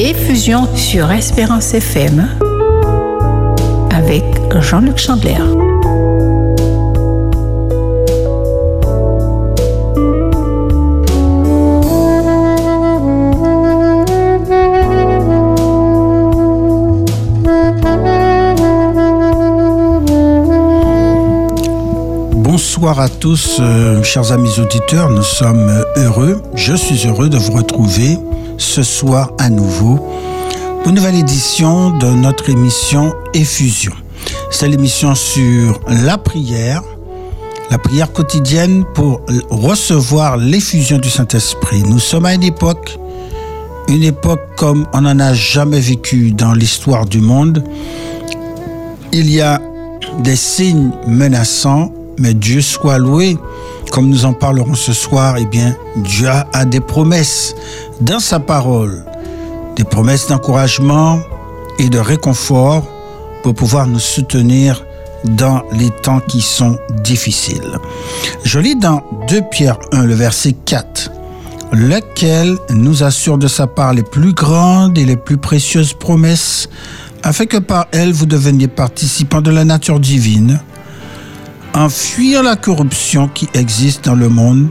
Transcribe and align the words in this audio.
Effusion 0.00 0.68
sur 0.76 1.10
Espérance 1.10 1.74
FM 1.74 2.28
avec 3.92 4.22
Jean-Luc 4.60 4.96
Chandler. 4.96 5.34
Bonsoir 22.36 23.00
à 23.00 23.08
tous, 23.08 23.56
euh, 23.58 24.04
chers 24.04 24.30
amis 24.30 24.60
auditeurs. 24.60 25.10
Nous 25.10 25.24
sommes 25.24 25.82
heureux. 25.96 26.40
Je 26.54 26.74
suis 26.74 27.08
heureux 27.08 27.28
de 27.28 27.36
vous 27.36 27.54
retrouver 27.54 28.16
ce 28.58 28.82
soir 28.82 29.30
à 29.38 29.48
nouveau 29.48 29.98
une 30.88 30.94
nouvelle 30.94 31.16
édition 31.16 31.90
de 31.98 32.06
notre 32.06 32.48
émission 32.48 33.14
Effusion. 33.34 33.92
C'est 34.50 34.68
l'émission 34.68 35.14
sur 35.14 35.80
la 35.86 36.16
prière, 36.16 36.82
la 37.70 37.76
prière 37.76 38.10
quotidienne 38.10 38.84
pour 38.94 39.20
recevoir 39.50 40.38
l'effusion 40.38 40.96
du 40.96 41.10
Saint-Esprit. 41.10 41.82
Nous 41.82 41.98
sommes 41.98 42.24
à 42.24 42.32
une 42.32 42.42
époque, 42.42 42.98
une 43.88 44.02
époque 44.02 44.40
comme 44.56 44.86
on 44.94 45.02
n'en 45.02 45.18
a 45.18 45.34
jamais 45.34 45.80
vécu 45.80 46.32
dans 46.32 46.54
l'histoire 46.54 47.04
du 47.04 47.20
monde. 47.20 47.62
Il 49.12 49.30
y 49.30 49.42
a 49.42 49.60
des 50.20 50.36
signes 50.36 50.90
menaçants 51.06 51.92
mais 52.18 52.34
Dieu 52.34 52.60
soit 52.60 52.98
loué. 52.98 53.36
Comme 53.90 54.08
nous 54.08 54.24
en 54.24 54.32
parlerons 54.34 54.74
ce 54.74 54.92
soir, 54.92 55.36
eh 55.38 55.46
bien, 55.46 55.74
Dieu 55.96 56.28
a 56.28 56.64
des 56.64 56.80
promesses 56.80 57.54
dans 58.00 58.20
sa 58.20 58.40
parole, 58.40 59.04
des 59.76 59.84
promesses 59.84 60.28
d'encouragement 60.28 61.20
et 61.78 61.88
de 61.88 61.98
réconfort 61.98 62.88
pour 63.42 63.54
pouvoir 63.54 63.86
nous 63.86 63.98
soutenir 63.98 64.84
dans 65.24 65.62
les 65.72 65.90
temps 66.02 66.20
qui 66.20 66.40
sont 66.40 66.78
difficiles. 67.02 67.78
Je 68.44 68.58
lis 68.58 68.76
dans 68.76 69.02
2 69.28 69.42
Pierre 69.50 69.78
1, 69.92 70.04
le 70.04 70.14
verset 70.14 70.52
4, 70.52 71.10
lequel 71.72 72.56
nous 72.70 73.02
assure 73.02 73.38
de 73.38 73.48
sa 73.48 73.66
part 73.66 73.94
les 73.94 74.02
plus 74.02 74.32
grandes 74.32 74.96
et 74.96 75.04
les 75.04 75.16
plus 75.16 75.36
précieuses 75.36 75.92
promesses, 75.92 76.68
afin 77.22 77.46
que 77.46 77.58
par 77.58 77.86
elles 77.92 78.12
vous 78.12 78.26
deveniez 78.26 78.68
participants 78.68 79.40
de 79.40 79.50
la 79.50 79.64
nature 79.64 79.98
divine, 79.98 80.60
en 81.74 81.88
fuir 81.88 82.42
la 82.42 82.56
corruption 82.56 83.28
qui 83.28 83.48
existe 83.54 84.04
dans 84.04 84.14
le 84.14 84.28
monde 84.28 84.68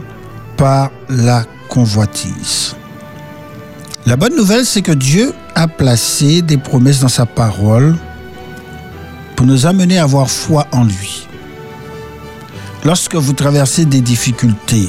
par 0.56 0.90
la 1.08 1.44
convoitise. 1.68 2.77
La 4.08 4.16
bonne 4.16 4.34
nouvelle, 4.34 4.64
c'est 4.64 4.80
que 4.80 4.92
Dieu 4.92 5.34
a 5.54 5.68
placé 5.68 6.40
des 6.40 6.56
promesses 6.56 7.00
dans 7.00 7.08
sa 7.08 7.26
parole 7.26 7.94
pour 9.36 9.44
nous 9.44 9.66
amener 9.66 9.98
à 9.98 10.04
avoir 10.04 10.30
foi 10.30 10.66
en 10.72 10.82
lui. 10.82 11.28
Lorsque 12.86 13.16
vous 13.16 13.34
traversez 13.34 13.84
des 13.84 14.00
difficultés, 14.00 14.88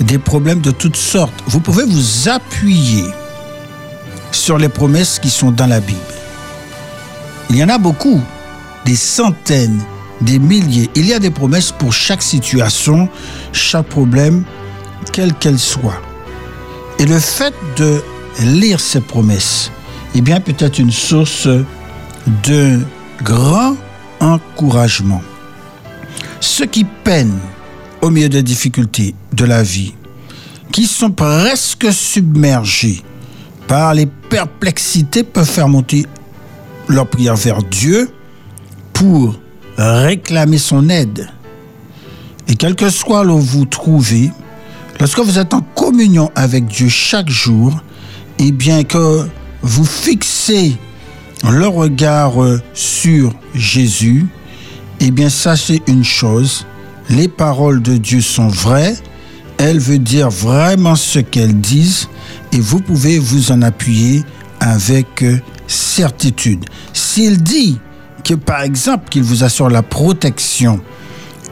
des 0.00 0.18
problèmes 0.18 0.60
de 0.60 0.70
toutes 0.70 0.98
sortes, 0.98 1.32
vous 1.46 1.60
pouvez 1.60 1.84
vous 1.84 2.28
appuyer 2.28 3.06
sur 4.32 4.58
les 4.58 4.68
promesses 4.68 5.18
qui 5.18 5.30
sont 5.30 5.50
dans 5.50 5.66
la 5.66 5.80
Bible. 5.80 5.98
Il 7.48 7.56
y 7.56 7.64
en 7.64 7.70
a 7.70 7.78
beaucoup, 7.78 8.20
des 8.84 8.96
centaines, 8.96 9.80
des 10.20 10.38
milliers. 10.38 10.90
Il 10.94 11.06
y 11.06 11.14
a 11.14 11.18
des 11.18 11.30
promesses 11.30 11.72
pour 11.72 11.94
chaque 11.94 12.22
situation, 12.22 13.08
chaque 13.52 13.86
problème, 13.86 14.44
quelle 15.10 15.32
qu'elle 15.32 15.58
soit. 15.58 16.02
Et 16.98 17.06
le 17.06 17.18
fait 17.18 17.54
de 17.76 18.02
lire 18.42 18.80
ces 18.80 19.00
promesses, 19.00 19.70
eh 20.14 20.20
bien, 20.20 20.40
peut 20.40 20.54
être 20.58 20.78
une 20.78 20.90
source 20.90 21.48
de 22.44 22.80
grand 23.22 23.76
encouragement. 24.20 25.22
Ceux 26.40 26.66
qui 26.66 26.84
peinent 26.84 27.38
au 28.02 28.10
milieu 28.10 28.28
des 28.28 28.42
difficultés 28.42 29.14
de 29.32 29.44
la 29.44 29.62
vie, 29.62 29.94
qui 30.72 30.86
sont 30.86 31.10
presque 31.10 31.92
submergés 31.92 33.02
par 33.66 33.94
les 33.94 34.06
perplexités, 34.06 35.22
peuvent 35.22 35.48
faire 35.48 35.68
monter 35.68 36.06
leur 36.88 37.06
prière 37.06 37.36
vers 37.36 37.62
Dieu 37.62 38.10
pour 38.92 39.38
réclamer 39.76 40.58
son 40.58 40.88
aide. 40.88 41.28
Et 42.48 42.56
quel 42.56 42.74
que 42.74 42.90
soit 42.90 43.24
où 43.24 43.38
vous 43.38 43.66
trouvez, 43.66 44.30
lorsque 44.98 45.20
vous 45.20 45.38
êtes 45.38 45.54
en 45.54 45.60
communion 45.60 46.30
avec 46.34 46.66
Dieu 46.66 46.88
chaque 46.88 47.28
jour, 47.28 47.82
et 48.38 48.52
bien 48.52 48.84
que 48.84 49.26
vous 49.62 49.84
fixez 49.84 50.76
le 51.48 51.66
regard 51.66 52.42
euh, 52.42 52.60
sur 52.74 53.32
Jésus, 53.54 54.26
et 55.00 55.10
bien 55.10 55.28
sachez 55.28 55.82
une 55.86 56.04
chose, 56.04 56.66
les 57.10 57.28
paroles 57.28 57.82
de 57.82 57.96
Dieu 57.96 58.20
sont 58.20 58.48
vraies, 58.48 58.96
elles 59.58 59.78
veulent 59.78 59.98
dire 59.98 60.30
vraiment 60.30 60.94
ce 60.94 61.18
qu'elles 61.18 61.60
disent, 61.60 62.08
et 62.52 62.60
vous 62.60 62.80
pouvez 62.80 63.18
vous 63.18 63.52
en 63.52 63.62
appuyer 63.62 64.24
avec 64.60 65.22
euh, 65.22 65.40
certitude. 65.66 66.64
S'il 66.92 67.42
dit 67.42 67.78
que 68.24 68.34
par 68.34 68.62
exemple 68.62 69.08
qu'il 69.08 69.22
vous 69.22 69.44
assure 69.44 69.68
la 69.68 69.82
protection 69.82 70.80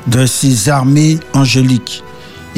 de 0.08 0.26
ses 0.26 0.68
armées 0.68 1.18
angéliques, 1.32 2.02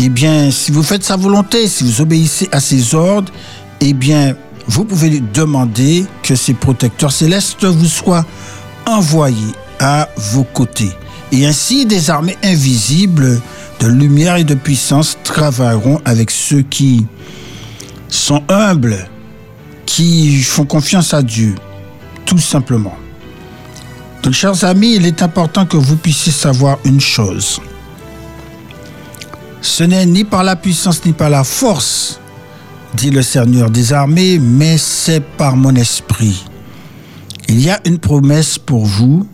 eh 0.01 0.09
bien, 0.09 0.53
si 0.53 0.71
vous 0.71 0.85
faites 0.85 1.03
sa 1.03 1.17
volonté, 1.17 1.67
si 1.67 1.83
vous 1.83 2.01
obéissez 2.01 2.49
à 2.53 2.61
ses 2.61 2.95
ordres, 2.95 3.33
eh 3.81 3.93
bien, 3.93 4.37
vous 4.69 4.85
pouvez 4.85 5.11
lui 5.11 5.23
demander 5.35 6.05
que 6.23 6.37
ses 6.37 6.55
protecteurs 6.55 7.11
célestes 7.11 7.65
vous 7.65 7.87
soient 7.87 8.25
envoyés 8.87 9.55
à 9.81 10.09
vos 10.17 10.45
côtés. 10.45 10.93
Et 11.33 11.47
ainsi, 11.47 11.85
des 11.85 12.11
armées 12.11 12.39
invisibles 12.45 13.41
de 13.81 13.89
lumière 13.89 14.37
et 14.37 14.45
de 14.45 14.55
puissance 14.55 15.19
travailleront 15.25 16.01
avec 16.05 16.31
ceux 16.31 16.63
qui 16.63 17.05
sont 18.09 18.45
humbles, 18.49 19.09
qui 19.85 20.43
font 20.45 20.65
confiance 20.65 21.13
à 21.13 21.23
Dieu, 21.23 21.57
tout 22.25 22.39
simplement. 22.39 22.97
Donc, 24.23 24.33
chers 24.33 24.63
amis, 24.63 24.95
il 24.95 25.07
est 25.07 25.23
important 25.23 25.67
que 25.67 25.77
vous 25.77 25.97
puissiez 25.97 26.31
savoir 26.31 26.79
une 26.85 27.01
chose. 27.01 27.61
Ce 29.61 29.85
n'est 29.85 30.07
ni 30.07 30.25
par 30.25 30.45
la 30.45 30.57
puissance 30.57 31.05
ni 31.05 31.13
par 31.13 31.31
la 31.31 31.45
force, 31.45 32.21
dit 32.95 33.11
le 33.11 33.23
Seigneur 33.23 33.71
des 33.71 33.93
armées, 33.93 34.39
mais 34.39 34.79
c'est 34.79 35.21
par 35.21 35.57
mon 35.57 35.75
esprit. 35.75 36.45
Il 37.49 37.61
y 37.61 37.71
a 37.71 37.81
une 37.85 37.99
promesse 37.99 38.59
pour 38.59 38.85
vous. 38.85 39.27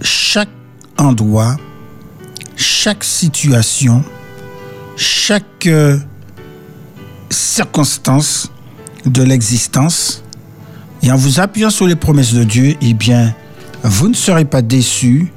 Chaque 0.00 0.50
endroit, 0.96 1.56
chaque 2.56 3.04
situation, 3.04 4.04
chaque 4.96 5.66
euh, 5.66 5.98
circonstance 7.30 8.50
de 9.04 9.22
l'existence 9.22 10.22
et 11.02 11.10
en 11.10 11.16
vous 11.16 11.40
appuyant 11.40 11.70
sur 11.70 11.86
les 11.86 11.96
promesses 11.96 12.32
de 12.32 12.44
Dieu, 12.44 12.76
eh 12.80 12.94
bien, 12.94 13.34
vous 13.82 14.08
ne 14.08 14.14
serez 14.14 14.46
pas 14.46 14.62
déçus 14.62 15.33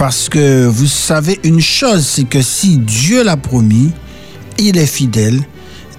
parce 0.00 0.30
que 0.30 0.64
vous 0.64 0.86
savez 0.86 1.38
une 1.44 1.60
chose, 1.60 2.06
c'est 2.06 2.24
que 2.24 2.40
si 2.40 2.78
Dieu 2.78 3.22
l'a 3.22 3.36
promis, 3.36 3.90
il 4.56 4.78
est 4.78 4.86
fidèle 4.86 5.38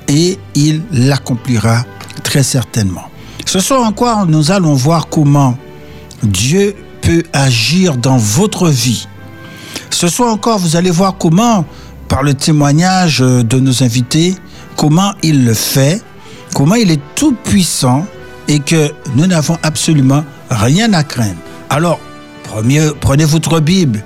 et 0.08 0.40
il 0.56 0.82
l'accomplira 0.92 1.86
très 2.24 2.42
certainement. 2.42 3.04
Ce 3.46 3.60
soir 3.60 3.84
encore, 3.84 4.26
nous 4.26 4.50
allons 4.50 4.74
voir 4.74 5.08
comment 5.08 5.56
Dieu 6.24 6.74
peut 7.04 7.22
agir 7.32 7.96
dans 7.96 8.18
votre 8.18 8.70
vie. 8.70 9.08
Ce 9.92 10.08
soir 10.08 10.34
encore, 10.34 10.58
vous 10.58 10.76
allez 10.76 10.90
voir 10.90 11.20
comment, 11.20 11.64
par 12.08 12.24
le 12.24 12.34
témoignage 12.34 13.20
de 13.20 13.60
nos 13.60 13.84
invités, 13.84 14.34
comment 14.78 15.14
il 15.22 15.46
le 15.46 15.54
fait, 15.54 16.02
comment 16.56 16.74
il 16.74 16.90
est 16.90 17.02
tout 17.14 17.36
puissant 17.44 18.08
et 18.48 18.58
que 18.58 18.92
nous 19.16 19.28
n'avons 19.28 19.60
absolument 19.62 20.24
rien 20.50 20.92
à 20.94 21.04
craindre. 21.04 21.38
Alors, 21.70 22.00
prenez 23.00 23.26
votre 23.26 23.60
Bible, 23.60 24.04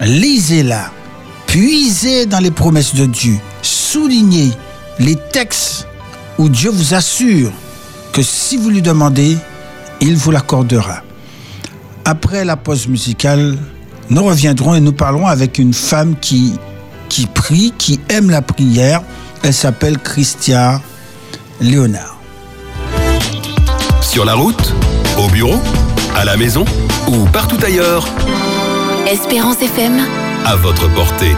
lisez-la, 0.00 0.90
puisez 1.46 2.26
dans 2.26 2.38
les 2.38 2.50
promesses 2.50 2.94
de 2.94 3.06
Dieu, 3.06 3.36
soulignez 3.62 4.50
les 4.98 5.16
textes 5.32 5.86
où 6.38 6.48
Dieu 6.48 6.70
vous 6.70 6.94
assure 6.94 7.50
que 8.12 8.22
si 8.22 8.56
vous 8.56 8.70
lui 8.70 8.82
demandez, 8.82 9.36
il 10.00 10.16
vous 10.16 10.30
l'accordera. 10.30 11.02
Après 12.04 12.44
la 12.44 12.56
pause 12.56 12.88
musicale, 12.88 13.56
nous 14.10 14.24
reviendrons 14.24 14.74
et 14.74 14.80
nous 14.80 14.92
parlerons 14.92 15.28
avec 15.28 15.58
une 15.58 15.72
femme 15.72 16.16
qui, 16.20 16.54
qui 17.08 17.26
prie, 17.26 17.72
qui 17.78 18.00
aime 18.08 18.30
la 18.30 18.42
prière. 18.42 19.02
Elle 19.42 19.54
s'appelle 19.54 19.98
Christia 19.98 20.80
Léonard. 21.60 22.18
Sur 24.00 24.24
la 24.24 24.34
route, 24.34 24.74
au 25.16 25.28
bureau, 25.28 25.58
à 26.16 26.24
la 26.24 26.36
maison 26.36 26.64
ou 27.12 27.26
partout 27.26 27.58
ailleurs. 27.62 28.06
Espérance 29.06 29.60
FM. 29.60 30.00
À 30.44 30.56
votre 30.56 30.92
portée. 30.94 31.34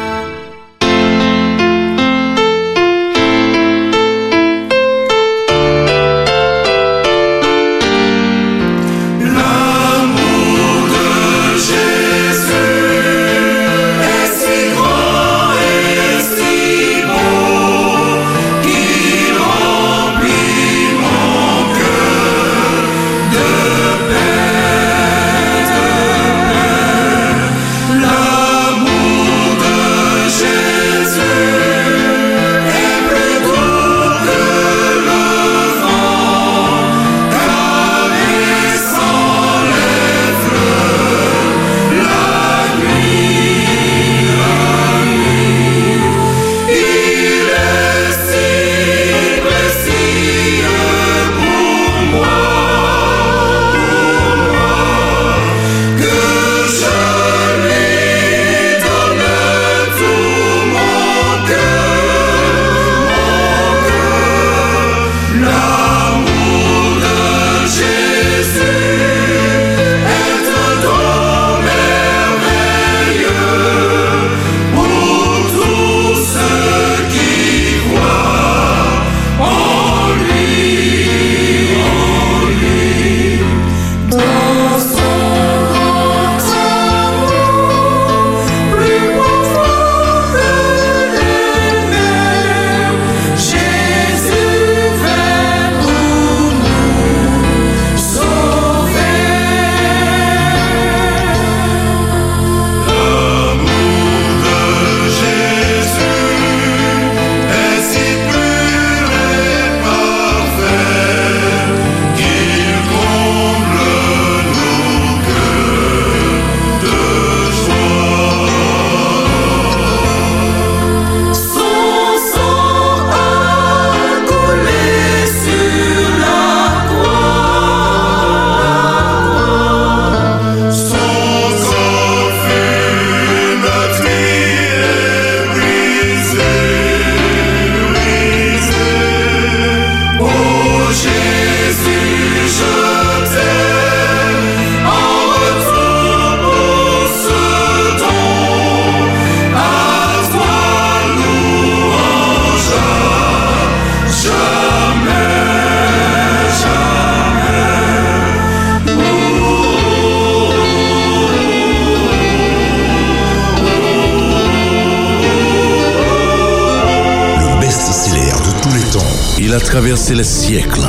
Traversé 169.75 170.15
les 170.15 170.23
siècles. 170.23 170.87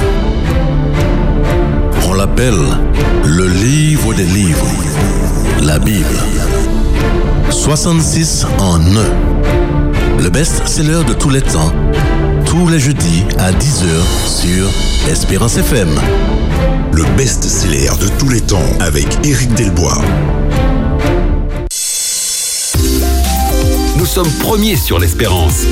On 2.08 2.14
l'appelle 2.14 2.62
le 3.26 3.48
livre 3.48 4.14
des 4.14 4.26
livres, 4.26 4.68
la 5.64 5.80
Bible. 5.80 6.20
66 7.50 8.46
en 8.60 8.76
1. 8.76 8.82
Le 10.22 10.30
best-seller 10.30 11.04
de 11.04 11.14
tous 11.14 11.32
les 11.32 11.42
temps, 11.42 11.74
tous 12.46 12.68
les 12.68 12.78
jeudis 12.78 13.24
à 13.40 13.52
10h 13.52 13.88
sur 14.28 14.70
Espérance 15.10 15.58
FM. 15.58 15.90
Le 16.94 17.06
best-seller 17.18 17.90
de 18.00 18.08
tous 18.20 18.30
les 18.30 18.42
temps 18.42 18.70
avec 18.82 19.08
Éric 19.24 19.52
Delbois. 19.56 20.00
Nous 23.98 24.06
sommes 24.06 24.32
premiers 24.42 24.76
sur 24.76 25.00
l'espérance. 25.00 25.64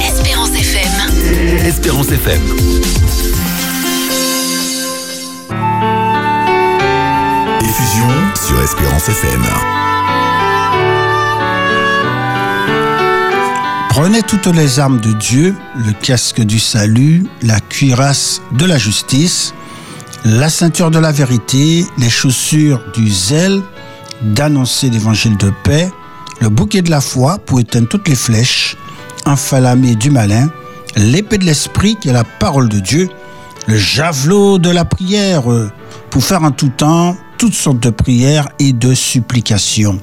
Espérance 0.00 0.48
FM. 0.48 0.53
Espérance 1.62 2.10
FM. 2.10 2.40
Diffusion 7.60 8.08
sur 8.34 8.62
Espérance 8.62 9.08
FM. 9.08 9.40
Prenez 13.90 14.22
toutes 14.22 14.46
les 14.46 14.80
armes 14.80 15.00
de 15.00 15.12
Dieu, 15.12 15.54
le 15.76 15.92
casque 15.92 16.40
du 16.40 16.58
salut, 16.58 17.24
la 17.42 17.60
cuirasse 17.60 18.42
de 18.58 18.66
la 18.66 18.76
justice, 18.76 19.54
la 20.24 20.48
ceinture 20.48 20.90
de 20.90 20.98
la 20.98 21.12
vérité, 21.12 21.86
les 21.98 22.10
chaussures 22.10 22.80
du 22.94 23.08
zèle, 23.08 23.62
d'annoncer 24.22 24.90
l'évangile 24.90 25.36
de 25.36 25.52
paix, 25.62 25.90
le 26.40 26.48
bouquet 26.48 26.82
de 26.82 26.90
la 26.90 27.00
foi 27.00 27.38
pour 27.38 27.60
éteindre 27.60 27.88
toutes 27.88 28.08
les 28.08 28.16
flèches, 28.16 28.76
enfalamées 29.24 29.94
du 29.94 30.10
malin, 30.10 30.50
l'épée 30.96 31.38
de 31.38 31.44
l'esprit 31.44 31.96
qui 31.96 32.08
est 32.08 32.12
la 32.12 32.24
parole 32.24 32.68
de 32.68 32.80
Dieu, 32.80 33.08
le 33.66 33.76
javelot 33.76 34.58
de 34.58 34.70
la 34.70 34.84
prière 34.84 35.50
euh, 35.50 35.70
pour 36.10 36.24
faire 36.24 36.42
en 36.42 36.50
tout 36.50 36.68
temps 36.68 37.16
toutes 37.38 37.54
sortes 37.54 37.80
de 37.80 37.90
prières 37.90 38.48
et 38.58 38.72
de 38.72 38.94
supplications. 38.94 39.98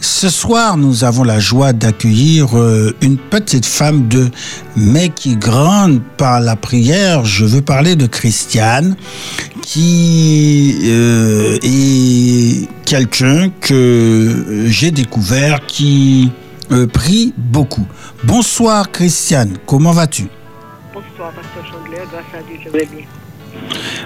Ce 0.00 0.28
soir, 0.28 0.76
nous 0.76 1.04
avons 1.04 1.24
la 1.24 1.38
joie 1.38 1.72
d'accueillir 1.72 2.58
euh, 2.58 2.94
une 3.00 3.16
petite 3.16 3.66
femme 3.66 4.08
de 4.08 4.30
mais 4.76 5.08
qui 5.08 5.36
grande 5.36 6.00
par 6.16 6.40
la 6.40 6.56
prière. 6.56 7.24
Je 7.24 7.44
veux 7.44 7.62
parler 7.62 7.96
de 7.96 8.06
Christiane, 8.06 8.96
qui 9.62 10.76
euh, 10.84 11.58
est 11.62 12.68
quelqu'un 12.84 13.50
que 13.60 14.66
j'ai 14.66 14.90
découvert 14.90 15.64
qui 15.66 16.30
euh, 16.72 16.86
prie 16.86 17.32
beaucoup. 17.36 17.86
Bonsoir 18.24 18.90
Christiane, 18.90 19.58
comment 19.66 19.92
vas-tu? 19.92 20.28
Bonsoir, 20.92 21.32
Pasteur 21.32 21.64
Chandler. 21.66 22.02
Grâce 22.10 22.40
à 22.40 22.42
Dieu, 22.48 22.58
je 22.64 22.70
vais 22.70 22.86
bien. 22.86 23.04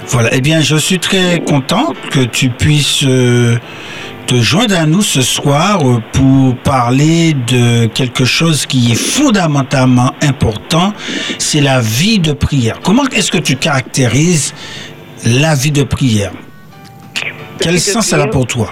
Voilà, 0.08 0.30
eh 0.32 0.40
bien, 0.40 0.60
je 0.60 0.76
suis 0.76 0.98
très 0.98 1.40
content 1.40 1.92
que 2.10 2.20
tu 2.20 2.50
puisses 2.50 3.02
euh, 3.04 3.58
te 4.26 4.34
joindre 4.36 4.78
à 4.78 4.86
nous 4.86 5.02
ce 5.02 5.22
soir 5.22 5.80
euh, 5.82 6.02
pour 6.12 6.56
parler 6.58 7.34
de 7.34 7.86
quelque 7.86 8.24
chose 8.24 8.66
qui 8.66 8.92
est 8.92 8.94
fondamentalement 8.94 10.12
important, 10.22 10.92
c'est 11.38 11.60
la 11.60 11.80
vie 11.80 12.18
de 12.18 12.32
prière. 12.32 12.80
Comment 12.82 13.04
est-ce 13.08 13.30
que 13.30 13.38
tu 13.38 13.56
caractérises 13.56 14.54
la 15.24 15.54
vie 15.54 15.72
de 15.72 15.82
prière? 15.82 16.32
Quel 17.58 17.80
sens 17.80 18.12
elle 18.12 18.20
a 18.20 18.26
pour 18.28 18.46
toi? 18.46 18.70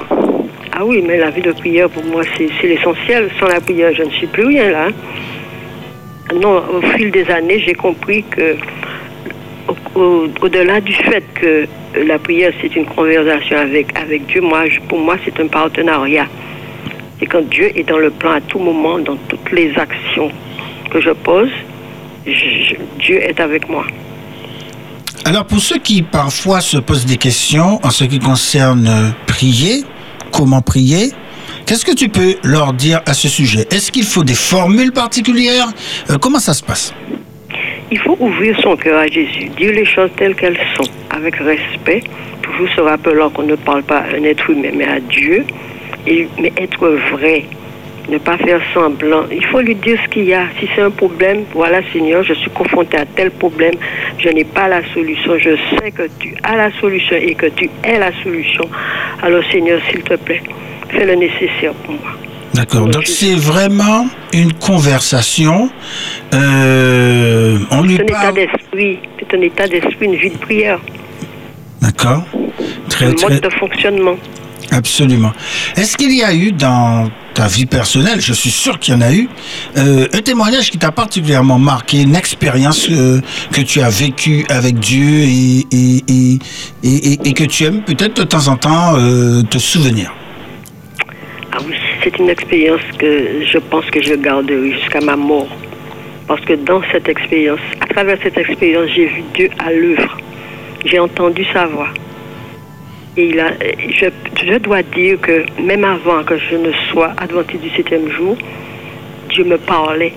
Ah 0.78 0.84
oui, 0.84 1.02
mais 1.06 1.16
la 1.16 1.30
vie 1.30 1.40
de 1.40 1.52
prière, 1.52 1.88
pour 1.88 2.04
moi, 2.04 2.22
c'est 2.36 2.50
l'essentiel. 2.66 3.30
Sans 3.40 3.46
la 3.46 3.60
prière, 3.60 3.92
je 3.96 4.02
ne 4.02 4.10
suis 4.10 4.26
plus 4.26 4.44
rien 4.44 4.70
là. 4.70 4.88
Non, 6.34 6.62
au 6.74 6.82
fil 6.96 7.10
des 7.10 7.24
années, 7.30 7.60
j'ai 7.66 7.72
compris 7.74 8.24
que, 8.24 8.56
au- 9.68 9.98
au- 10.00 10.28
au-delà 10.42 10.80
du 10.82 10.92
fait 10.92 11.24
que 11.34 11.66
la 12.06 12.18
prière, 12.18 12.52
c'est 12.60 12.76
une 12.76 12.84
conversation 12.84 13.56
avec, 13.56 13.86
Dieu, 14.26 14.42
pour 14.88 14.98
moi, 14.98 15.16
c'est 15.24 15.40
un 15.40 15.46
partenariat. 15.46 16.26
C'est 17.18 17.26
quand 17.26 17.48
Dieu 17.48 17.70
est 17.74 17.84
dans 17.88 17.98
le 17.98 18.10
plan 18.10 18.32
à 18.32 18.40
tout 18.42 18.58
moment, 18.58 18.98
dans 18.98 19.16
toutes 19.28 19.50
les 19.52 19.72
actions 19.78 20.30
que 20.90 21.00
je 21.00 21.10
pose, 21.10 21.48
Dieu 22.98 23.22
est 23.22 23.40
avec 23.40 23.66
moi. 23.70 23.86
Alors 25.24 25.44
pour 25.46 25.58
ceux 25.58 25.78
qui 25.78 26.02
parfois 26.02 26.60
se 26.60 26.76
posent 26.76 27.06
des 27.06 27.16
questions 27.16 27.80
en 27.82 27.90
ce 27.90 28.04
qui 28.04 28.18
concerne 28.20 28.86
euh, 28.86 29.08
prier, 29.26 29.82
comment 30.36 30.60
prier, 30.60 31.12
qu'est-ce 31.64 31.86
que 31.86 31.94
tu 31.94 32.10
peux 32.10 32.34
leur 32.44 32.74
dire 32.74 33.00
à 33.06 33.14
ce 33.14 33.26
sujet? 33.26 33.66
Est-ce 33.70 33.90
qu'il 33.90 34.04
faut 34.04 34.22
des 34.22 34.34
formules 34.34 34.92
particulières? 34.92 35.68
Euh, 36.10 36.18
Comment 36.20 36.38
ça 36.38 36.52
se 36.52 36.62
passe? 36.62 36.92
Il 37.90 37.98
faut 38.00 38.16
ouvrir 38.20 38.54
son 38.62 38.76
cœur 38.76 38.98
à 38.98 39.06
Jésus, 39.06 39.48
dire 39.56 39.72
les 39.72 39.86
choses 39.86 40.10
telles 40.18 40.34
qu'elles 40.34 40.58
sont, 40.76 40.90
avec 41.08 41.36
respect, 41.36 42.02
toujours 42.42 42.68
se 42.76 42.80
rappelant 42.82 43.30
qu'on 43.30 43.44
ne 43.44 43.56
parle 43.56 43.82
pas 43.84 44.00
à 44.00 44.16
un 44.16 44.24
être 44.24 44.50
humain, 44.50 44.72
mais 44.74 44.86
à 44.86 45.00
Dieu, 45.00 45.46
mais 46.06 46.52
être 46.58 46.86
vrai, 47.12 47.44
ne 48.08 48.18
pas 48.18 48.36
faire 48.38 48.60
semblant. 48.72 49.24
Il 49.30 49.44
faut 49.46 49.60
lui 49.60 49.74
dire 49.74 49.98
ce 50.04 50.08
qu'il 50.10 50.24
y 50.24 50.34
a. 50.34 50.44
Si 50.60 50.68
c'est 50.74 50.82
un 50.82 50.90
problème, 50.90 51.44
voilà 51.52 51.80
Seigneur, 51.92 52.22
je 52.22 52.34
suis 52.34 52.50
confronté 52.50 52.96
à 52.96 53.04
tel 53.04 53.30
problème, 53.30 53.74
je 54.18 54.28
n'ai 54.28 54.44
pas 54.44 54.68
la 54.68 54.82
solution, 54.94 55.36
je 55.38 55.56
sais 55.78 55.90
que 55.90 56.08
tu 56.18 56.34
as 56.42 56.56
la 56.56 56.70
solution 56.80 57.16
et 57.16 57.34
que 57.34 57.46
tu 57.46 57.68
es 57.82 57.98
la 57.98 58.12
solution. 58.22 58.68
Alors 59.22 59.42
Seigneur, 59.50 59.80
s'il 59.90 60.02
te 60.02 60.14
plaît, 60.14 60.42
fais 60.90 61.04
le 61.04 61.14
nécessaire 61.14 61.72
pour 61.84 61.94
moi. 61.94 62.12
D'accord. 62.54 62.86
Donc 62.86 63.06
c'est 63.06 63.34
vraiment 63.34 64.06
une 64.32 64.52
conversation. 64.54 65.68
Euh, 66.32 67.58
on 67.70 67.82
lui 67.82 67.96
C'est 67.96 68.02
un 68.02 68.06
état 68.06 68.32
d'esprit, 68.32 68.98
c'est 69.18 69.36
un 69.36 69.40
état 69.42 69.66
d'esprit, 69.68 70.06
une 70.06 70.14
vie 70.16 70.30
de 70.30 70.38
prière, 70.38 70.78
D'accord. 71.82 72.22
un 72.34 72.88
Très 72.88 73.06
mode 73.06 73.16
très 73.16 73.40
de 73.40 73.48
fonctionnement. 73.50 74.16
Absolument. 74.70 75.32
Est-ce 75.76 75.96
qu'il 75.96 76.12
y 76.14 76.22
a 76.22 76.34
eu 76.34 76.52
dans 76.52 77.10
ta 77.36 77.46
vie 77.46 77.66
personnelle, 77.66 78.20
je 78.20 78.32
suis 78.32 78.50
sûr 78.50 78.78
qu'il 78.78 78.94
y 78.94 78.96
en 78.96 79.02
a 79.02 79.12
eu, 79.12 79.28
euh, 79.76 80.08
un 80.12 80.22
témoignage 80.22 80.70
qui 80.70 80.78
t'a 80.78 80.90
particulièrement 80.90 81.58
marqué, 81.58 82.00
une 82.00 82.16
expérience 82.16 82.88
euh, 82.90 83.20
que 83.52 83.60
tu 83.60 83.82
as 83.82 83.90
vécue 83.90 84.46
avec 84.48 84.78
Dieu 84.78 85.24
et, 85.24 86.38
que 87.34 87.44
tu 87.44 87.64
aimes 87.64 87.82
peut-être 87.82 88.16
de 88.16 88.24
temps 88.24 88.48
en 88.48 88.56
temps 88.56 88.94
euh, 88.96 89.42
te 89.42 89.58
souvenir? 89.58 90.14
Ah 91.52 91.58
c'est 92.02 92.18
une 92.18 92.30
expérience 92.30 92.80
que 92.98 93.44
je 93.44 93.58
pense 93.58 93.84
que 93.86 94.00
je 94.00 94.14
garderai 94.14 94.72
jusqu'à 94.72 95.00
ma 95.00 95.16
mort. 95.16 95.48
Parce 96.26 96.40
que 96.40 96.54
dans 96.54 96.80
cette 96.90 97.08
expérience, 97.08 97.60
à 97.80 97.86
travers 97.86 98.16
cette 98.22 98.38
expérience, 98.38 98.88
j'ai 98.94 99.06
vu 99.06 99.22
Dieu 99.34 99.50
à 99.58 99.72
l'œuvre. 99.72 100.16
J'ai 100.84 100.98
entendu 100.98 101.44
sa 101.52 101.66
voix. 101.66 101.88
Et 103.18 103.28
il 103.28 103.40
a, 103.40 103.50
je, 103.90 104.06
je 104.44 104.58
dois 104.58 104.82
dire 104.82 105.18
que 105.20 105.44
même 105.60 105.84
avant 105.84 106.22
que 106.22 106.36
je 106.36 106.56
ne 106.56 106.70
sois 106.90 107.12
adventiste 107.16 107.62
du 107.62 107.70
septième 107.70 108.10
jour, 108.10 108.36
Dieu 109.30 109.44
me 109.44 109.56
parlait. 109.56 110.12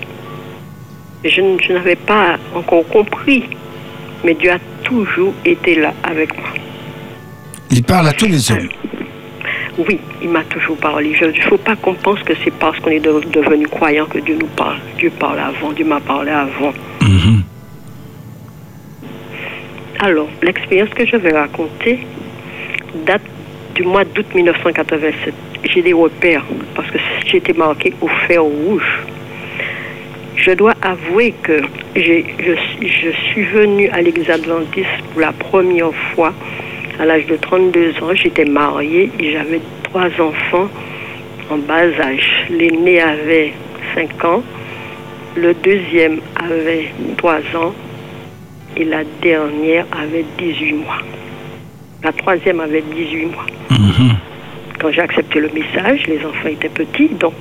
Je, 1.24 1.42
n'avais 1.74 1.96
pas 1.96 2.38
encore 2.56 2.86
compris, 2.88 3.44
mais 4.24 4.34
Dieu 4.34 4.52
a 4.52 4.60
toujours 4.84 5.34
été 5.46 5.76
là 5.76 5.94
avec 6.04 6.36
moi. 6.38 6.50
Il 7.72 7.84
parle 7.84 8.08
à 8.08 8.14
tous 8.14 8.26
les 8.28 8.52
hommes. 8.52 8.70
Oui, 9.78 9.98
il 10.22 10.30
m'a 10.30 10.44
toujours 10.44 10.76
parlé. 10.78 11.16
Il 11.22 11.28
ne 11.28 11.34
faut 11.42 11.58
pas 11.58 11.76
qu'on 11.78 11.94
pense 11.94 12.20
que 12.24 12.34
c'est 12.44 12.54
parce 12.54 12.78
qu'on 12.80 12.90
est 12.92 13.00
de- 13.00 13.22
devenu 13.32 13.66
croyant 13.68 14.06
que 14.08 14.20
Dieu 14.20 14.36
nous 14.40 14.48
parle. 14.48 14.78
Dieu 14.98 15.10
parle 15.18 15.40
avant, 15.40 15.72
Dieu 15.72 15.86
m'a 15.86 16.02
parlé 16.02 16.32
avant. 16.32 16.74
Mhm. 17.02 17.44
Alors, 20.02 20.28
l'expérience 20.42 20.90
que 20.90 21.06
je 21.06 21.16
vais 21.18 21.32
raconter 21.38 22.00
date 23.06 23.22
du 23.76 23.84
mois 23.84 24.04
d'août 24.06 24.26
1987. 24.34 25.34
J'ai 25.66 25.82
des 25.82 25.94
repères 25.94 26.44
parce 26.76 26.90
que 26.92 26.98
j'ai 27.26 27.38
été 27.38 27.54
marqué 27.54 27.94
au 28.02 28.08
fer 28.28 28.44
rouge. 28.44 29.00
Je 30.36 30.52
dois 30.52 30.74
avouer 30.82 31.34
que 31.44 31.62
je, 31.96 32.22
suis- 33.34 33.44
venue 33.44 33.90
à 33.90 34.02
l'église 34.02 34.28
pour 35.12 35.22
la 35.22 35.34
première 35.34 35.94
fois 36.14 36.34
à 37.00 37.06
l'âge 37.06 37.26
de 37.26 37.36
32 37.36 37.92
ans. 38.02 38.14
J'étais 38.14 38.46
mariée 38.46 39.10
et 39.20 39.34
j'avais 39.34 39.60
trois 39.84 40.08
enfants 40.20 40.70
en 41.50 41.58
bas 41.58 41.84
âge. 42.02 42.46
L'aîné 42.50 43.02
avait 43.02 43.54
5 43.96 44.24
ans, 44.24 44.44
le 45.36 45.54
deuxième 45.56 46.20
avait 46.42 46.86
3 47.18 47.36
ans 47.56 47.74
et 48.78 48.86
la 48.86 49.04
dernière 49.22 49.86
avait 49.92 50.26
18 50.38 50.74
mois. 50.74 51.00
La 52.04 52.14
troisième 52.14 52.62
avait 52.62 52.82
18 52.82 53.26
mois. 53.26 53.46
Mhm. 53.72 54.16
Quand 54.80 54.92
j'ai 54.92 55.02
accepté 55.02 55.40
le 55.40 55.50
message, 55.50 56.08
les 56.08 56.20
enfants 56.26 56.48
étaient 56.48 56.70
petits, 56.70 57.10
donc 57.10 57.34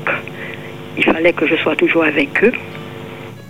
il 0.96 1.04
fallait 1.04 1.32
que 1.32 1.46
je 1.46 1.54
sois 1.56 1.76
toujours 1.76 2.02
avec 2.02 2.42
eux. 2.42 2.52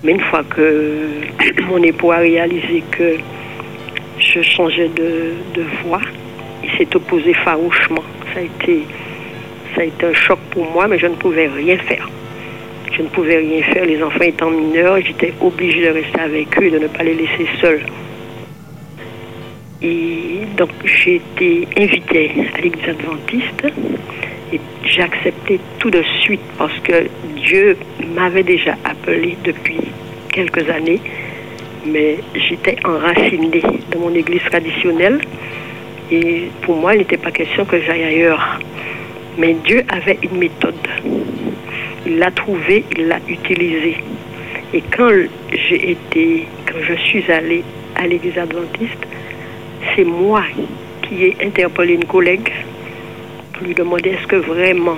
Mais 0.04 0.12
une 0.12 0.20
fois 0.20 0.44
que 0.44 1.06
mon 1.68 1.82
époux 1.82 2.12
a 2.12 2.18
réalisé 2.18 2.84
que 2.90 3.16
je 4.18 4.42
changeais 4.42 4.88
de, 4.88 5.32
de 5.54 5.64
voix, 5.84 6.02
il 6.62 6.70
s'est 6.76 6.94
opposé 6.94 7.32
farouchement. 7.32 8.02
Ça 8.34 8.40
a, 8.40 8.42
été, 8.42 8.84
ça 9.74 9.80
a 9.80 9.84
été 9.84 10.06
un 10.06 10.12
choc 10.12 10.38
pour 10.50 10.70
moi, 10.70 10.86
mais 10.88 10.98
je 10.98 11.06
ne 11.06 11.14
pouvais 11.14 11.48
rien 11.48 11.78
faire. 11.78 12.06
Je 12.92 13.02
ne 13.02 13.08
pouvais 13.08 13.38
rien 13.38 13.62
faire. 13.62 13.86
Les 13.86 14.02
enfants 14.02 14.24
étant 14.24 14.50
mineurs, 14.50 14.98
j'étais 15.00 15.32
obligée 15.40 15.86
de 15.86 15.92
rester 15.92 16.20
avec 16.20 16.58
eux 16.60 16.64
et 16.64 16.70
de 16.70 16.78
ne 16.78 16.88
pas 16.88 17.02
les 17.02 17.14
laisser 17.14 17.48
seuls. 17.60 17.80
Et 19.80 20.40
donc, 20.56 20.70
j'ai 20.84 21.16
été 21.16 21.68
invitée 21.76 22.32
à 22.52 22.60
l'église 22.60 22.88
adventiste 22.88 23.64
et 24.52 24.60
j'ai 24.84 25.02
accepté 25.02 25.60
tout 25.78 25.90
de 25.90 26.02
suite 26.22 26.40
parce 26.56 26.76
que 26.80 27.06
Dieu 27.36 27.76
m'avait 28.14 28.42
déjà 28.42 28.74
appelé 28.84 29.36
depuis 29.44 29.78
quelques 30.32 30.68
années, 30.68 31.00
mais 31.86 32.18
j'étais 32.34 32.76
enracinée 32.84 33.62
dans 33.92 34.00
mon 34.00 34.14
église 34.14 34.42
traditionnelle 34.50 35.20
et 36.10 36.48
pour 36.62 36.76
moi, 36.76 36.94
il 36.94 36.98
n'était 36.98 37.16
pas 37.16 37.30
question 37.30 37.64
que 37.64 37.80
j'aille 37.80 38.02
ailleurs. 38.02 38.58
Mais 39.38 39.54
Dieu 39.64 39.84
avait 39.88 40.18
une 40.22 40.38
méthode. 40.38 40.74
Il 42.04 42.18
l'a 42.18 42.32
trouvée, 42.32 42.84
il 42.96 43.06
l'a 43.06 43.20
utilisée. 43.28 43.98
Et 44.74 44.82
quand 44.96 45.10
j'ai 45.52 45.92
été, 45.92 46.46
quand 46.66 46.80
je 46.82 46.94
suis 46.94 47.30
allée 47.30 47.62
à 47.94 48.06
l'église 48.08 48.36
adventiste, 48.38 49.06
c'est 49.94 50.04
moi 50.04 50.42
qui 51.02 51.24
ai 51.24 51.36
interpellé 51.42 51.94
une 51.94 52.04
collègue 52.04 52.50
pour 53.52 53.66
lui 53.66 53.74
demander 53.74 54.10
est-ce 54.10 54.26
que 54.26 54.36
vraiment, 54.36 54.96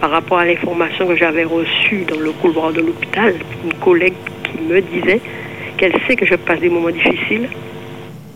par 0.00 0.10
rapport 0.10 0.38
à 0.38 0.46
l'information 0.46 1.06
que 1.06 1.16
j'avais 1.16 1.44
reçue 1.44 2.04
dans 2.08 2.18
le 2.18 2.32
couloir 2.32 2.72
de 2.72 2.80
l'hôpital, 2.80 3.34
une 3.64 3.74
collègue 3.74 4.14
qui 4.44 4.60
me 4.62 4.80
disait 4.80 5.20
qu'elle 5.76 5.94
sait 6.06 6.16
que 6.16 6.26
je 6.26 6.34
passe 6.34 6.60
des 6.60 6.68
moments 6.68 6.90
difficiles, 6.90 7.48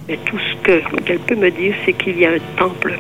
mais 0.09 0.19
tout 0.25 0.39
ce 0.39 0.55
que 0.63 1.01
qu'elle 1.05 1.19
peut 1.19 1.35
me 1.35 1.51
dire, 1.51 1.75
c'est 1.85 1.93
qu'il 1.93 2.19
y 2.19 2.27
a 2.27 2.31
un 2.31 2.39
temple 2.57 2.99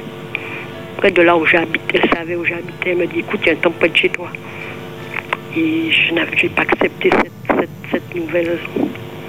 près 0.97 1.11
de 1.11 1.23
là 1.23 1.37
où 1.37 1.47
j'habite. 1.47 1.83
Elle 1.95 2.09
savait 2.11 2.37
où 2.37 2.45
j'habitais. 2.45 2.91
Elle 2.91 2.97
me 2.97 3.07
dit, 3.07 3.21
écoute, 3.21 3.41
il 3.43 3.47
y 3.47 3.51
a 3.51 3.53
un 3.53 3.57
temple 3.57 3.79
près 3.79 3.89
de 3.89 3.97
chez 3.97 4.09
toi. 4.09 4.29
Et 5.57 5.91
je 5.91 6.15
n'ai 6.15 6.49
pas 6.49 6.63
accepté 6.63 7.11
cette 7.91 8.15
nouvelle 8.15 8.59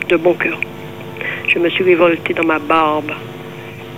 de 0.09 0.15
bon 0.15 0.33
cœur. 0.33 0.59
Je 1.47 1.59
me 1.59 1.69
suis 1.69 1.83
révoltée 1.83 2.33
dans 2.33 2.45
ma 2.45 2.59
barbe. 2.59 3.11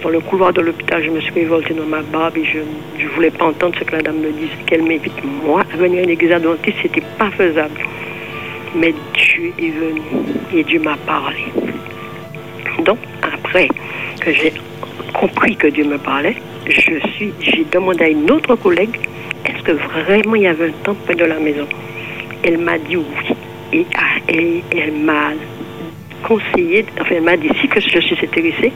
Dans 0.02 0.10
le 0.10 0.22
couloir 0.22 0.54
de 0.54 0.62
l'hôpital, 0.62 1.04
je 1.04 1.10
me 1.10 1.20
suis 1.20 1.34
révoltée 1.34 1.74
dans 1.74 1.86
ma 1.86 2.02
barbe 2.02 2.38
et 2.38 2.46
je 2.46 2.60
ne 3.04 3.10
voulais 3.10 3.32
pas 3.32 3.46
entendre 3.46 3.76
ce 3.78 3.84
que 3.84 3.96
la 3.96 4.02
dame 4.02 4.20
me 4.20 4.32
disait, 4.32 4.54
qu'elle 4.66 4.84
m'invite 4.84 5.24
moi 5.44 5.64
à 5.74 5.78
venir 5.78 6.00
à 6.00 6.04
une 6.04 6.10
église 6.10 6.32
adventiste, 6.32 6.78
c'était 6.82 7.04
pas 7.18 7.30
faisable. 7.32 7.80
Mais 8.76 8.94
Dieu 9.14 9.52
est 9.60 9.72
venu 9.72 10.02
et 10.54 10.64
Dieu 10.64 10.80
m'a 10.80 10.96
parlé. 11.06 11.44
Donc, 12.86 13.00
après 13.22 13.68
que 14.22 14.32
j'ai 14.32 14.54
compris 15.14 15.56
que 15.56 15.68
Dieu 15.68 15.84
me 15.84 15.98
parlait, 15.98 16.36
je 16.68 17.00
suis, 17.10 17.34
j'ai 17.42 17.66
demandé 17.72 18.06
à 18.06 18.10
une 18.10 18.30
autre 18.32 18.56
collègue, 18.56 18.98
est-ce 19.46 19.64
que 19.64 19.72
vraiment 19.72 20.36
il 20.36 20.44
y 20.44 20.48
avait 20.48 20.68
un 20.68 20.84
temple 20.84 21.02
près 21.06 21.16
de 21.16 21.26
la 21.26 21.40
maison? 21.40 21.68
Elle 22.44 22.58
m'a 22.58 22.78
dit 22.78 22.96
oui. 22.96 23.04
Et, 23.74 23.86
ah, 23.98 24.32
et 24.32 24.64
elle 24.72 24.94
m'a 24.94 25.32
conseillé, 26.24 26.86
enfin 27.00 27.16
elle 27.16 27.24
m'a 27.24 27.38
dit 27.38 27.50
si 27.62 27.68
que 27.68 27.80
je 27.80 28.00
suis 28.00 28.18
intéressée, 28.22 28.72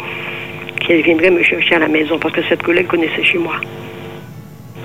qu'elle 0.79 1.01
viendrait 1.01 1.29
me 1.29 1.43
chercher 1.43 1.75
à 1.75 1.79
la 1.79 1.87
maison 1.87 2.19
parce 2.19 2.33
que 2.35 2.41
cette 2.49 2.63
collègue 2.63 2.87
connaissait 2.87 3.23
chez 3.23 3.37
moi. 3.37 3.55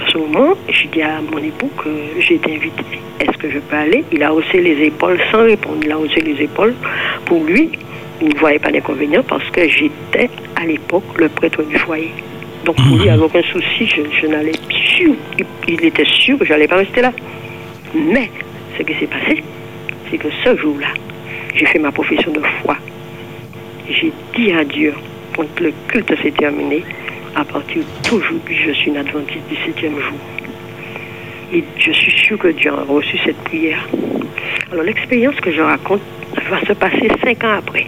À 0.00 0.10
ce 0.10 0.18
moment, 0.18 0.54
j'ai 0.68 0.88
dit 0.88 1.02
à 1.02 1.20
mon 1.20 1.38
époux 1.38 1.70
que 1.76 1.90
j'ai 2.20 2.34
été 2.34 2.54
invitée. 2.54 2.84
Est-ce 3.20 3.36
que 3.36 3.50
je 3.50 3.58
peux 3.58 3.76
aller? 3.76 4.04
Il 4.12 4.22
a 4.22 4.32
haussé 4.32 4.60
les 4.60 4.86
épaules 4.86 5.18
sans 5.32 5.42
répondre. 5.42 5.78
Il 5.82 5.90
a 5.90 5.98
haussé 5.98 6.20
les 6.20 6.40
épaules. 6.44 6.74
Pour 7.24 7.42
lui, 7.44 7.70
il 8.22 8.28
ne 8.28 8.34
voyait 8.38 8.60
pas 8.60 8.70
d'inconvénient 8.70 9.22
parce 9.24 9.48
que 9.50 9.68
j'étais 9.68 10.30
à 10.54 10.66
l'époque 10.66 11.04
le 11.18 11.28
prêtre 11.28 11.62
du 11.64 11.76
foyer. 11.78 12.12
Donc 12.64 12.76
pour 12.76 12.96
lui, 12.96 12.96
il 12.96 13.02
n'y 13.02 13.10
avait 13.10 13.22
aucun 13.22 13.42
souci, 13.42 13.86
je, 13.86 14.02
je 14.20 14.26
n'allais 14.26 14.52
sûr, 14.70 15.14
il, 15.38 15.46
il 15.68 15.84
était 15.84 16.04
sûr 16.04 16.38
que 16.38 16.44
je 16.44 16.52
n'allais 16.52 16.68
pas 16.68 16.76
rester 16.76 17.00
là. 17.00 17.12
Mais 17.94 18.30
ce 18.76 18.82
qui 18.82 18.94
s'est 18.94 19.06
passé, 19.06 19.42
c'est 20.10 20.18
que 20.18 20.28
ce 20.44 20.56
jour-là, 20.56 20.88
j'ai 21.58 21.66
fait 21.66 21.78
ma 21.78 21.90
profession 21.92 22.30
de 22.32 22.40
foi. 22.62 22.76
J'ai 23.90 24.12
dit 24.36 24.52
à 24.52 24.64
Dieu, 24.64 24.94
quand 25.36 25.46
le 25.60 25.72
culte 25.88 26.14
s'est 26.22 26.30
terminé, 26.30 26.84
à 27.34 27.44
partir 27.44 27.82
d'aujourd'hui, 28.08 28.56
je 28.66 28.72
suis 28.72 28.88
une 28.90 28.96
adventiste 28.96 29.46
du 29.48 29.56
septième 29.64 29.94
jour. 29.98 30.18
Et 31.52 31.64
je 31.78 31.92
suis 31.92 32.12
sûre 32.12 32.38
que 32.38 32.48
Dieu 32.48 32.70
a 32.72 32.82
reçu 32.92 33.16
cette 33.24 33.38
prière. 33.44 33.86
Alors 34.70 34.84
l'expérience 34.84 35.36
que 35.36 35.50
je 35.50 35.60
raconte 35.62 36.02
va 36.50 36.60
se 36.60 36.72
passer 36.74 37.08
cinq 37.24 37.42
ans 37.44 37.56
après. 37.58 37.86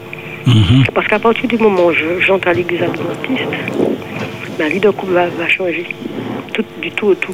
Parce 0.94 1.06
qu'à 1.06 1.18
partir 1.18 1.46
du 1.48 1.58
moment 1.58 1.86
où 1.86 1.92
je- 1.92 2.20
j'entre 2.20 2.48
à 2.48 2.52
l'église 2.54 2.82
adventiste, 2.82 3.44
ma 4.58 4.68
vie 4.68 4.80
de 4.80 4.90
couple 4.90 5.12
va, 5.12 5.26
va 5.26 5.46
changer. 5.48 5.84
Tout, 6.54 6.64
du 6.80 6.90
tout 6.92 7.08
au 7.08 7.14
tout. 7.14 7.32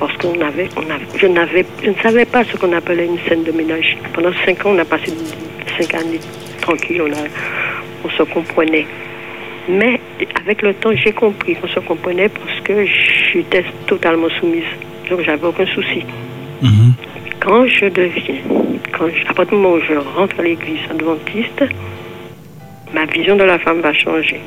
Parce 0.00 0.16
qu'on 0.16 0.40
avait, 0.40 0.68
on 0.76 0.90
avait, 0.90 1.04
je 1.16 1.26
n'avais, 1.26 1.64
je 1.84 1.90
ne 1.90 1.94
savais 1.96 2.24
pas 2.24 2.42
ce 2.44 2.56
qu'on 2.56 2.72
appelait 2.72 3.04
une 3.06 3.18
scène 3.28 3.44
de 3.44 3.52
ménage. 3.52 3.96
Pendant 4.14 4.32
cinq 4.46 4.64
ans, 4.66 4.70
on 4.74 4.78
a 4.78 4.84
passé 4.84 5.12
cinq 5.78 5.94
années 5.94 6.18
tranquilles, 6.62 7.02
on, 7.02 7.12
a, 7.12 7.26
on 8.04 8.08
se 8.10 8.22
comprenait. 8.24 8.86
Mais 9.68 10.00
avec 10.42 10.62
le 10.62 10.72
temps, 10.74 10.90
j'ai 10.94 11.12
compris 11.12 11.54
qu'on 11.54 11.68
se 11.68 11.80
comprenait 11.80 12.30
parce 12.30 12.60
que 12.64 12.86
j'étais 12.86 13.64
totalement 13.86 14.28
soumise. 14.40 14.64
Donc, 15.10 15.20
j'avais 15.20 15.46
aucun 15.46 15.66
souci. 15.66 16.02
Quand 17.40 17.66
je 17.66 17.86
deviens, 17.86 18.34
quand 18.98 19.08
je- 19.08 19.22
à 19.28 19.34
partir 19.34 19.56
du 19.56 19.62
moment 19.62 19.74
où 19.76 19.80
je 19.80 19.94
rentre 20.16 20.38
à 20.40 20.42
l'église 20.42 20.80
adventiste, 20.90 21.62
ma 22.94 23.04
vision 23.06 23.36
de 23.36 23.44
la 23.44 23.58
femme 23.58 23.80
va 23.80 23.92
changer. 23.92 24.40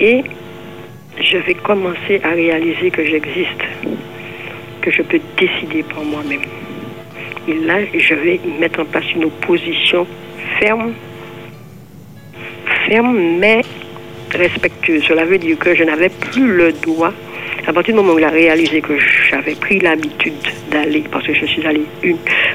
Et 0.00 0.22
je 1.20 1.38
vais 1.38 1.54
commencer 1.54 2.20
à 2.22 2.30
réaliser 2.30 2.90
que 2.90 3.04
j'existe, 3.04 3.62
que 4.82 4.90
je 4.90 5.02
peux 5.02 5.20
décider 5.38 5.82
par 5.82 6.04
moi-même. 6.04 6.42
Et 7.46 7.54
là, 7.54 7.78
je 7.96 8.14
vais 8.14 8.40
mettre 8.58 8.80
en 8.80 8.84
place 8.84 9.04
une 9.14 9.24
opposition 9.24 10.06
ferme, 10.58 10.92
ferme 12.86 13.18
mais 13.38 13.62
respectueuse. 14.32 15.04
Cela 15.04 15.24
veut 15.24 15.38
dire 15.38 15.58
que 15.58 15.74
je 15.74 15.84
n'avais 15.84 16.08
plus 16.08 16.46
le 16.46 16.72
droit, 16.72 17.12
à 17.66 17.72
partir 17.72 17.94
du 17.94 18.00
moment 18.00 18.14
où 18.14 18.18
il 18.18 18.24
a 18.24 18.30
réalisé 18.30 18.80
que 18.80 18.98
j'avais 19.30 19.54
pris 19.54 19.78
l'habitude 19.78 20.34
d'aller, 20.70 21.04
parce 21.10 21.26
que 21.26 21.34
je 21.34 21.46
suis 21.46 21.66
allée 21.66 21.86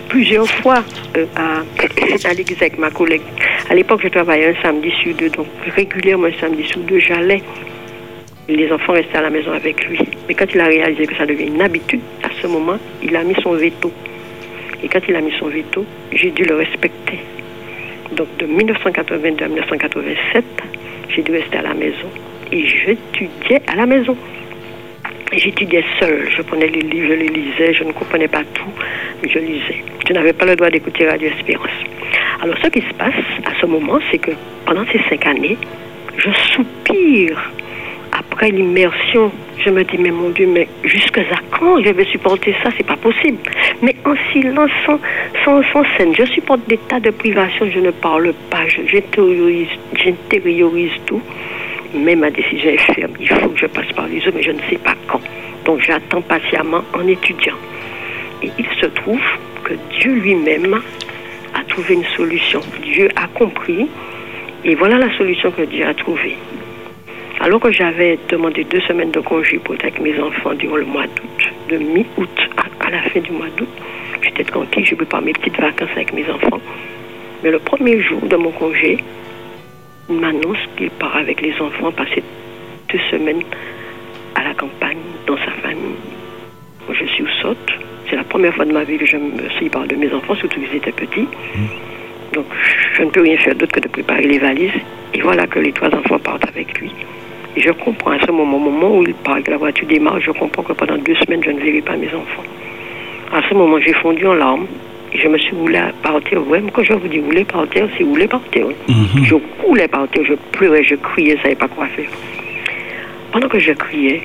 plusieurs 0.07 0.49
fois 0.49 0.83
euh, 1.17 1.25
à, 1.35 1.59
à 2.27 2.29
avec 2.29 2.77
ma 2.77 2.89
collègue. 2.89 3.21
À 3.69 3.75
l'époque, 3.75 4.01
je 4.03 4.09
travaillais 4.09 4.55
un 4.55 4.61
samedi 4.61 4.91
sur 5.01 5.13
deux, 5.15 5.29
donc 5.29 5.47
régulièrement 5.75 6.27
un 6.27 6.39
samedi 6.39 6.63
sur 6.67 6.79
deux, 6.81 6.99
j'allais 6.99 7.41
les 8.55 8.71
enfants 8.71 8.93
restaient 8.93 9.17
à 9.17 9.21
la 9.21 9.29
maison 9.29 9.51
avec 9.51 9.85
lui. 9.87 9.99
Mais 10.27 10.33
quand 10.33 10.45
il 10.53 10.59
a 10.59 10.65
réalisé 10.65 11.05
que 11.05 11.15
ça 11.15 11.25
devient 11.25 11.47
une 11.47 11.61
habitude, 11.61 12.01
à 12.23 12.29
ce 12.41 12.47
moment, 12.47 12.77
il 13.03 13.15
a 13.15 13.23
mis 13.23 13.35
son 13.41 13.53
veto. 13.53 13.91
Et 14.83 14.87
quand 14.87 15.01
il 15.07 15.15
a 15.15 15.21
mis 15.21 15.33
son 15.39 15.47
veto, 15.47 15.85
j'ai 16.11 16.31
dû 16.31 16.43
le 16.43 16.55
respecter. 16.55 17.19
Donc 18.13 18.27
de 18.37 18.45
1982 18.45 19.43
à 19.43 19.47
1987, 19.47 20.43
j'ai 21.09 21.21
dû 21.21 21.31
rester 21.31 21.57
à 21.57 21.61
la 21.61 21.73
maison. 21.73 22.07
Et 22.51 22.65
j'étudiais 22.67 23.61
à 23.67 23.75
la 23.75 23.85
maison. 23.85 24.17
J'étudiais 25.33 25.83
seule. 25.99 26.27
Je 26.35 26.41
prenais 26.41 26.67
les 26.67 26.81
livres, 26.81 27.07
je 27.09 27.13
les 27.13 27.27
lisais. 27.27 27.73
Je 27.73 27.83
ne 27.83 27.91
comprenais 27.91 28.27
pas 28.27 28.43
tout, 28.53 28.73
mais 29.21 29.29
je 29.29 29.39
lisais. 29.39 29.83
Je 30.07 30.13
n'avais 30.13 30.33
pas 30.33 30.45
le 30.45 30.55
droit 30.55 30.71
d'écouter 30.71 31.07
Radio 31.07 31.29
Espérance. 31.37 31.69
Alors 32.41 32.55
ce 32.63 32.69
qui 32.69 32.81
se 32.81 32.93
passe 32.95 33.13
à 33.45 33.59
ce 33.59 33.65
moment, 33.65 33.99
c'est 34.11 34.17
que 34.17 34.31
pendant 34.65 34.85
ces 34.91 34.99
cinq 35.09 35.25
années, 35.27 35.57
je 36.17 36.31
soupire 36.53 37.51
après 38.11 38.49
l'immersion, 38.51 39.31
je 39.63 39.69
me 39.69 39.83
dis, 39.83 39.97
mais 39.97 40.11
mon 40.11 40.29
Dieu, 40.29 40.47
mais 40.47 40.67
jusqu'à 40.83 41.21
quand 41.51 41.81
je 41.83 41.89
vais 41.89 42.05
supporter 42.05 42.55
ça? 42.63 42.69
C'est 42.77 42.85
pas 42.85 42.95
possible. 42.95 43.37
Mais 43.81 43.95
en 44.05 44.15
silence, 44.31 44.71
sans, 45.43 45.61
scène, 45.97 46.15
je 46.17 46.25
supporte 46.25 46.61
des 46.67 46.77
tas 46.77 46.99
de 46.99 47.11
privations, 47.11 47.69
je 47.73 47.79
ne 47.79 47.91
parle 47.91 48.33
pas, 48.49 48.67
j'intériorise 48.67 49.67
j'intériorise 49.93 50.91
tout. 51.05 51.21
Mais 51.93 52.15
ma 52.15 52.29
décision 52.29 52.69
est 52.69 52.93
ferme. 52.93 53.13
Il 53.19 53.27
faut 53.27 53.49
que 53.49 53.59
je 53.59 53.65
passe 53.65 53.91
par 53.93 54.07
les 54.07 54.19
eaux, 54.27 54.31
mais 54.33 54.43
je 54.43 54.51
ne 54.51 54.59
sais 54.69 54.77
pas 54.77 54.95
quand. 55.07 55.21
Donc 55.65 55.81
j'attends 55.81 56.21
patiemment 56.21 56.83
en 56.93 57.07
étudiant. 57.07 57.55
Et 58.43 58.49
il 58.57 58.65
se 58.79 58.85
trouve 58.85 59.21
que 59.63 59.73
Dieu 59.99 60.13
lui-même 60.13 60.79
a 61.53 61.63
trouvé 61.67 61.95
une 61.95 62.05
solution. 62.15 62.61
Dieu 62.83 63.09
a 63.15 63.27
compris. 63.27 63.87
Et 64.63 64.75
voilà 64.75 64.97
la 64.97 65.15
solution 65.17 65.51
que 65.51 65.63
Dieu 65.63 65.85
a 65.85 65.93
trouvée. 65.93 66.35
Alors 67.41 67.61
que 67.61 67.71
j'avais 67.71 68.19
demandé 68.27 68.65
deux 68.65 68.81
semaines 68.81 69.11
de 69.11 69.21
congé 69.21 69.59
pour 69.59 69.75
être 69.75 69.85
avec 69.85 69.99
mes 70.01 70.19
enfants 70.19 70.53
durant 70.55 70.75
le 70.75 70.85
mois 70.85 71.05
d'août, 71.07 71.49
de 71.69 71.77
mi-août 71.77 72.39
à, 72.57 72.85
à 72.85 72.89
la 72.89 73.01
fin 73.03 73.21
du 73.21 73.31
mois 73.31 73.47
d'août, 73.55 73.69
j'étais 74.21 74.43
tranquille, 74.43 74.85
je 74.85 74.95
prépare 74.95 75.21
mes 75.21 75.31
petites 75.31 75.59
vacances 75.59 75.89
avec 75.95 76.11
mes 76.13 76.29
enfants. 76.29 76.59
Mais 77.43 77.51
le 77.51 77.59
premier 77.59 78.01
jour 78.01 78.19
de 78.21 78.35
mon 78.35 78.51
congé, 78.51 79.01
il 80.09 80.15
m'annonce 80.15 80.57
qu'il 80.75 80.89
part 80.91 81.15
avec 81.15 81.41
les 81.41 81.53
enfants 81.61 81.91
passer 81.91 82.21
deux 82.91 82.99
semaines 83.09 83.43
à 84.35 84.43
la 84.43 84.53
campagne, 84.53 84.97
dans 85.25 85.37
sa 85.37 85.51
famille. 85.63 85.95
Moi, 86.87 86.97
je 86.99 87.05
suis 87.05 87.23
au 87.23 87.29
saute. 87.41 87.71
C'est 88.09 88.15
la 88.15 88.23
première 88.23 88.53
fois 88.53 88.65
de 88.65 88.73
ma 88.73 88.83
vie 88.83 88.97
que 88.97 89.05
je 89.05 89.15
me 89.17 89.49
sépare 89.59 89.87
de 89.87 89.95
mes 89.95 90.11
enfants, 90.11 90.35
surtout 90.35 90.59
qu'ils 90.59 90.75
étaient 90.75 90.91
petits. 90.91 91.27
Donc, 92.33 92.45
je 92.95 93.03
ne 93.03 93.09
peux 93.09 93.21
rien 93.21 93.37
faire 93.37 93.55
d'autre 93.55 93.71
que 93.71 93.79
de 93.79 93.87
préparer 93.87 94.23
les 94.23 94.39
valises. 94.39 94.71
Et 95.13 95.21
voilà 95.21 95.47
que 95.47 95.59
les 95.59 95.71
trois 95.71 95.93
enfants 95.93 96.19
partent 96.19 96.47
avec 96.47 96.79
lui. 96.79 96.91
Et 97.55 97.61
je 97.61 97.71
comprends 97.71 98.11
à 98.11 98.19
ce 98.25 98.31
moment, 98.31 98.57
au 98.57 98.59
moment 98.59 98.97
où 98.97 99.03
il 99.03 99.13
parle, 99.13 99.43
que 99.43 99.51
la 99.51 99.57
voiture 99.57 99.87
démarre, 99.87 100.19
je 100.21 100.31
comprends 100.31 100.63
que 100.63 100.73
pendant 100.73 100.97
deux 100.97 101.15
semaines, 101.15 101.43
je 101.43 101.51
ne 101.51 101.59
verrai 101.59 101.81
pas 101.81 101.95
mes 101.95 102.07
enfants. 102.07 102.43
À 103.33 103.41
ce 103.47 103.53
moment, 103.53 103.79
j'ai 103.79 103.93
fondu 103.93 104.25
en 104.27 104.33
larmes. 104.33 104.67
Et 105.11 105.17
je 105.17 105.27
me 105.27 105.39
suis 105.39 105.55
voulu 105.55 105.75
partir. 106.03 106.47
Ouais, 106.47 106.61
mais 106.61 106.69
quand 106.71 106.83
je 106.83 106.93
vous 106.93 107.07
dis 107.07 107.17
voulais 107.17 107.43
partir, 107.43 107.89
c'est 107.97 108.03
voulais 108.03 108.27
partir. 108.27 108.67
oui. 108.67 108.75
Je 109.23 109.35
voulais 109.65 109.87
partir, 109.87 110.23
je 110.23 110.35
pleurais, 110.51 110.83
je 110.83 110.93
criais, 110.95 111.31
je 111.31 111.37
ne 111.37 111.41
savais 111.41 111.55
pas 111.55 111.67
quoi 111.67 111.87
faire. 111.87 112.09
Pendant 113.31 113.47
que 113.47 113.57
je 113.57 113.71
criais, 113.71 114.21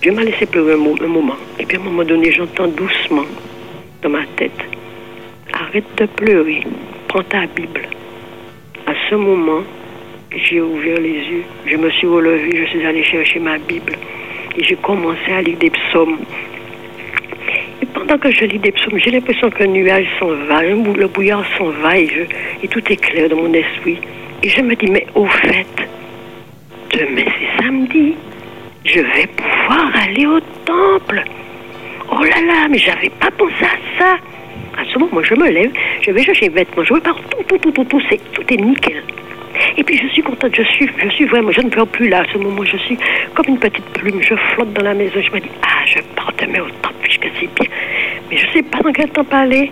Dieu 0.00 0.10
m'a 0.12 0.24
laissé 0.24 0.44
pleurer 0.46 0.72
un, 0.72 1.04
un 1.04 1.08
moment. 1.08 1.36
Et 1.60 1.64
puis 1.66 1.76
à 1.76 1.80
un 1.80 1.84
moment 1.84 2.02
donné, 2.02 2.32
j'entends 2.32 2.66
doucement 2.66 3.24
dans 4.02 4.08
ma 4.10 4.24
tête, 4.36 4.58
arrête 5.52 5.84
de 5.96 6.06
pleurer, 6.06 6.64
prends 7.06 7.22
ta 7.22 7.46
Bible. 7.46 7.82
À 8.88 8.92
ce 9.08 9.14
moment, 9.14 9.62
j'ai 10.36 10.60
ouvert 10.60 10.98
les 10.98 11.10
yeux, 11.30 11.44
je 11.66 11.76
me 11.76 11.90
suis 11.90 12.06
relevée, 12.06 12.50
je 12.54 12.64
suis 12.70 12.84
allée 12.86 13.02
chercher 13.04 13.38
ma 13.38 13.58
Bible 13.58 13.94
et 14.56 14.64
j'ai 14.64 14.76
commencé 14.76 15.32
à 15.32 15.42
lire 15.42 15.58
des 15.58 15.70
psaumes. 15.70 16.18
Et 17.82 17.86
pendant 17.86 18.16
que 18.18 18.30
je 18.30 18.44
lis 18.44 18.58
des 18.58 18.72
psaumes, 18.72 18.98
j'ai 18.98 19.10
l'impression 19.10 19.50
qu'un 19.50 19.66
nuage 19.66 20.06
s'en 20.18 20.28
va, 20.48 20.62
le 20.62 21.06
brouillard 21.08 21.44
s'en 21.58 21.70
va 21.70 21.98
et, 21.98 22.06
je- 22.08 22.66
tout 22.68 22.82
est 22.92 22.96
clair 22.96 23.28
dans 23.28 23.36
mon 23.36 23.52
esprit. 23.52 23.98
Et 24.42 24.48
je 24.48 24.60
me 24.62 24.74
dis, 24.74 24.86
mais 24.90 25.06
au 25.14 25.26
fait, 25.26 25.66
demain 26.92 27.24
c'est 27.26 27.62
samedi, 27.62 28.14
je 28.84 29.00
vais 29.00 29.26
pouvoir 29.36 29.90
aller 30.04 30.26
au 30.26 30.40
temple. 30.64 31.22
Oh 32.10 32.22
là 32.22 32.40
là, 32.46 32.68
mais 32.68 32.78
j'avais 32.78 33.10
pas 33.10 33.30
pensé 33.30 33.54
à 33.64 33.98
ça. 33.98 34.16
À 34.78 34.84
ce 34.92 34.98
moment, 34.98 35.22
je 35.22 35.34
me 35.34 35.48
lève, 35.50 35.70
je 36.00 36.10
vais 36.10 36.22
chercher 36.24 36.46
les 36.48 36.54
vêtements, 36.54 36.82
je 36.84 36.94
repars, 36.94 37.16
tout, 37.30 37.42
tout, 37.48 37.58
tout, 37.58 37.70
tout, 37.72 37.84
tout, 37.84 38.02
c'est, 38.10 38.20
tout 38.32 38.42
est 38.52 38.56
nickel. 38.56 39.02
Et 39.76 39.84
puis 39.84 39.98
je 39.98 40.06
suis 40.08 40.22
contente, 40.22 40.54
je 40.54 40.62
suis, 40.62 40.88
je 40.98 41.08
suis 41.10 41.24
vraiment, 41.24 41.50
je 41.50 41.60
ne 41.60 41.70
pleure 41.70 41.86
plus 41.86 42.08
là, 42.08 42.20
à 42.20 42.32
ce 42.32 42.38
moment, 42.38 42.64
je 42.64 42.76
suis 42.76 42.98
comme 43.34 43.46
une 43.48 43.58
petite 43.58 43.84
plume, 43.94 44.20
je 44.22 44.34
flotte 44.34 44.72
dans 44.74 44.82
la 44.82 44.94
maison, 44.94 45.20
je 45.20 45.32
me 45.32 45.40
dis, 45.40 45.48
ah, 45.62 45.84
je 45.86 45.98
pars 46.14 46.32
demain 46.38 46.60
au 46.60 46.70
temple, 46.82 46.94
puisque 47.02 47.28
c'est 47.40 47.54
bien. 47.54 47.70
Mais 48.30 48.36
je 48.36 48.46
ne 48.46 48.52
sais 48.52 48.62
pas 48.62 48.80
dans 48.80 48.92
quel 48.92 49.08
temps 49.10 49.24
aller. 49.32 49.70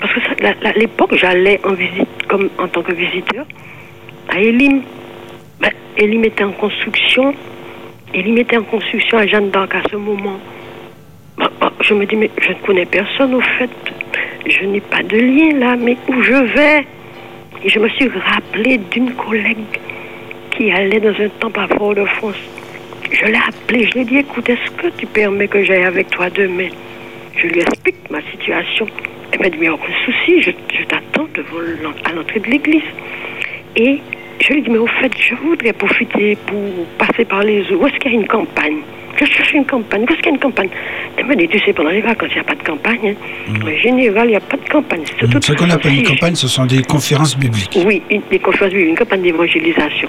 Parce 0.00 0.12
que 0.12 0.44
à 0.44 0.72
l'époque, 0.72 1.14
j'allais 1.16 1.60
en 1.64 1.72
visite, 1.72 2.26
comme 2.28 2.50
en 2.58 2.68
tant 2.68 2.82
que 2.82 2.92
visiteur, 2.92 3.46
à 4.28 4.38
Elim. 4.38 4.82
Ben, 5.60 5.72
Elim 5.96 6.24
était 6.24 6.44
en 6.44 6.52
construction, 6.52 7.34
Elim 8.14 8.38
était 8.38 8.58
en 8.58 8.62
construction 8.62 9.18
à 9.18 9.26
Jeanne 9.26 9.50
d'Arc 9.50 9.74
à 9.74 9.82
ce 9.90 9.96
moment. 9.96 10.38
Je 11.80 11.94
me 11.94 12.04
dis, 12.04 12.16
mais 12.16 12.30
je 12.40 12.50
ne 12.50 12.54
connais 12.66 12.86
personne 12.86 13.34
au 13.34 13.40
fait. 13.40 13.70
Je 14.46 14.64
n'ai 14.64 14.80
pas 14.80 15.02
de 15.02 15.16
lien 15.16 15.58
là, 15.58 15.76
mais 15.76 15.96
où 16.08 16.22
je 16.22 16.34
vais? 16.34 16.86
Et 17.64 17.68
je 17.68 17.78
me 17.78 17.88
suis 17.88 18.08
rappelé 18.08 18.78
d'une 18.90 19.12
collègue 19.14 19.58
qui 20.50 20.70
allait 20.70 21.00
dans 21.00 21.14
un 21.20 21.28
temple 21.40 21.60
à 21.60 21.68
Fort-de-France. 21.68 22.36
Je 23.10 23.24
l'ai 23.24 23.38
appelée, 23.38 23.86
je 23.86 23.92
lui 23.94 24.00
ai 24.00 24.04
dit, 24.04 24.18
écoute, 24.18 24.48
est-ce 24.48 24.70
que 24.72 24.88
tu 24.96 25.06
permets 25.06 25.48
que 25.48 25.64
j'aille 25.64 25.84
avec 25.84 26.10
toi 26.10 26.30
demain? 26.30 26.68
Je 27.36 27.46
lui 27.46 27.60
explique 27.60 28.10
ma 28.10 28.20
situation. 28.30 28.86
Elle 29.32 29.40
m'a 29.40 29.48
dit, 29.48 29.58
mais 29.58 29.68
aucun 29.68 29.92
souci, 30.04 30.42
je, 30.42 30.50
t'attends 30.84 31.26
devant 31.34 31.92
à 32.04 32.12
l'entrée 32.12 32.40
de 32.40 32.50
l'église. 32.50 32.82
Et 33.76 33.98
je 34.40 34.48
lui 34.52 34.58
ai 34.58 34.62
dit, 34.62 34.70
mais 34.70 34.78
au 34.78 34.86
fait, 34.86 35.12
je 35.18 35.34
voudrais 35.34 35.72
profiter 35.72 36.36
pour 36.46 36.86
passer 36.98 37.24
par 37.24 37.42
les 37.42 37.62
eaux. 37.72 37.86
Est-ce 37.86 37.98
qu'il 37.98 38.12
y 38.12 38.16
a 38.16 38.18
une 38.20 38.26
campagne? 38.26 38.82
Je 39.18 39.24
cherche 39.26 39.52
une 39.52 39.64
campagne. 39.64 40.02
Où 40.02 40.12
est-ce 40.12 40.16
qu'il 40.18 40.26
y 40.26 40.28
a 40.28 40.32
une 40.34 40.38
campagne 40.40 40.68
Elle 41.16 41.26
m'a 41.26 41.34
dit, 41.34 41.48
tu 41.48 41.58
sais, 41.60 41.72
pendant 41.72 41.90
les 41.90 42.00
vacances, 42.00 42.28
il 42.32 42.34
n'y 42.34 42.40
a 42.40 42.44
pas 42.44 42.54
de 42.54 42.62
campagne. 42.62 43.14
hein. 43.48 43.54
En 43.64 43.76
général, 43.82 44.26
il 44.28 44.30
n'y 44.30 44.36
a 44.36 44.40
pas 44.40 44.56
de 44.56 44.68
campagne. 44.68 45.02
Surtout 45.18 45.38
Ce 45.42 45.52
qu'on 45.52 45.70
appelle 45.70 45.94
une 45.98 46.04
campagne, 46.06 46.34
ce 46.34 46.46
sont 46.48 46.66
des 46.66 46.82
conférences 46.82 47.36
bibliques. 47.36 47.78
oui, 47.84 48.02
une, 48.10 48.22
des 48.30 48.38
conférences 48.38 48.72
bibliques, 48.72 48.90
une 48.90 48.96
campagne 48.96 49.22
d'évangélisation. 49.22 50.08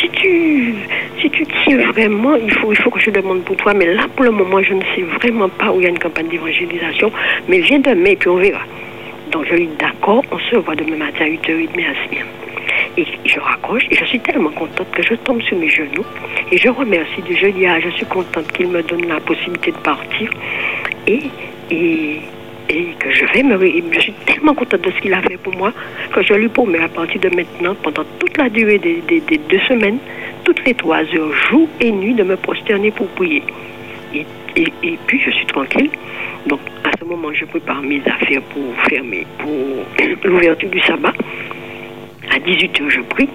Si 0.00 0.08
tu, 0.10 0.74
si 1.20 1.30
tu 1.30 1.46
tiens 1.64 1.78
vraiment, 1.92 2.36
il 2.36 2.52
faut, 2.52 2.72
il 2.72 2.76
faut 2.78 2.90
que 2.90 3.00
je 3.00 3.10
demande 3.10 3.42
pour 3.44 3.56
toi. 3.56 3.72
Mais 3.74 3.86
là, 3.94 4.02
pour 4.14 4.24
le 4.24 4.30
moment, 4.32 4.62
je 4.62 4.74
ne 4.74 4.82
sais 4.94 5.02
vraiment 5.20 5.48
pas 5.48 5.70
où 5.72 5.80
il 5.80 5.84
y 5.84 5.86
a 5.86 5.90
une 5.90 5.98
campagne 5.98 6.28
d'évangélisation. 6.28 7.10
Mais 7.48 7.60
viens 7.60 7.78
demain 7.78 8.10
et 8.10 8.16
puis 8.16 8.28
on 8.28 8.36
verra. 8.36 8.60
Donc 9.32 9.46
je 9.48 9.54
lui 9.54 9.66
dis 9.68 9.76
d'accord, 9.78 10.24
on 10.32 10.38
se 10.38 10.56
voit 10.56 10.74
demain 10.74 10.96
matin 10.96 11.24
à 11.24 11.28
8h30 11.28 11.68
à. 11.86 12.39
Et 12.96 13.04
je 13.24 13.38
raccroche 13.40 13.84
et 13.90 13.94
je 13.94 14.04
suis 14.04 14.20
tellement 14.20 14.50
contente 14.50 14.90
que 14.92 15.02
je 15.02 15.14
tombe 15.14 15.40
sur 15.42 15.56
mes 15.56 15.68
genoux 15.68 16.04
et 16.50 16.58
je 16.58 16.68
remercie 16.68 17.22
Dieu. 17.22 17.36
Je 17.40 17.46
dis, 17.48 17.66
ah, 17.66 17.78
je 17.80 17.88
suis 17.90 18.04
contente 18.06 18.50
qu'il 18.52 18.68
me 18.68 18.82
donne 18.82 19.06
la 19.06 19.20
possibilité 19.20 19.70
de 19.70 19.76
partir 19.78 20.28
et, 21.06 21.20
et, 21.70 22.16
et 22.68 22.84
que 22.98 23.10
je 23.12 23.24
vais 23.32 23.42
me... 23.44 23.56
Je 23.92 24.00
suis 24.00 24.12
tellement 24.26 24.54
contente 24.54 24.80
de 24.82 24.90
ce 24.90 25.00
qu'il 25.00 25.14
a 25.14 25.22
fait 25.22 25.36
pour 25.36 25.54
moi 25.56 25.72
que 26.12 26.22
je 26.22 26.34
lui 26.34 26.48
promets 26.48 26.80
à 26.82 26.88
partir 26.88 27.20
de 27.20 27.28
maintenant, 27.34 27.74
pendant 27.82 28.04
toute 28.18 28.36
la 28.36 28.48
durée 28.48 28.78
des, 28.78 29.00
des- 29.06 29.20
deux 29.38 29.60
semaines, 29.68 29.98
toutes 30.44 30.64
les 30.66 30.74
trois 30.74 30.98
heures, 31.14 31.32
jour 31.48 31.68
et 31.80 31.92
nuit, 31.92 32.14
de 32.14 32.24
me 32.24 32.36
prosterner 32.36 32.90
pour 32.90 33.06
prier. 33.08 33.42
Et, 34.14 34.26
et- 34.56 34.72
et 34.82 34.98
puis 35.06 35.20
je 35.24 35.30
suis 35.30 35.46
tranquille. 35.46 35.90
Donc 36.46 36.60
à 36.84 36.90
ce 36.98 37.04
moment, 37.04 37.32
je 37.32 37.44
prépare 37.44 37.82
mes 37.82 38.00
affaires 38.04 38.42
pour 38.52 38.62
faire 38.88 39.04
mes- 39.04 39.26
pour 39.38 39.86
l'ouverture 40.24 40.68
du 40.70 40.80
sabbat. 40.80 41.12
À 42.34 42.38
18h, 42.38 42.88
je 42.88 43.00
prie. 43.02 43.28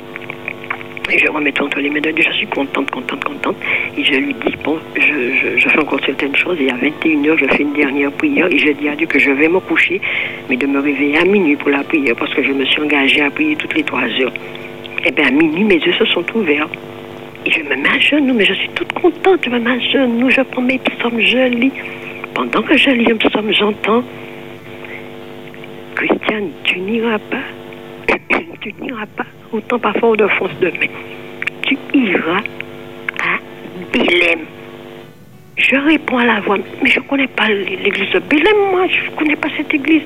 Et 1.11 1.19
je 1.19 1.27
remets 1.29 1.53
entre 1.61 1.79
les 1.79 1.89
mains 1.89 2.01
de 2.01 2.11
Dieu. 2.11 2.23
Je 2.27 2.31
suis 2.35 2.47
contente, 2.47 2.89
contente, 2.89 3.23
contente. 3.23 3.55
Et 3.97 4.03
je 4.03 4.13
lui 4.15 4.33
dis, 4.33 4.55
bon, 4.63 4.79
je, 4.95 5.01
je- 5.01 5.57
je 5.59 5.69
fais 5.69 5.79
encore 5.79 5.99
certaines 6.03 6.35
choses. 6.35 6.57
Et 6.59 6.69
à 6.71 6.75
21h, 6.75 7.37
je 7.37 7.45
fais 7.45 7.61
une 7.63 7.73
dernière 7.73 8.11
prière. 8.13 8.47
Et 8.51 8.57
je 8.57 8.71
dis 8.71 8.89
à 8.89 8.95
Dieu 8.95 9.05
que 9.05 9.19
je 9.19 9.29
vais 9.31 9.47
me 9.47 9.59
coucher, 9.59 10.01
mais 10.49 10.57
de 10.57 10.65
me 10.65 10.79
réveiller 10.79 11.17
à 11.17 11.25
minuit 11.25 11.55
pour 11.55 11.69
la 11.69 11.83
prière. 11.83 12.15
Parce 12.15 12.33
que 12.33 12.41
je 12.41 12.51
me 12.51 12.65
suis 12.65 12.81
engagée 12.81 13.21
à 13.21 13.29
prier 13.29 13.55
toutes 13.55 13.75
les 13.75 13.83
trois 13.83 14.03
heures. 14.19 14.33
Et 15.05 15.11
bien 15.11 15.27
à 15.27 15.31
minuit, 15.31 15.63
mes 15.63 15.75
yeux 15.75 15.93
se 15.93 16.05
sont 16.05 16.25
ouverts. 16.33 16.67
Et 17.45 17.51
je 17.51 17.59
me 17.61 17.75
mets 17.75 17.89
à 17.89 17.99
genoux, 17.99 18.33
mais 18.33 18.45
je 18.45 18.53
suis 18.55 18.69
toute 18.69 18.91
contente. 18.93 19.41
Je 19.45 19.49
me 19.51 19.59
mets 19.59 19.71
à 19.71 19.79
genoux, 19.79 20.31
je 20.31 20.41
prends 20.41 20.61
mes 20.63 20.79
psaumes, 20.79 21.19
je 21.19 21.47
lis. 21.49 21.71
Pendant 22.33 22.63
que 22.63 22.75
je 22.75 22.89
lis 22.89 23.11
un 23.11 23.17
psaume, 23.17 23.51
j'entends 23.53 24.03
Christiane, 25.95 26.49
tu 26.63 26.79
n'iras 26.79 27.19
pas. 27.19 27.45
tu 28.65 28.73
n'iras 28.81 29.05
pas 29.05 29.25
au 29.51 29.61
temple 29.61 29.87
à 29.87 29.93
fort 29.93 30.17
de 30.17 30.27
France 30.27 30.49
demain. 30.59 30.89
Tu 31.61 31.77
iras 31.93 32.41
à 33.19 33.37
Bélem. 33.93 34.39
Je 35.57 35.75
réponds 35.75 36.17
à 36.17 36.25
la 36.25 36.39
voix, 36.39 36.57
mais 36.81 36.89
je 36.89 36.99
ne 36.99 37.05
connais 37.05 37.27
pas 37.27 37.47
l'église 37.47 38.09
de 38.09 38.19
Bélem, 38.19 38.57
moi, 38.71 38.87
je 38.87 39.11
ne 39.11 39.15
connais 39.15 39.35
pas 39.35 39.49
cette 39.55 39.71
église. 39.71 40.01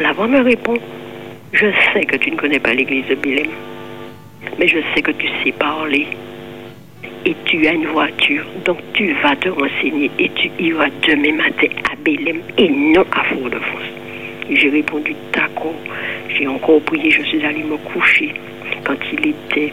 La 0.00 0.12
voix 0.12 0.28
me 0.28 0.40
répond, 0.40 0.76
je 1.52 1.66
sais 1.92 2.04
que 2.04 2.16
tu 2.16 2.30
ne 2.30 2.36
connais 2.36 2.60
pas 2.60 2.72
l'église 2.72 3.06
de 3.08 3.16
Bélem, 3.16 3.50
mais 4.58 4.68
je 4.68 4.78
sais 4.94 5.02
que 5.02 5.10
tu 5.10 5.26
sais 5.42 5.52
parler. 5.52 6.06
Et 7.26 7.34
tu 7.44 7.66
as 7.66 7.72
une 7.72 7.86
voiture, 7.86 8.44
donc 8.64 8.78
tu 8.94 9.12
vas 9.14 9.34
te 9.34 9.48
renseigner 9.48 10.10
et 10.18 10.30
tu 10.30 10.48
iras 10.60 10.90
demain 11.08 11.34
matin 11.34 11.68
à 11.92 11.96
Bélem 12.04 12.40
et 12.56 12.68
non 12.68 13.04
à 13.12 13.24
Fort-de-France. 13.24 13.99
J'ai 14.52 14.68
répondu 14.68 15.14
d'accord. 15.32 15.74
J'ai 16.28 16.46
encore 16.46 16.80
prié, 16.82 17.10
je 17.10 17.22
suis 17.22 17.44
allée 17.44 17.62
me 17.62 17.76
coucher. 17.76 18.34
Quand 18.84 18.96
il 19.12 19.28
était, 19.28 19.72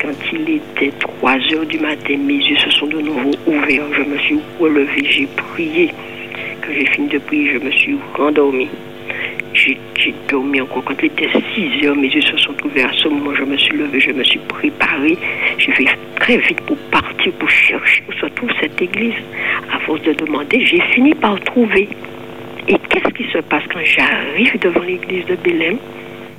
quand 0.00 0.12
il 0.32 0.56
était 0.56 0.92
3 0.98 1.32
heures 1.52 1.66
du 1.66 1.78
matin, 1.78 2.16
mes 2.18 2.34
yeux 2.34 2.56
se 2.56 2.70
sont 2.70 2.86
de 2.86 3.00
nouveau 3.00 3.32
ouverts. 3.46 3.86
Je 3.92 4.02
me 4.02 4.18
suis 4.18 4.38
relevée, 4.58 5.04
j'ai 5.04 5.26
prié. 5.26 5.90
Quand 6.60 6.72
j'ai 6.74 6.86
fini 6.86 7.08
de 7.08 7.18
prier, 7.18 7.52
je 7.54 7.58
me 7.64 7.70
suis 7.70 7.96
rendormie. 8.14 8.68
J'ai 9.54 9.76
j'ai 9.98 10.14
dormi 10.28 10.60
encore. 10.60 10.84
Quand 10.84 10.94
il 11.00 11.06
était 11.06 11.28
6 11.54 11.86
heures, 11.86 11.96
mes 11.96 12.08
yeux 12.08 12.22
se 12.22 12.36
sont 12.36 12.54
ouverts. 12.64 12.88
À 12.88 12.92
ce 12.92 13.08
moment, 13.08 13.34
je 13.34 13.44
me 13.44 13.56
suis 13.56 13.76
levée, 13.76 14.00
je 14.00 14.12
me 14.12 14.24
suis 14.24 14.38
préparée. 14.40 15.16
J'ai 15.58 15.72
fait 15.72 15.86
très 16.16 16.36
vite 16.38 16.60
pour 16.62 16.76
partir, 16.90 17.32
pour 17.32 17.50
chercher 17.50 18.02
où 18.08 18.12
se 18.12 18.26
trouve 18.26 18.50
cette 18.60 18.80
église. 18.80 19.14
À 19.72 19.78
force 19.80 20.02
de 20.02 20.12
demander, 20.12 20.64
j'ai 20.64 20.80
fini 20.92 21.14
par 21.14 21.40
trouver. 21.40 21.88
Et 22.70 22.78
qu'est-ce 22.88 23.12
qui 23.14 23.24
se 23.32 23.38
passe 23.38 23.64
quand 23.72 23.84
j'arrive 23.84 24.56
devant 24.60 24.82
l'église 24.82 25.26
de 25.26 25.34
Bélem 25.34 25.76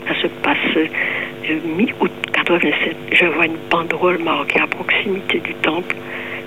Ça 0.08 0.16
se 0.22 0.28
passe 0.28 0.58
euh, 0.78 1.60
mi-août 1.76 2.12
87. 2.32 2.96
Je 3.12 3.26
vois 3.26 3.48
une 3.48 3.58
banderole 3.70 4.18
marquée 4.20 4.62
à 4.62 4.68
proximité 4.68 5.40
du 5.40 5.54
temple, 5.56 5.94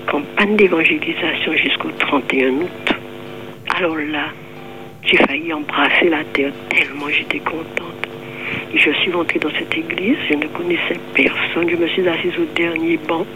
campagne 0.07 0.55
d'évangélisation 0.55 1.53
jusqu'au 1.53 1.91
31 1.99 2.49
août. 2.53 2.95
Alors 3.75 3.95
là, 3.95 4.29
j'ai 5.03 5.17
failli 5.17 5.53
embrasser 5.53 6.09
la 6.09 6.23
terre 6.33 6.51
tellement 6.69 7.09
j'étais 7.09 7.37
contente. 7.37 8.07
Et 8.73 8.79
je 8.79 8.89
suis 8.89 9.11
rentrée 9.11 9.37
dans 9.37 9.51
cette 9.51 9.77
église, 9.77 10.17
je 10.27 10.33
ne 10.33 10.47
connaissais 10.47 10.97
personne, 11.13 11.69
je 11.69 11.75
me 11.75 11.87
suis 11.89 12.09
assise 12.09 12.33
au 12.39 12.45
dernier 12.55 12.97
banc, 13.07 13.27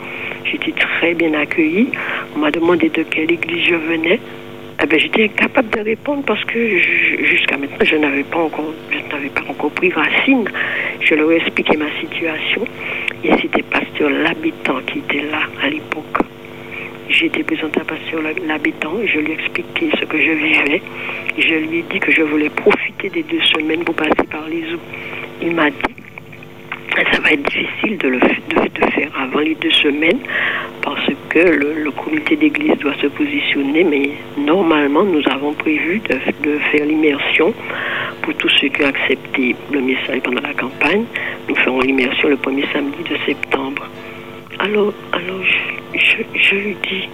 j'étais 0.45 0.71
très 0.71 1.13
bien 1.13 1.31
accueillie. 1.35 1.89
On 2.35 2.39
m'a 2.39 2.49
demandé 2.49 2.89
de 2.89 3.03
quelle 3.03 3.31
église 3.31 3.65
je 3.69 3.75
venais. 3.75 4.19
Eh 4.81 4.85
ben, 4.85 4.97
j'étais 4.97 5.25
incapable 5.25 5.69
de 5.71 5.81
répondre 5.81 6.23
parce 6.25 6.43
que 6.45 6.77
jusqu'à 7.25 7.57
maintenant, 7.57 7.85
je 7.85 7.95
n'avais 7.97 8.23
pas 8.23 8.39
encore, 8.39 8.73
je 8.89 9.13
n'avais 9.13 9.27
pas 9.29 9.43
encore 9.49 9.71
pris 9.71 9.91
racine. 9.91 10.45
Je 11.01 11.15
leur 11.15 11.29
ai 11.31 11.37
expliqué 11.37 11.75
ma 11.75 11.91
situation 11.99 12.63
et 13.25 13.31
c'était 13.41 13.63
pasteur 13.63 14.09
l'habitant 14.09 14.79
qui 14.87 14.99
était 14.99 15.23
là 15.29 15.41
à 15.61 15.69
l'époque. 15.69 16.05
J'ai 17.09 17.25
été 17.25 17.43
présentée 17.43 17.81
à 17.81 17.83
pasteur 17.83 18.21
l'habitant 18.47 18.93
je 19.05 19.19
lui 19.19 19.31
ai 19.31 19.33
expliqué 19.33 19.89
ce 19.99 20.05
que 20.05 20.17
je 20.17 20.31
vivais. 20.31 20.81
Je 21.37 21.55
lui 21.55 21.79
ai 21.79 21.85
dit 21.91 21.99
que 21.99 22.11
je 22.11 22.21
voulais 22.21 22.49
profiter 22.49 23.09
des 23.09 23.23
deux 23.23 23.41
semaines 23.41 23.83
pour 23.83 23.95
passer 23.95 24.27
par 24.31 24.47
les 24.47 24.63
eaux. 24.73 24.81
Il 25.41 25.55
m'a 25.55 25.69
dit 25.71 25.98
ça 27.11 27.21
va 27.21 27.31
être 27.31 27.43
difficile 27.43 27.97
de 27.97 28.07
le 28.09 28.19
de, 28.19 28.91
faire 28.91 29.11
avant 29.19 29.39
les 29.39 29.55
deux 29.55 29.71
semaines 29.71 30.19
parce 30.81 31.07
que 31.29 31.39
le, 31.39 31.91
comité 31.91 32.35
d'église 32.35 32.77
doit 32.79 32.95
se 33.01 33.07
positionner, 33.07 33.83
mais 33.83 34.11
normalement, 34.37 35.03
nous 35.03 35.21
avons 35.29 35.53
prévu 35.53 36.01
de, 36.09 36.57
faire 36.71 36.85
l'immersion 36.85 37.53
pour 38.21 38.33
tous 38.35 38.49
ceux 38.49 38.69
qui 38.69 38.83
ont 38.83 38.87
accepté 38.87 39.55
le 39.71 39.81
message 39.81 40.21
pendant 40.23 40.41
la 40.41 40.53
campagne. 40.53 41.03
Nous 41.47 41.55
ferons 41.55 41.81
l'immersion 41.81 42.29
le 42.29 42.37
premier 42.37 42.65
samedi 42.73 43.03
de 43.09 43.17
septembre. 43.25 43.87
Alors, 44.59 44.93
alors 45.11 45.43
je, 45.93 46.55
lui 46.55 46.75
dis, 46.89 47.09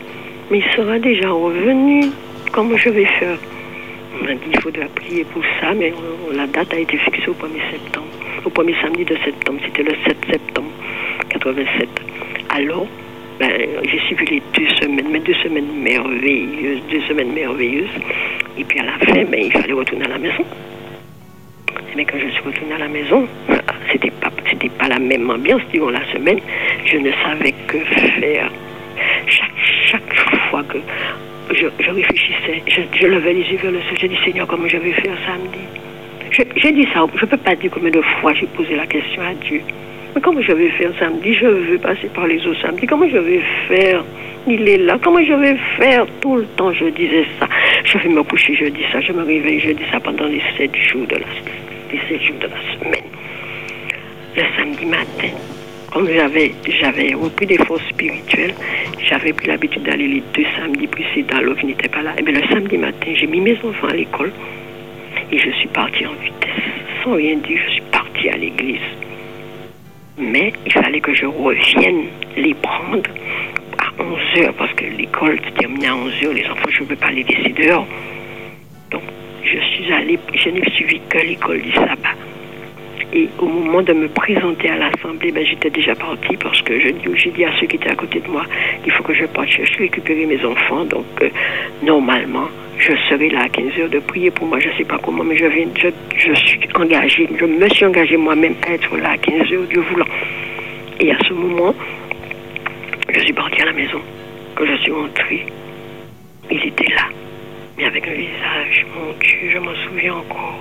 mais 0.52 0.60
il 0.60 0.76
sera 0.76 1.00
déjà 1.00 1.30
revenu. 1.30 2.06
Comment 2.52 2.78
je 2.78 2.90
vais 2.90 3.06
faire? 3.06 3.38
On 4.20 4.26
m'a 4.26 4.34
dit, 4.34 4.52
il 4.54 4.60
faudra 4.62 4.86
prier 4.96 5.26
pour 5.26 5.44
ça, 5.60 5.74
mais 5.74 5.94
la 6.34 6.48
date 6.48 6.74
a 6.74 6.80
été 6.80 6.98
fixée 6.98 7.28
au 7.28 7.34
1er 7.34 7.72
septembre. 7.72 8.08
Au 8.46 8.50
premier 8.52 8.76
samedi 8.80 9.04
de 9.04 9.18
septembre, 9.26 9.60
c'était 9.66 9.82
le 9.82 9.96
7 10.06 10.18
septembre 10.30 10.70
87. 11.30 11.90
Alors, 12.50 12.86
ben, 13.40 13.52
j'ai 13.84 14.00
suivi 14.02 14.26
les 14.26 14.42
deux 14.54 14.70
semaines, 14.76 15.08
mais 15.10 15.20
deux 15.20 15.34
semaines 15.44 15.68
merveilleuses, 15.82 16.82
deux 16.92 17.02
semaines 17.02 17.34
merveilleuses. 17.34 17.90
Et 18.58 18.64
puis 18.64 18.80
à 18.80 18.84
la 18.84 18.94
fin, 19.00 19.24
ben, 19.26 19.42
il 19.46 19.52
fallait 19.52 19.74
retourner 19.74 20.06
à 20.06 20.10
la 20.10 20.18
maison. 20.20 20.46
Mais 21.96 22.06
quand 22.06 22.20
je 22.20 22.30
suis 22.30 22.44
retournée 22.44 22.76
à 22.76 22.78
la 22.78 22.88
maison, 22.88 23.28
c'était 23.92 24.12
pas, 24.12 24.30
c'était 24.48 24.70
pas 24.70 24.90
la 24.90 25.00
même 25.00 25.28
ambiance 25.30 25.64
durant 25.74 25.90
la 25.90 26.06
semaine. 26.14 26.40
Je 26.86 26.98
ne 26.98 27.12
savais 27.24 27.54
que 27.68 27.80
faire. 27.80 28.52
Chaque, 29.28 29.52
chaque 29.88 30.14
fois 30.50 30.64
que 30.64 30.78
je, 31.52 31.66
réfléchissais, 31.92 32.62
je, 32.68 33.08
levais 33.08 33.34
les 33.34 33.44
yeux 33.44 33.58
vers 33.58 33.72
le 33.72 33.82
ciel, 33.82 33.98
je 34.02 34.08
dis 34.08 34.18
Seigneur, 34.24 34.46
comment 34.46 34.68
je 34.68 34.78
vais 34.78 34.94
faire 34.94 35.18
samedi? 35.26 35.85
J'ai 36.36 36.72
dit 36.74 36.86
ça, 36.94 37.06
je 37.16 37.22
ne 37.26 37.30
peux 37.30 37.38
pas 37.38 37.56
dire 37.56 37.72
combien 37.72 37.92
de 37.92 38.02
fois 38.02 38.34
j'ai 38.34 38.46
posé 38.48 38.76
la 38.76 38.86
question 38.86 39.22
à 39.22 39.34
Dieu. 39.36 39.62
Mais 40.14 40.20
comment 40.20 40.42
je 40.42 40.52
vais 40.52 40.70
faire 40.72 40.92
samedi? 41.00 41.34
Je 41.34 41.46
veux 41.46 41.78
passer 41.78 42.08
par 42.14 42.28
les 42.28 42.46
eaux 42.46 42.54
samedi. 42.56 42.86
Comment 42.86 43.08
je 43.08 43.18
vais 43.18 43.42
faire? 43.70 44.04
Il 44.46 44.68
est 44.68 44.80
là. 44.80 44.98
Comment 45.02 45.24
je 45.24 45.34
vais 45.34 45.56
faire? 45.78 46.06
Tout 46.20 46.36
le 46.36 46.46
temps, 46.58 46.74
je 46.74 46.88
disais 46.88 47.26
ça. 47.40 47.48
Je 47.86 47.98
vais 48.00 48.10
me 48.10 48.22
coucher, 48.24 48.54
je 48.54 48.66
dis 48.66 48.84
ça. 48.92 49.00
Je 49.00 49.14
me 49.14 49.24
réveille, 49.24 49.62
je 49.62 49.72
dis 49.72 49.84
ça 49.90 50.02
pendant 50.02 50.26
les 50.26 50.42
sept 50.58 50.76
jours 50.76 51.08
de 51.08 51.16
la, 51.16 51.26
les 51.92 52.00
sept 52.10 52.22
jours 52.22 52.38
de 52.40 52.48
la 52.48 52.80
semaine. 52.80 53.10
Le 54.36 54.44
samedi 54.58 54.86
matin, 54.86 55.30
comme 55.94 56.10
j'avais, 56.10 57.14
repris 57.14 57.46
des 57.46 57.58
forces 57.60 57.88
spirituelles, 57.88 58.54
j'avais 59.10 59.32
pris 59.32 59.48
l'habitude 59.48 59.84
d'aller 59.84 60.08
les 60.08 60.24
deux 60.34 60.46
samedis 60.58 60.88
précédents 60.88 61.40
qu'il 61.58 61.70
n'était 61.70 61.88
pas 61.88 62.02
là. 62.02 62.12
Et 62.18 62.22
bien 62.24 62.34
le 62.34 62.46
samedi 62.50 62.78
matin, 62.78 63.12
j'ai 63.14 63.28
mis 63.28 63.40
mes 63.40 63.58
enfants 63.64 63.88
à 63.88 63.94
l'école 63.94 64.34
et 65.36 65.40
je 65.40 65.52
suis 65.52 65.68
partie 65.68 66.06
en 66.06 66.14
vitesse. 66.14 66.64
Sans 67.04 67.14
rien 67.14 67.36
dire, 67.36 67.60
je 67.66 67.72
suis 67.74 67.82
partie 67.92 68.30
à 68.30 68.38
l'église. 68.38 68.80
Mais 70.18 70.54
il 70.66 70.72
fallait 70.72 71.02
que 71.02 71.14
je 71.14 71.26
revienne 71.26 72.06
les 72.38 72.54
prendre 72.54 73.10
à 73.78 74.02
11 74.02 74.20
heures 74.38 74.54
parce 74.54 74.72
que 74.74 74.86
l'école 74.86 75.38
se 75.46 75.50
terminait 75.60 75.88
à 75.88 75.96
11 75.96 76.14
heures. 76.24 76.34
Les 76.34 76.46
enfants, 76.46 76.70
je 76.70 76.84
ne 76.84 76.88
peux 76.88 76.96
pas 76.96 77.12
les 77.12 77.24
laisser 77.24 77.50
dehors. 77.50 77.86
Donc, 78.92 79.02
je 79.44 79.60
suis 79.60 79.92
allée, 79.92 80.18
je 80.34 80.50
n'ai 80.50 80.70
suivi 80.72 81.02
que 81.10 81.18
l'école 81.18 81.62
du 81.62 81.72
sabbat. 81.74 82.16
Et 83.14 83.30
au 83.40 83.46
moment 83.46 83.82
de 83.82 83.94
me 83.94 84.08
présenter 84.08 84.70
à 84.70 84.78
l'Assemblée, 84.78 85.32
ben, 85.32 85.46
j'étais 85.46 85.70
déjà 85.70 85.96
partie 85.96 86.36
parce 86.38 86.62
que 86.62 86.80
je 86.80 86.90
dis- 86.90 87.08
j'ai 87.16 87.32
dit 87.32 87.46
à 87.46 87.52
ceux 87.60 87.68
qui 87.68 87.76
étaient 87.78 87.90
à 87.90 87.96
côté 87.96 88.20
de 88.20 88.28
moi 88.30 88.44
qu'il 88.84 88.92
faut 88.92 89.04
que 89.04 89.14
je 89.14 89.26
parte 89.26 89.48
chercher, 89.50 89.78
récupérer 89.78 90.26
mes 90.26 90.44
enfants. 90.44 90.86
Donc, 90.86 91.06
euh, 91.22 91.30
normalement, 91.84 92.48
je 92.78 92.94
serai 93.10 93.30
là 93.30 93.44
à 93.44 93.50
15 93.50 93.80
heures 93.80 93.90
de 93.90 94.00
prier 94.00 94.32
pour 94.32 94.48
moi. 94.48 94.60
Je 94.60 94.70
ne 94.70 94.74
sais 94.74 94.84
pas 94.84 95.00
comment, 95.02 95.24
mais 95.24 95.38
je, 95.38 95.46
viens, 95.46 95.68
je, 95.76 96.34
suis 96.34 96.60
engagée. 96.76 97.30
Je 97.40 97.46
me 97.46 97.70
suis 97.70 97.86
engagée 97.86 98.18
moi-même 98.18 98.56
à 98.68 98.74
être 98.74 98.98
là 98.98 99.12
à 99.12 99.18
15 99.18 99.52
heures, 99.52 99.64
Dieu 99.70 99.82
voulant. 99.82 100.06
Et 101.00 101.12
à 101.12 101.18
ce 101.28 101.34
moment, 101.34 101.74
je 103.14 103.20
suis 103.22 103.34
partie 103.34 103.62
à 103.62 103.66
la 103.66 103.74
maison. 103.74 104.02
Quand 104.56 104.66
je 104.66 104.76
suis 104.82 104.92
rentrée, 104.92 105.46
il 106.52 106.66
était 106.66 106.94
là, 106.94 107.08
mais 107.78 107.86
avec 107.86 108.08
un 108.08 108.14
visage, 108.14 108.86
mon 108.96 109.12
Dieu, 109.20 109.52
je 109.52 109.58
m'en 109.60 109.76
souviens 109.88 110.16
encore. 110.16 110.60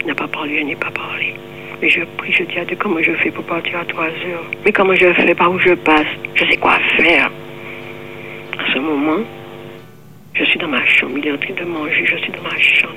Il 0.00 0.06
n'a 0.06 0.14
pas 0.14 0.28
parlé, 0.28 0.60
il 0.60 0.66
n'a 0.68 0.76
pas 0.76 0.90
parlé. 0.90 1.34
Mais 1.80 1.88
je 1.88 2.02
prie, 2.18 2.32
je 2.32 2.44
dis 2.44 2.58
à 2.58 2.64
Dieu 2.64 2.76
comment 2.78 3.02
je 3.02 3.12
fais 3.12 3.30
pour 3.30 3.44
partir 3.44 3.78
à 3.78 3.84
3 3.84 4.04
heures. 4.04 4.44
Mais 4.64 4.72
comment 4.72 4.94
je 4.94 5.12
fais, 5.14 5.34
par 5.34 5.50
où 5.50 5.58
je 5.58 5.72
passe. 5.74 6.06
Je 6.34 6.44
sais 6.44 6.56
quoi 6.56 6.78
faire. 6.96 7.30
À 8.58 8.72
ce 8.72 8.78
moment, 8.78 9.24
je 10.34 10.44
suis 10.44 10.58
dans 10.58 10.68
ma 10.68 10.84
chambre, 10.86 11.18
il 11.18 11.26
est 11.26 11.32
en 11.32 11.38
train 11.38 11.54
de 11.54 11.64
manger, 11.64 12.04
je 12.04 12.16
suis 12.16 12.32
dans 12.32 12.42
ma 12.42 12.58
chambre. 12.58 12.94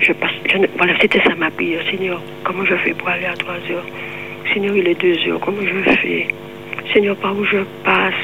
Je, 0.00 0.12
passe, 0.12 0.30
voilà, 0.76 0.94
c'était 1.00 1.20
ça 1.22 1.34
ma 1.34 1.50
prière. 1.50 1.82
Seigneur, 1.90 2.22
comment 2.44 2.64
je 2.64 2.76
fais 2.76 2.94
pour 2.94 3.08
aller 3.08 3.26
à 3.26 3.34
3 3.34 3.54
heures? 3.54 3.86
Seigneur, 4.52 4.76
il 4.76 4.88
est 4.88 5.00
2 5.00 5.28
heures, 5.28 5.40
comment 5.40 5.62
je 5.62 5.90
fais? 5.90 6.28
Seigneur, 6.92 7.16
par 7.16 7.36
où 7.36 7.44
je 7.44 7.58
passe? 7.84 8.14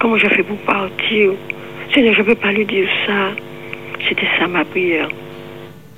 Comment 0.00 0.16
je 0.18 0.28
fais 0.28 0.42
pour 0.42 0.56
partir? 0.58 1.32
Seigneur, 1.92 2.14
je 2.14 2.20
ne 2.20 2.26
peux 2.26 2.34
pas 2.36 2.52
lui 2.52 2.64
dire 2.64 2.88
ça. 3.06 3.30
C'était 4.08 4.28
ça 4.38 4.46
ma 4.46 4.64
prière. 4.64 5.08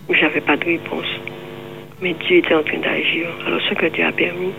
Mais 0.08 0.16
je 0.16 0.22
n'avais 0.22 0.40
pas 0.40 0.56
de 0.56 0.64
réponse. 0.64 1.06
Mais 2.02 2.14
Dieu 2.26 2.38
était 2.38 2.54
en 2.54 2.64
train 2.64 2.78
d'agir. 2.78 3.28
Alors 3.46 3.60
ce 3.68 3.74
que 3.74 3.86
Dieu 3.86 4.04
a 4.04 4.10
permis, 4.10 4.52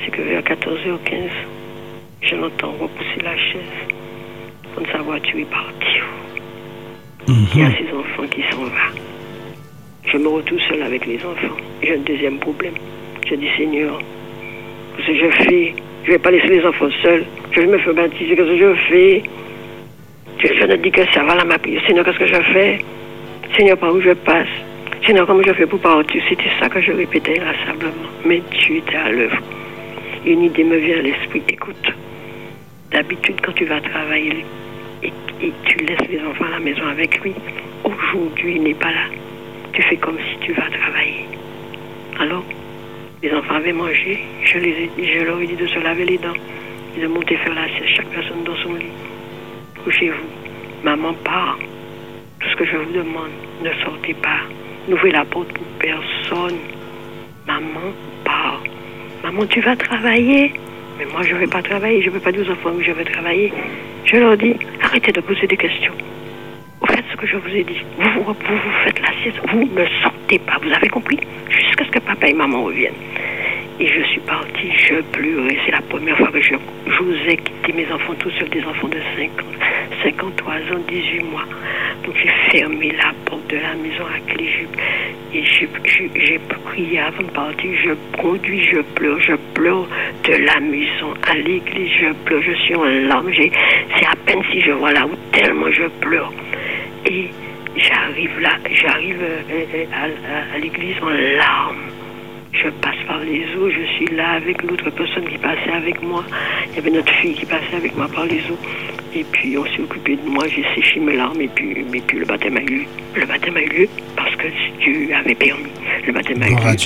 c'est 0.00 0.10
que 0.10 0.22
vers 0.22 0.40
14h15, 0.40 1.30
je 2.22 2.36
l'entends 2.36 2.72
repousser 2.72 3.20
la 3.22 3.36
chaise. 3.36 3.60
Prendre 4.72 4.90
sa 4.90 4.98
voiture 5.02 5.38
et 5.40 5.44
partir. 5.44 6.04
Il 7.28 7.60
y 7.60 7.62
a 7.62 7.70
ses 7.70 7.92
enfants 7.94 8.26
qui 8.30 8.42
s'en 8.50 8.62
vont. 8.62 8.70
Je 10.06 10.16
me 10.16 10.28
retrouve 10.28 10.58
seule 10.60 10.82
avec 10.82 11.04
les 11.04 11.16
enfants. 11.18 11.54
J'ai 11.82 11.96
un 11.96 11.98
deuxième 11.98 12.38
problème. 12.38 12.74
Je 13.28 13.34
dis 13.34 13.48
Seigneur, 13.58 13.98
ce 14.98 15.06
que 15.06 15.16
je 15.16 15.30
fais, 15.44 15.74
je 16.04 16.08
ne 16.08 16.12
vais 16.12 16.18
pas 16.18 16.30
laisser 16.30 16.48
les 16.48 16.64
enfants 16.64 16.88
seuls. 17.02 17.24
Je 17.52 17.60
vais 17.60 17.66
me 17.66 17.78
faire 17.78 17.92
baptiser, 17.92 18.36
qu'est-ce 18.36 18.48
que 18.48 18.56
je 18.58 18.74
fais? 18.88 19.22
Je, 20.38 20.54
je 20.54 20.64
ne 20.64 20.76
dis 20.76 20.90
que 20.90 21.04
ça, 21.12 21.22
voilà 21.24 21.44
ma 21.44 21.58
prière. 21.58 21.82
Seigneur, 21.86 22.06
qu'est-ce 22.06 22.18
que 22.18 22.26
je 22.26 22.42
fais? 22.52 22.78
Seigneur, 23.54 23.76
par 23.76 23.94
où 23.94 24.00
je 24.00 24.12
passe? 24.12 24.48
Seigneur, 25.06 25.26
comment 25.26 25.42
je 25.42 25.52
fais 25.52 25.66
pour 25.66 25.80
partir 25.80 26.22
C'était 26.30 26.50
ça 26.58 26.70
que 26.70 26.80
je 26.80 26.90
répétais 26.90 27.38
inlassablement. 27.38 28.08
Mais 28.24 28.40
Dieu 28.50 28.76
était 28.76 28.96
à 28.96 29.10
l'œuvre. 29.10 29.36
Une 30.24 30.44
idée 30.44 30.64
me 30.64 30.78
vient 30.78 30.98
à 30.98 31.02
l'esprit. 31.02 31.42
Écoute, 31.46 31.92
d'habitude, 32.90 33.36
quand 33.42 33.52
tu 33.52 33.66
vas 33.66 33.82
travailler 33.82 34.46
et, 35.02 35.12
tu 35.66 35.78
laisses 35.84 36.08
les 36.08 36.20
enfants 36.22 36.46
à 36.46 36.52
la 36.52 36.60
maison 36.60 36.86
avec 36.86 37.20
lui, 37.20 37.34
aujourd'hui, 37.84 38.54
il 38.56 38.62
n'est 38.62 38.72
pas 38.72 38.92
là. 38.92 39.04
Tu 39.74 39.82
fais 39.82 39.96
comme 39.96 40.16
si 40.16 40.38
tu 40.40 40.54
vas 40.54 40.70
travailler. 40.70 41.26
Alors, 42.18 42.44
les 43.22 43.30
enfants 43.34 43.56
avaient 43.56 43.74
mangé. 43.74 44.24
Je, 44.42 44.58
leur 45.22 45.38
ai 45.38 45.46
dit 45.46 45.56
de 45.56 45.66
se 45.66 45.80
laver 45.80 46.06
les 46.06 46.16
dents 46.16 46.40
et 46.96 47.00
de 47.02 47.06
monter 47.08 47.36
faire 47.36 47.54
la 47.54 47.68
sieste, 47.68 47.96
chaque 47.96 48.08
personne 48.08 48.42
dans 48.44 48.56
son 48.56 48.72
lit. 48.72 48.86
Couchez-vous. 49.84 50.82
Maman 50.82 51.12
part. 51.12 51.58
Tout 52.40 52.48
ce 52.48 52.56
que 52.56 52.64
je 52.64 52.76
vous 52.78 52.92
demande, 52.92 53.32
ne 53.62 53.70
sortez 53.84 54.14
pas. 54.14 54.40
N'ouvrez 54.88 55.10
la 55.10 55.24
porte 55.24 55.48
pour 55.52 55.66
personne. 55.78 56.58
Maman 57.46 57.92
part. 58.24 58.62
Maman, 59.22 59.46
tu 59.46 59.60
vas 59.60 59.76
travailler? 59.76 60.52
Mais 60.98 61.06
moi, 61.06 61.22
je 61.22 61.34
ne 61.34 61.40
vais 61.40 61.46
pas 61.46 61.62
travailler. 61.62 62.02
Je 62.02 62.08
ne 62.08 62.14
vais 62.14 62.20
pas 62.20 62.32
dire 62.32 62.46
aux 62.46 62.52
enfants 62.52 62.72
que 62.76 62.82
je 62.82 62.92
vais 62.92 63.04
travailler. 63.04 63.52
Je 64.04 64.16
leur 64.16 64.36
dis, 64.36 64.54
arrêtez 64.82 65.12
de 65.12 65.20
poser 65.20 65.46
des 65.46 65.56
questions. 65.56 65.94
Vous 66.80 66.86
faites 66.86 67.04
ce 67.10 67.16
que 67.16 67.26
je 67.26 67.36
vous 67.36 67.48
ai 67.48 67.64
dit. 67.64 67.82
Vous, 67.98 68.10
vous, 68.10 68.24
vous, 68.24 68.34
vous 68.34 68.84
faites 68.84 69.00
la 69.00 69.12
sieste. 69.22 69.38
Vous 69.50 69.60
ne 69.64 69.86
sortez 70.02 70.38
pas. 70.38 70.58
Vous 70.62 70.72
avez 70.72 70.88
compris? 70.88 71.18
Jusqu'à 71.48 71.84
ce 71.86 71.90
que 71.90 71.98
papa 72.00 72.28
et 72.28 72.34
maman 72.34 72.64
reviennent. 72.64 72.92
Et 73.80 73.86
je 73.88 74.02
suis 74.04 74.20
partie, 74.20 74.70
je 74.76 74.94
pleurais. 75.12 75.56
C'est 75.66 75.72
la 75.72 75.82
première 75.82 76.16
fois 76.16 76.28
que 76.30 76.40
j'osais 76.40 77.36
quitter 77.36 77.72
mes 77.72 77.90
enfants 77.92 78.14
tout 78.20 78.30
seuls, 78.38 78.48
des 78.50 78.62
enfants 78.64 78.86
de 78.88 78.98
50, 79.16 79.44
53 80.04 80.52
ans, 80.54 80.80
18 80.88 81.22
mois. 81.24 81.44
Donc 82.04 82.14
j'ai 82.22 82.30
fermé 82.58 82.92
la 82.92 83.12
porte 83.24 83.46
de 83.48 83.56
la 83.56 83.74
maison 83.74 84.04
à 84.04 84.32
clé. 84.32 84.48
Et 85.34 85.42
j'ai- 85.44 86.38
prié 86.64 87.00
avant 87.00 87.22
de 87.22 87.30
partir. 87.30 87.70
Je 87.84 87.90
conduis, 88.20 88.62
je 88.64 88.80
pleure, 88.94 89.20
je 89.20 89.34
pleure 89.54 89.86
de 90.24 90.32
la 90.44 90.60
maison 90.60 91.12
à 91.28 91.34
l'église. 91.34 91.90
Je 92.00 92.12
pleure, 92.24 92.42
je 92.42 92.52
suis 92.52 92.74
en 92.76 92.84
larmes. 92.84 93.32
C'est 93.34 94.06
à 94.06 94.14
peine 94.24 94.42
si 94.52 94.60
je 94.60 94.70
vois 94.70 94.92
la 94.92 95.02
route, 95.02 95.18
tellement 95.32 95.70
je 95.72 95.86
pleure. 96.00 96.32
Et 97.10 97.28
j'arrive 97.76 98.38
là, 98.40 98.50
j'arrive 98.72 99.18
euh, 99.20 99.40
euh, 99.52 100.54
à 100.54 100.58
l'église 100.58 100.96
en 101.02 101.08
larmes. 101.10 101.76
Je 102.54 102.68
passe 102.80 102.96
par 103.06 103.18
les 103.20 103.44
eaux, 103.56 103.68
je 103.68 103.84
suis 103.96 104.06
là 104.14 104.32
avec 104.32 104.62
l'autre 104.62 104.88
personne 104.90 105.24
qui 105.28 105.38
passait 105.38 105.72
avec 105.72 106.00
moi. 106.02 106.24
Il 106.70 106.76
y 106.76 106.78
avait 106.78 106.90
notre 106.90 107.12
fille 107.14 107.34
qui 107.34 107.46
passait 107.46 107.76
avec 107.76 107.96
moi 107.96 108.08
par 108.08 108.26
les 108.26 108.40
eaux. 108.50 108.58
Et 109.14 109.24
puis 109.24 109.58
on 109.58 109.64
s'est 109.64 109.80
occupé 109.80 110.16
de 110.16 110.28
moi, 110.28 110.44
j'ai 110.48 110.64
séché 110.74 111.00
mes 111.00 111.16
larmes 111.16 111.40
et 111.40 111.48
puis, 111.48 111.84
puis 112.06 112.18
le 112.18 112.24
baptême 112.24 112.56
a 112.56 112.62
eu 112.62 112.66
lieu. 112.66 112.84
Le 113.16 113.26
baptême 113.26 113.56
a 113.56 113.62
eu 113.62 113.68
lieu 113.68 113.88
parce 114.16 114.34
que 114.36 114.46
Dieu 114.80 115.08
avait 115.14 115.34
permis. 115.34 115.70
Le 116.06 116.12
baptême 116.12 116.42
a 116.42 116.48
eu 116.48 116.54
lieu. 116.54 116.76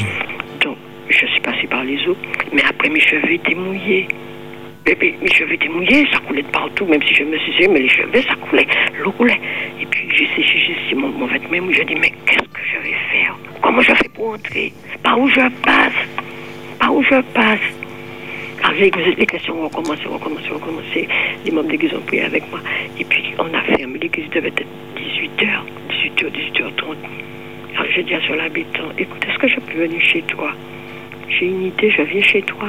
Donc 0.64 0.76
je 1.10 1.26
suis 1.26 1.40
passée 1.40 1.66
par 1.66 1.84
les 1.84 1.98
eaux, 2.08 2.16
mais 2.52 2.62
après 2.68 2.88
mes 2.88 3.00
cheveux 3.00 3.32
étaient 3.32 3.54
mouillés. 3.54 4.08
Et 4.86 4.94
puis, 4.94 5.14
mes 5.20 5.30
cheveux 5.30 5.52
étaient 5.52 5.68
mouillés, 5.68 6.06
ça 6.10 6.18
coulait 6.20 6.40
de 6.40 6.48
partout, 6.48 6.86
même 6.86 7.02
si 7.02 7.14
je 7.14 7.22
me 7.22 7.36
suis 7.36 7.52
séché, 7.52 7.68
mais 7.68 7.80
les 7.80 7.88
cheveux, 7.90 8.22
ça 8.22 8.34
coulait, 8.36 8.66
l'eau 9.02 9.12
coulait. 9.12 9.38
Et 9.82 9.84
puis 9.84 10.08
j'ai 10.16 10.26
séché, 10.28 10.58
j'ai 10.66 10.74
séché 10.82 10.94
mon, 10.94 11.08
mon 11.08 11.26
vêtement, 11.26 11.70
je 11.70 11.82
dis, 11.82 11.94
mais 11.96 12.10
qu'est-ce 12.24 12.48
que 12.48 12.60
je 12.64 12.77
Comment 13.62 13.80
je 13.80 13.92
fais 13.94 14.08
pour 14.08 14.30
entrer 14.34 14.72
Par 15.02 15.18
où 15.18 15.28
je 15.28 15.40
passe 15.62 15.92
Par 16.78 16.94
où 16.94 17.02
je 17.02 17.20
passe 17.32 17.60
Alors 18.62 18.72
les 18.72 19.26
questions, 19.26 19.54
on 19.60 19.64
recommençait, 19.64 20.06
on 20.08 20.14
recommençait, 20.14 20.50
on 20.50 20.54
recommençait. 20.54 21.08
Les 21.44 21.50
membres 21.50 21.66
de 21.66 21.72
l'église 21.72 21.94
ont 21.94 22.00
prié 22.00 22.24
avec 22.24 22.48
moi. 22.50 22.60
Et 22.98 23.04
puis, 23.04 23.34
on 23.38 23.52
a 23.54 23.60
fermé 23.62 23.98
l'église, 23.98 24.28
devait 24.30 24.48
être 24.48 24.66
18h, 24.96 25.48
18h, 25.90 26.30
18h30. 26.30 26.96
Alors, 27.74 27.90
j'ai 27.94 28.02
dit 28.02 28.14
à 28.14 28.20
sur 28.22 28.36
l'habitant, 28.36 28.90
écoute, 28.96 29.24
est-ce 29.28 29.38
que 29.38 29.48
je 29.48 29.60
peux 29.60 29.78
venir 29.78 30.00
chez 30.00 30.22
toi 30.22 30.52
J'ai 31.28 31.46
une 31.46 31.66
idée, 31.66 31.90
je 31.90 32.02
viens 32.02 32.22
chez 32.22 32.42
toi 32.42 32.68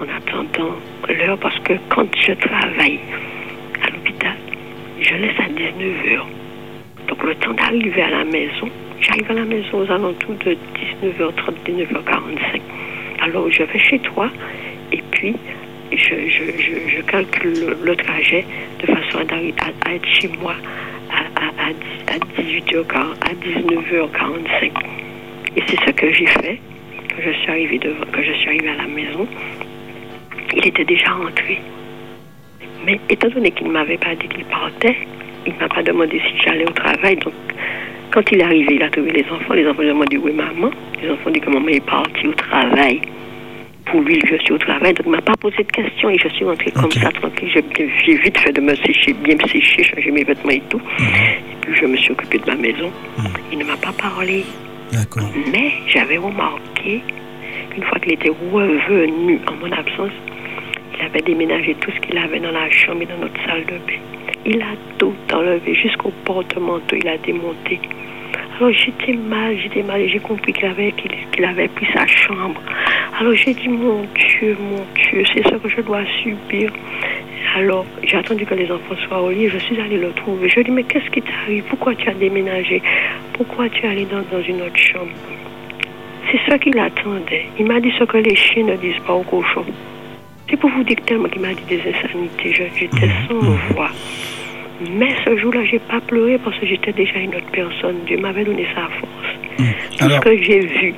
en 0.00 0.04
attendant 0.16 0.74
l'heure 1.08 1.38
parce 1.38 1.58
que 1.60 1.74
quand 1.88 2.06
je 2.16 2.32
travaille 2.32 3.00
à 3.82 3.90
l'hôpital, 3.90 4.36
je 5.00 5.14
laisse 5.14 5.38
à 5.38 5.48
19h. 5.48 6.20
Donc, 7.08 7.22
le 7.24 7.34
temps 7.36 7.52
d'arriver 7.52 8.02
à 8.02 8.10
la 8.10 8.24
maison, 8.24 8.68
j'arrive 9.00 9.30
à 9.30 9.34
la 9.34 9.44
maison 9.44 9.80
aux 9.80 9.90
alentours 9.90 10.34
de 10.44 10.56
19h30, 11.02 11.54
19h45. 11.66 12.60
Alors, 13.22 13.50
je 13.50 13.62
vais 13.62 13.78
chez 13.78 13.98
toi 13.98 14.30
et 14.92 15.02
puis 15.10 15.34
je, 15.92 17.00
calcule 17.02 17.76
le, 17.82 17.96
trajet 17.96 18.44
de 18.80 18.86
façon 18.86 19.18
à, 19.18 19.94
être 19.94 20.06
chez 20.06 20.28
moi 20.40 20.54
à, 21.10 21.20
à, 21.40 21.68
à, 21.68 22.18
18h, 22.40 22.84
à 23.20 23.34
19h45. 23.34 24.70
Et 25.56 25.62
c'est 25.66 25.80
ce 25.84 25.90
que 25.90 26.12
j'ai 26.12 26.26
fait 26.26 26.60
quand 27.08 27.22
je 27.24 27.32
suis 27.32 27.50
arrivée 27.50 27.80
je 27.82 28.32
suis 28.32 28.48
arrivée 28.48 28.68
à 28.68 28.76
la 28.76 28.86
maison. 28.86 29.26
Il 30.56 30.66
était 30.66 30.84
déjà 30.84 31.10
rentré. 31.10 31.60
Mais 32.84 32.98
étant 33.08 33.28
donné 33.28 33.50
qu'il 33.50 33.66
ne 33.66 33.72
m'avait 33.72 33.98
pas 33.98 34.14
dit 34.14 34.28
qu'il 34.28 34.44
partait, 34.44 34.96
il 35.46 35.54
ne 35.54 35.58
m'a 35.58 35.68
pas 35.68 35.82
demandé 35.82 36.20
si 36.20 36.38
j'allais 36.44 36.64
au 36.64 36.72
travail. 36.72 37.16
Donc, 37.16 37.34
quand 38.12 38.22
il 38.32 38.40
est 38.40 38.44
arrivé, 38.44 38.74
il 38.74 38.82
a 38.82 38.90
trouvé 38.90 39.10
les 39.10 39.24
enfants. 39.30 39.54
Les 39.54 39.66
enfants 39.66 39.82
lui 39.82 39.90
ont 39.90 39.94
demandé 39.94 40.16
où 40.16 40.28
est 40.28 40.32
maman. 40.32 40.70
Les 41.02 41.10
enfants 41.10 41.28
ont 41.28 41.30
dit 41.30 41.40
que 41.40 41.50
maman 41.50 41.68
est 41.68 41.84
partie 41.84 42.26
au 42.26 42.32
travail. 42.32 43.00
Pour 43.86 44.00
lui, 44.02 44.20
je 44.26 44.36
suis 44.36 44.52
au 44.52 44.58
travail. 44.58 44.94
Donc, 44.94 45.06
il 45.06 45.10
ne 45.10 45.16
m'a 45.16 45.22
pas 45.22 45.36
posé 45.36 45.58
de 45.58 45.72
questions 45.72 46.10
et 46.10 46.18
je 46.18 46.28
suis 46.28 46.44
rentrée 46.44 46.70
comme 46.70 46.90
ça, 46.92 47.10
tranquille. 47.10 47.48
J'ai 47.52 48.16
vite 48.16 48.38
fait 48.38 48.52
de 48.52 48.60
me 48.60 48.74
sécher, 48.76 49.12
bien 49.14 49.34
me 49.36 49.48
sécher, 49.48 49.82
changer 49.82 50.10
mes 50.10 50.24
vêtements 50.24 50.50
et 50.50 50.62
tout. 50.68 50.80
Et 50.98 51.56
puis, 51.60 51.74
je 51.74 51.86
me 51.86 51.96
suis 51.96 52.12
occupée 52.12 52.38
de 52.38 52.46
ma 52.46 52.56
maison. 52.56 52.90
Il 53.52 53.58
ne 53.58 53.64
m'a 53.64 53.76
pas 53.76 53.92
parlé. 53.92 54.44
D'accord. 54.92 55.30
Mais 55.52 55.72
j'avais 55.88 56.18
remarqué 56.18 57.00
qu'une 57.70 57.84
fois 57.84 57.98
qu'il 58.00 58.12
était 58.12 58.32
revenu 58.52 59.40
en 59.46 59.54
mon 59.54 59.72
absence, 59.72 60.12
il 60.98 61.04
avait 61.04 61.22
déménagé 61.22 61.74
tout 61.80 61.90
ce 61.92 62.00
qu'il 62.00 62.18
avait 62.18 62.40
dans 62.40 62.50
la 62.50 62.70
chambre 62.70 63.02
et 63.02 63.06
dans 63.06 63.18
notre 63.18 63.40
salle 63.46 63.64
de 63.66 63.78
bain. 63.86 64.00
Il 64.46 64.60
a 64.62 64.74
tout 64.98 65.14
enlevé 65.32 65.74
jusqu'au 65.74 66.12
porte-manteau, 66.24 66.96
il 66.96 67.08
a 67.08 67.18
démonté. 67.18 67.78
Alors 68.58 68.72
j'étais 68.72 69.12
mal, 69.14 69.56
j'étais 69.58 69.82
mal 69.82 70.00
et 70.00 70.08
j'ai 70.08 70.18
compris 70.18 70.52
qu'il 70.52 70.66
avait, 70.66 70.92
qu'il, 70.92 71.44
avait 71.44 71.68
pris 71.68 71.86
sa 71.94 72.06
chambre. 72.06 72.60
Alors 73.18 73.34
j'ai 73.34 73.54
dit, 73.54 73.68
mon 73.68 74.02
Dieu, 74.14 74.56
mon 74.60 74.84
Dieu, 74.94 75.24
c'est 75.32 75.42
ça 75.44 75.56
que 75.58 75.68
je 75.68 75.80
dois 75.82 76.02
subir. 76.22 76.70
Alors 77.56 77.84
j'ai 78.04 78.16
attendu 78.16 78.44
que 78.46 78.54
les 78.54 78.70
enfants 78.70 78.96
soient 79.08 79.22
au 79.22 79.30
lit, 79.30 79.48
je 79.48 79.58
suis 79.58 79.78
allée 79.80 79.98
le 79.98 80.10
trouver. 80.12 80.48
Je 80.48 80.54
lui 80.56 80.60
ai 80.60 80.64
dit, 80.64 80.70
mais 80.70 80.84
qu'est-ce 80.84 81.10
qui 81.10 81.22
t'arrive? 81.22 81.64
Pourquoi 81.70 81.94
tu 81.94 82.08
as 82.08 82.14
déménagé? 82.14 82.82
Pourquoi 83.34 83.68
tu 83.68 83.84
es 83.84 83.88
allé 83.88 84.04
dans, 84.06 84.22
dans 84.30 84.42
une 84.42 84.62
autre 84.62 84.76
chambre? 84.76 85.10
C'est 86.30 86.40
ça 86.48 86.58
qu'il 86.58 86.78
attendait. 86.78 87.46
Il 87.58 87.66
m'a 87.66 87.80
dit 87.80 87.92
ce 87.98 88.04
que 88.04 88.18
les 88.18 88.36
chiens 88.36 88.64
ne 88.64 88.76
disent 88.76 89.00
pas 89.06 89.14
aux 89.14 89.22
cochons. 89.22 89.64
C'est 90.48 90.56
pour 90.56 90.70
vous 90.70 90.84
dire 90.84 90.96
que 90.96 91.02
tellement 91.02 91.28
qu'il 91.28 91.40
m'a 91.42 91.54
dit 91.54 91.62
des 91.68 91.80
insanités, 91.80 92.52
je- 92.52 92.78
j'étais 92.78 93.08
sans 93.28 93.38
voix. 93.74 93.90
Mais 94.98 95.14
ce 95.24 95.36
jour-là, 95.36 95.64
j'ai 95.70 95.78
pas 95.78 96.00
pleuré 96.00 96.38
parce 96.42 96.58
que 96.58 96.66
j'étais 96.66 96.92
déjà 96.92 97.18
une 97.18 97.34
autre 97.34 97.50
personne. 97.52 97.96
Dieu 98.06 98.18
m'avait 98.18 98.44
donné 98.44 98.66
sa 98.74 98.88
force. 98.98 99.66
Tout 99.98 100.04
Alors- 100.04 100.18
ce 100.18 100.28
que 100.30 100.42
j'ai 100.42 100.60
vu, 100.60 100.94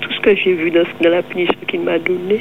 tout 0.00 0.12
ce 0.12 0.20
que 0.20 0.34
j'ai 0.36 0.54
vu 0.54 0.70
dans, 0.70 0.84
dans 1.02 1.10
la 1.10 1.22
punition 1.22 1.54
qu'il 1.68 1.80
m'a 1.80 1.98
donnée, 1.98 2.40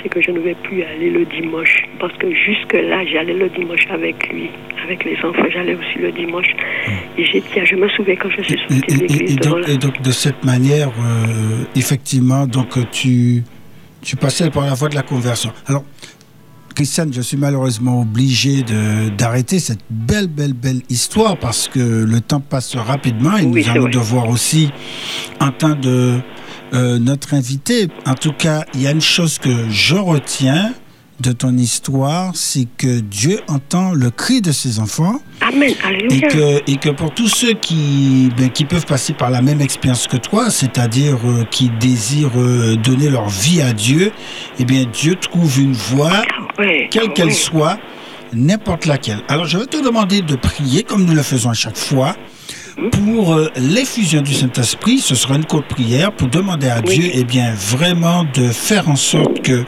c'est 0.00 0.08
que 0.08 0.20
je 0.20 0.30
ne 0.30 0.38
vais 0.38 0.54
plus 0.62 0.82
aller 0.84 1.10
le 1.10 1.24
dimanche. 1.24 1.82
Parce 1.98 2.16
que 2.18 2.32
jusque-là, 2.32 3.04
j'allais 3.06 3.34
le 3.34 3.48
dimanche 3.48 3.84
avec 3.90 4.32
lui, 4.32 4.48
avec 4.84 5.04
les 5.04 5.16
enfants. 5.24 5.42
J'allais 5.52 5.74
aussi 5.74 5.98
le 6.00 6.12
dimanche. 6.12 6.46
Et 7.18 7.24
j'ai 7.24 7.40
dit, 7.40 7.48
je 7.64 7.74
me 7.74 7.88
souviens 7.88 8.14
quand 8.14 8.30
je 8.30 8.42
suis 8.42 8.58
sortie 8.58 8.80
de 8.94 9.00
l'église 9.00 9.32
et 9.32 9.36
donc, 9.40 9.66
la- 9.66 9.74
et 9.74 9.76
donc, 9.76 10.00
de 10.00 10.10
cette 10.12 10.44
manière, 10.44 10.88
euh, 10.90 11.64
effectivement, 11.74 12.46
donc 12.46 12.68
tu, 12.92 13.42
tu 14.02 14.14
passais 14.14 14.50
par 14.50 14.66
la 14.66 14.74
voie 14.74 14.88
de 14.88 14.94
la 14.94 15.02
conversion. 15.02 15.50
Alors, 15.66 15.82
Christiane, 16.78 17.12
je 17.12 17.20
suis 17.22 17.36
malheureusement 17.36 18.02
obligé 18.02 18.62
de- 18.62 19.08
d'arrêter 19.08 19.58
cette 19.58 19.80
belle, 19.90 20.28
belle, 20.28 20.52
belle 20.52 20.80
histoire 20.88 21.36
parce 21.36 21.66
que 21.66 21.80
le 21.80 22.20
temps 22.20 22.38
passe 22.38 22.76
rapidement 22.76 23.36
et 23.36 23.42
Oui, 23.44 23.64
nous 23.64 23.70
allons 23.72 23.82
vrai. 23.82 23.90
devoir 23.90 24.28
aussi 24.28 24.70
entendre 25.40 25.88
euh, 26.74 26.98
notre 27.00 27.34
invité. 27.34 27.88
En 28.06 28.14
tout 28.14 28.30
cas, 28.32 28.64
il 28.74 28.82
y 28.82 28.86
a 28.86 28.92
une 28.92 29.00
chose 29.00 29.40
que 29.40 29.68
je 29.70 29.96
retiens 29.96 30.72
de 31.20 31.32
ton 31.32 31.56
histoire, 31.56 32.32
c'est 32.34 32.66
que 32.76 33.00
Dieu 33.00 33.40
entend 33.48 33.92
le 33.92 34.10
cri 34.10 34.40
de 34.40 34.52
ses 34.52 34.78
enfants 34.78 35.20
Amen, 35.40 35.72
et 36.10 36.20
que, 36.20 36.70
et 36.70 36.76
que 36.76 36.90
pour 36.90 37.12
tous 37.12 37.28
ceux 37.28 37.54
qui, 37.54 38.28
ben, 38.36 38.50
qui 38.50 38.64
peuvent 38.64 38.86
passer 38.86 39.14
par 39.14 39.30
la 39.30 39.42
même 39.42 39.60
expérience 39.60 40.06
que 40.06 40.16
toi, 40.16 40.50
c'est-à-dire 40.50 41.18
euh, 41.24 41.44
qui 41.50 41.70
désirent 41.80 42.38
euh, 42.38 42.76
donner 42.76 43.10
leur 43.10 43.28
vie 43.28 43.60
à 43.62 43.72
Dieu, 43.72 44.12
eh 44.58 44.64
bien 44.64 44.84
Dieu 44.92 45.16
trouve 45.16 45.60
une 45.60 45.72
voie, 45.72 46.22
quelle 46.90 47.12
qu'elle 47.12 47.34
soit, 47.34 47.78
n'importe 48.32 48.86
laquelle. 48.86 49.22
Alors 49.28 49.46
je 49.46 49.58
vais 49.58 49.66
te 49.66 49.82
demander 49.82 50.22
de 50.22 50.36
prier, 50.36 50.84
comme 50.84 51.04
nous 51.04 51.14
le 51.14 51.22
faisons 51.22 51.50
à 51.50 51.54
chaque 51.54 51.78
fois, 51.78 52.14
pour 52.92 53.34
euh, 53.34 53.50
l'effusion 53.56 54.22
du 54.22 54.34
Saint-Esprit. 54.34 54.98
Ce 54.98 55.14
sera 55.16 55.34
une 55.34 55.44
courte 55.44 55.66
prière 55.66 56.12
pour 56.12 56.28
demander 56.28 56.68
à 56.68 56.80
Oui. 56.86 56.98
Dieu, 56.98 57.10
eh 57.12 57.24
bien 57.24 57.52
vraiment 57.54 58.24
de 58.34 58.48
faire 58.48 58.88
en 58.88 58.96
sorte 58.96 59.42
que 59.42 59.64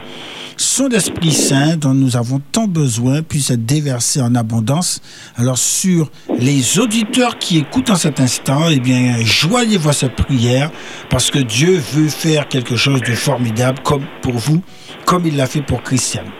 son 0.57 0.89
Esprit 0.89 1.31
Saint, 1.31 1.77
dont 1.77 1.93
nous 1.93 2.17
avons 2.17 2.41
tant 2.51 2.67
besoin, 2.67 3.21
puisse 3.21 3.51
être 3.51 3.65
déversé 3.65 4.21
en 4.21 4.35
abondance. 4.35 5.01
Alors, 5.35 5.57
sur 5.57 6.09
les 6.37 6.79
auditeurs 6.79 7.37
qui 7.37 7.57
écoutent 7.59 7.89
en 7.89 7.95
cet 7.95 8.19
instant, 8.19 8.69
eh 8.69 8.79
bien, 8.79 9.15
joignez-vous 9.21 9.89
à 9.89 9.93
cette 9.93 10.15
prière, 10.15 10.71
parce 11.09 11.31
que 11.31 11.39
Dieu 11.39 11.81
veut 11.93 12.09
faire 12.09 12.47
quelque 12.47 12.75
chose 12.75 13.01
de 13.01 13.13
formidable, 13.13 13.79
comme 13.83 14.05
pour 14.21 14.33
vous, 14.33 14.61
comme 15.05 15.25
il 15.25 15.35
l'a 15.35 15.47
fait 15.47 15.61
pour 15.61 15.83
Christiane. 15.83 16.31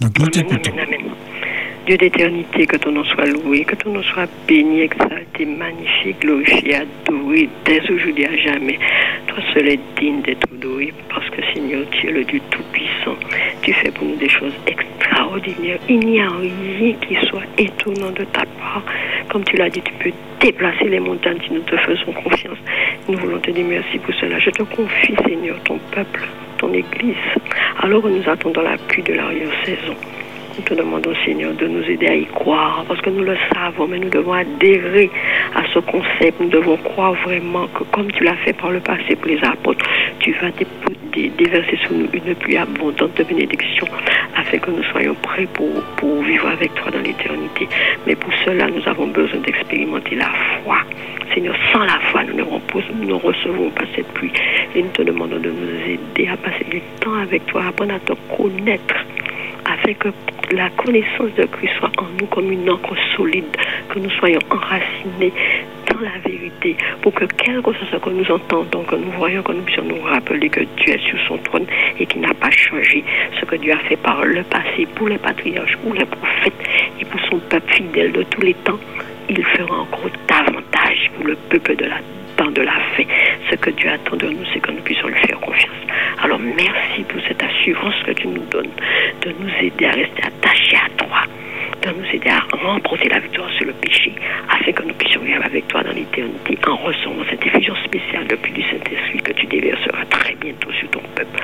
Donc, 0.00 0.18
nous 0.18 0.28
t'écoutons. 0.28 0.72
Dieu 1.86 1.98
d'éternité, 1.98 2.66
que 2.66 2.78
ton 2.78 2.92
nom 2.92 3.04
soit 3.04 3.26
loué, 3.26 3.62
que 3.64 3.74
ton 3.74 3.92
nom 3.92 4.02
soit 4.02 4.26
béni, 4.48 4.80
exalté, 4.80 5.44
magnifié, 5.44 6.16
glorifié, 6.18 6.76
adoré, 6.76 7.50
dès 7.66 7.82
aujourd'hui 7.90 8.24
à 8.24 8.36
jamais. 8.38 8.78
Toi 9.26 9.36
seul 9.52 9.68
es 9.68 9.80
digne 10.00 10.22
d'être 10.22 10.48
adoré, 10.50 10.94
Seigneur, 11.52 11.82
tu 11.90 12.08
es 12.08 12.12
le 12.12 12.24
Dieu 12.24 12.40
Tout-Puissant. 12.50 13.16
Tu 13.62 13.72
fais 13.72 13.90
pour 13.90 14.06
nous 14.06 14.16
des 14.16 14.28
choses 14.28 14.52
extraordinaires. 14.66 15.78
Il 15.88 16.00
n'y 16.00 16.20
a 16.20 16.28
rien 16.28 16.94
qui 16.94 17.16
soit 17.26 17.42
étonnant 17.58 18.10
de 18.10 18.24
ta 18.24 18.44
part. 18.58 18.82
Comme 19.30 19.44
tu 19.44 19.56
l'as 19.56 19.70
dit, 19.70 19.82
tu 19.82 19.92
peux 19.94 20.12
déplacer 20.40 20.88
les 20.88 21.00
montagnes 21.00 21.38
si 21.46 21.52
nous 21.52 21.62
te 21.62 21.76
faisons 21.76 22.12
confiance. 22.12 22.58
Nous 23.08 23.18
voulons 23.18 23.38
te 23.38 23.50
dire 23.50 23.66
merci 23.68 23.98
pour 23.98 24.14
cela. 24.14 24.38
Je 24.38 24.50
te 24.50 24.62
confie, 24.62 25.14
Seigneur, 25.26 25.56
ton 25.64 25.78
peuple, 25.90 26.26
ton 26.58 26.72
Église. 26.72 27.16
Alors 27.80 28.08
nous 28.08 28.28
attendons 28.28 28.62
la 28.62 28.76
pluie 28.76 29.02
de 29.02 29.14
l'arrière-saison. 29.14 29.94
Nous 30.56 30.62
te 30.64 30.74
demandons, 30.74 31.12
Seigneur, 31.24 31.52
de 31.54 31.66
nous 31.66 31.82
aider 31.84 32.06
à 32.06 32.14
y 32.14 32.26
croire, 32.26 32.84
parce 32.86 33.00
que 33.00 33.10
nous 33.10 33.24
le 33.24 33.36
savons, 33.52 33.88
mais 33.88 33.98
nous 33.98 34.08
devons 34.08 34.32
adhérer 34.34 35.10
à 35.54 35.62
ce 35.72 35.80
concept. 35.80 36.38
Nous 36.40 36.48
devons 36.48 36.76
croire 36.76 37.14
vraiment 37.24 37.66
que, 37.68 37.82
comme 37.84 38.10
tu 38.12 38.22
l'as 38.22 38.36
fait 38.36 38.52
par 38.52 38.70
le 38.70 38.78
passé 38.80 39.16
pour 39.16 39.26
les 39.28 39.42
apôtres, 39.44 39.84
tu 40.20 40.32
vas 40.40 40.50
dé- 40.52 40.66
dé- 41.12 41.32
déverser 41.36 41.76
sur 41.78 41.92
nous 41.92 42.06
une 42.12 42.34
pluie 42.36 42.56
abondante 42.56 43.14
de 43.16 43.24
bénédictions, 43.24 43.88
afin 44.36 44.58
que 44.58 44.70
nous 44.70 44.82
soyons 44.92 45.14
prêts 45.16 45.48
pour, 45.54 45.68
pour 45.96 46.22
vivre 46.22 46.46
avec 46.48 46.72
toi 46.76 46.90
dans 46.92 47.00
l'éternité. 47.02 47.68
Mais 48.06 48.14
pour 48.14 48.32
cela, 48.44 48.68
nous 48.68 48.86
avons 48.88 49.08
besoin 49.08 49.40
d'expérimenter 49.40 50.14
la 50.14 50.30
foi. 50.62 50.78
Seigneur, 51.34 51.56
sans 51.72 51.80
la 51.80 51.98
foi, 52.12 52.22
nous 52.24 52.34
ne, 52.36 52.42
repos- 52.44 52.82
nous 53.00 53.08
ne 53.08 53.14
recevons 53.14 53.70
pas 53.70 53.84
cette 53.96 54.06
pluie. 54.14 54.30
Et 54.76 54.82
nous 54.82 54.90
te 54.90 55.02
demandons 55.02 55.38
de 55.40 55.50
nous 55.50 55.80
aider 55.88 56.28
à 56.30 56.36
passer 56.36 56.64
du 56.70 56.80
temps 57.00 57.14
avec 57.14 57.44
toi, 57.46 57.64
à 57.64 57.68
apprendre 57.70 57.94
à 57.94 57.98
te 57.98 58.12
connaître 58.36 58.94
afin 59.66 59.94
que 59.94 60.08
la 60.52 60.70
connaissance 60.70 61.32
de 61.36 61.44
Christ 61.44 61.72
soit 61.78 61.90
en 61.98 62.06
nous 62.20 62.26
comme 62.26 62.50
une 62.50 62.68
encre 62.70 62.94
solide, 63.16 63.44
que 63.88 63.98
nous 63.98 64.10
soyons 64.10 64.40
enracinés 64.50 65.32
dans 65.90 66.00
la 66.00 66.18
vérité, 66.24 66.76
pour 67.02 67.12
que 67.14 67.24
quel 67.24 67.62
que 67.62 67.72
ce 67.74 67.86
soit 67.86 68.00
que 68.00 68.10
nous 68.10 68.30
entendons, 68.30 68.82
que 68.84 68.96
nous 68.96 69.10
voyons, 69.12 69.42
que 69.42 69.52
nous 69.52 69.62
puissions 69.62 69.84
nous 69.84 70.00
rappeler 70.02 70.48
que 70.48 70.60
Dieu 70.60 70.94
est 70.94 71.08
sur 71.08 71.18
son 71.28 71.38
trône 71.38 71.66
et 71.98 72.06
qu'il 72.06 72.20
n'a 72.20 72.34
pas 72.34 72.50
changé 72.50 73.04
ce 73.38 73.44
que 73.44 73.56
Dieu 73.56 73.72
a 73.72 73.78
fait 73.78 73.96
par 73.96 74.24
le 74.24 74.42
passé 74.44 74.86
pour 74.94 75.08
les 75.08 75.18
patriarches, 75.18 75.76
pour 75.78 75.94
les 75.94 76.04
prophètes 76.04 76.68
et 77.00 77.04
pour 77.04 77.20
son 77.30 77.38
peuple 77.38 77.72
fidèle 77.72 78.12
de 78.12 78.22
tous 78.24 78.40
les 78.40 78.54
temps. 78.54 78.78
Il 79.28 79.44
fera 79.44 79.80
encore 79.80 80.10
davantage 80.28 81.10
pour 81.16 81.26
le 81.26 81.36
peuple 81.48 81.76
de 81.76 81.86
la 81.86 81.96
temps 82.36 82.50
de 82.50 82.62
la 82.62 82.78
fin. 82.96 83.04
Ce 83.50 83.56
que 83.56 83.70
Dieu 83.70 83.90
attend 83.90 84.16
de 84.16 84.28
nous, 84.28 84.44
c'est 84.52 84.60
que 84.60 84.70
nous 84.70 84.82
puissions 84.82 85.08
lui 85.08 85.20
faire 85.26 85.40
confiance. 85.40 85.74
Alors 86.22 86.38
merci 86.38 87.02
pour 87.08 87.20
cette 87.26 87.42
assurance 87.42 87.94
que 88.06 88.12
tu 88.12 88.28
nous 88.28 88.44
donnes 88.50 88.70
de 89.22 89.34
nous 89.38 89.50
aider 89.60 89.86
à 89.86 89.92
rester 89.92 90.22
attachés 90.22 90.76
à 90.76 90.88
toi, 90.96 91.22
nous 91.92 92.06
aider 92.12 92.30
à 92.30 92.40
remporter 92.56 93.08
la 93.08 93.18
victoire 93.20 93.50
sur 93.52 93.66
le 93.66 93.72
péché, 93.74 94.12
afin 94.48 94.72
que 94.72 94.82
nous 94.82 94.94
puissions 94.94 95.20
vivre 95.20 95.44
avec 95.44 95.68
toi 95.68 95.82
dans 95.82 95.92
l'éternité 95.92 96.58
en 96.66 96.76
recevant 96.76 97.24
cette 97.30 97.44
effusion 97.46 97.74
spéciale 97.84 98.26
depuis 98.28 98.52
du 98.52 98.62
Saint-Esprit 98.62 99.20
que 99.22 99.32
tu 99.32 99.46
déverseras 99.46 100.04
très 100.06 100.34
bientôt 100.34 100.72
sur 100.72 100.88
ton 100.90 101.00
peuple. 101.14 101.40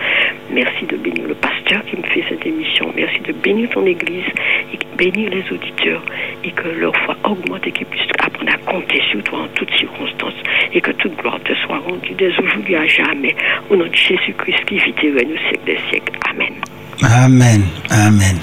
Merci 0.50 0.86
de 0.86 0.96
bénir 0.96 1.28
le 1.28 1.34
pasteur 1.34 1.82
qui 1.84 1.96
me 1.96 2.02
fait 2.02 2.24
cette 2.28 2.44
émission. 2.46 2.92
Merci 2.96 3.20
de 3.20 3.32
bénir 3.32 3.68
ton 3.70 3.84
église 3.86 4.24
et 4.72 4.78
bénir 4.96 5.30
les 5.30 5.44
auditeurs 5.52 6.02
et 6.44 6.50
que 6.50 6.68
leur 6.68 6.94
foi 7.04 7.16
augmente 7.24 7.66
et 7.66 7.72
qu'ils 7.72 7.86
puissent 7.86 8.10
apprendre 8.18 8.52
à 8.52 8.58
compter 8.70 9.00
sur 9.10 9.22
toi 9.24 9.40
en 9.40 9.48
toutes 9.48 9.72
circonstances 9.74 10.40
et 10.72 10.80
que 10.80 10.90
toute 10.92 11.16
gloire 11.16 11.38
te 11.44 11.54
soit 11.66 11.78
rendue 11.78 12.14
dès 12.16 12.32
aujourd'hui 12.38 12.76
à 12.76 12.86
jamais. 12.86 13.34
Au 13.68 13.76
nom 13.76 13.86
de 13.86 13.94
Jésus-Christ 13.94 14.64
qui 14.66 14.78
vit 14.78 14.94
et 15.02 15.10
règne 15.10 15.32
au 15.32 15.38
siècle 15.48 15.64
des 15.66 15.78
siècles. 15.90 16.18
Amen. 16.30 16.54
Amen. 17.02 17.62
Amen. 17.90 18.36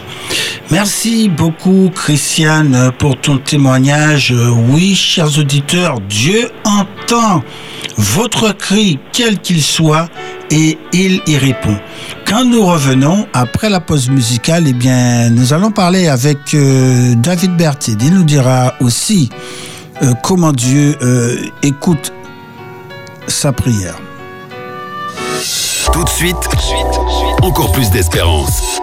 Merci 0.70 1.30
beaucoup, 1.30 1.90
Christiane, 1.96 2.92
pour 3.00 3.20
ton 3.20 3.38
témoignage. 3.38 4.34
Oui, 4.70 4.96
chers 4.96 5.40
auditeurs, 5.40 6.02
Dieu 6.02 6.50
entend 6.66 7.42
votre 7.96 8.52
cri, 8.52 9.00
quel 9.14 9.40
qu'il 9.40 9.62
soit, 9.64 10.10
et 10.52 10.78
il 10.92 11.22
y 11.26 11.38
répond. 11.38 11.78
Quand 12.26 12.44
nous 12.44 12.66
revenons, 12.66 13.28
après 13.34 13.70
la 13.70 13.80
pause 13.80 14.10
musicale, 14.10 14.66
eh 14.68 14.74
bien, 14.74 15.30
nous 15.30 15.54
allons 15.54 15.72
parler 15.72 16.10
avec 16.10 16.54
euh, 16.54 17.16
David 17.16 17.56
Berthier. 17.56 17.96
Il 18.02 18.14
nous 18.14 18.24
dira 18.24 18.74
aussi 18.82 19.30
euh, 20.02 20.14
comment 20.22 20.52
Dieu 20.52 20.98
euh, 21.02 21.38
écoute 21.64 22.12
sa 23.28 23.54
prière. 23.54 23.96
Tout 25.94 26.04
de 26.04 26.10
suite, 26.10 26.36
encore 27.42 27.72
plus 27.72 27.90
d'espérance. 27.90 28.80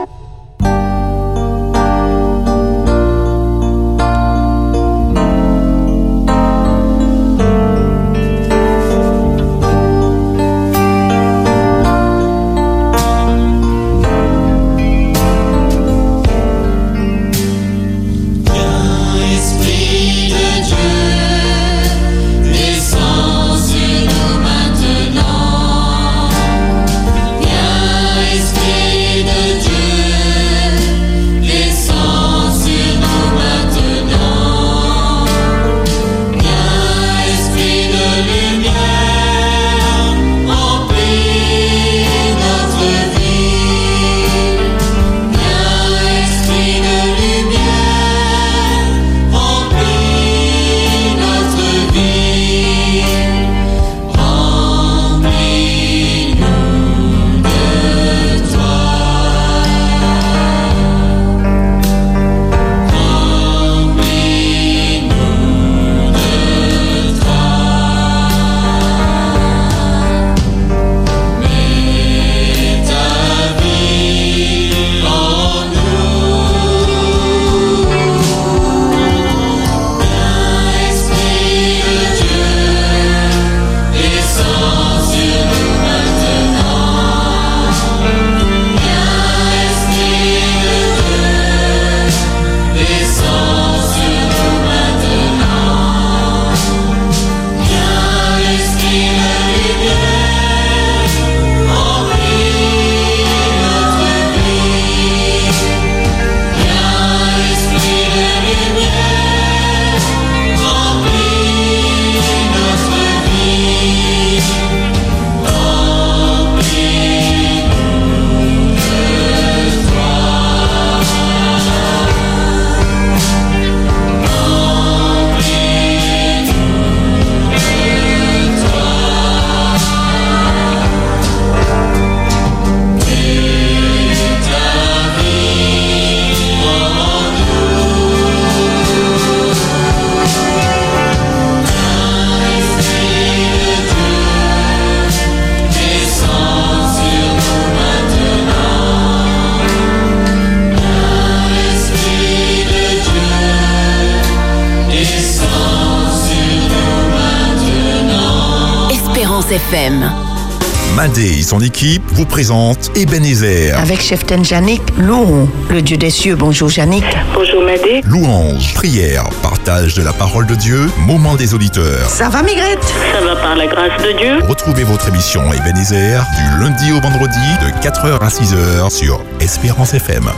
Madé 161.65 161.79
et 161.79 161.79
son 161.81 161.87
équipe 161.89 162.03
vous 162.13 162.27
présentent 162.27 162.91
Ebenezer, 162.97 163.79
Avec 163.79 164.01
chef 164.01 164.25
Janik, 164.43 164.83
louons 164.99 165.49
le 165.71 165.83
Dieu 165.83 165.97
des 165.97 166.11
cieux. 166.11 166.35
Bonjour 166.37 166.69
Janik. 166.69 167.05
Bonjour 167.35 167.63
Madé. 167.63 168.03
louange, 168.07 168.75
prière, 168.75 169.25
partage 169.43 169.95
de 169.95 170.03
la 170.03 170.13
parole 170.13 170.47
de 170.47 170.55
Dieu, 170.55 170.91
moment 170.99 171.35
des 171.37 171.55
auditeurs. 171.55 172.09
Ça 172.09 172.29
va 172.29 172.43
Migrette? 172.43 172.85
Ça 173.13 173.25
va 173.25 173.37
par 173.37 173.57
la 173.57 173.67
grâce 173.67 174.03
de 174.03 174.19
Dieu. 174.19 174.39
Retrouvez 174.49 174.85
votre 174.85 175.09
émission 175.09 175.53
Ebenezer 175.53 176.25
du 176.37 176.63
lundi 176.63 176.93
au 176.93 177.01
vendredi 177.01 177.39
de 177.63 177.71
4h 177.87 178.19
à 178.21 178.29
6h 178.29 178.91
sur 178.91 179.23
Espérance 179.41 179.95
FM. 179.95 180.31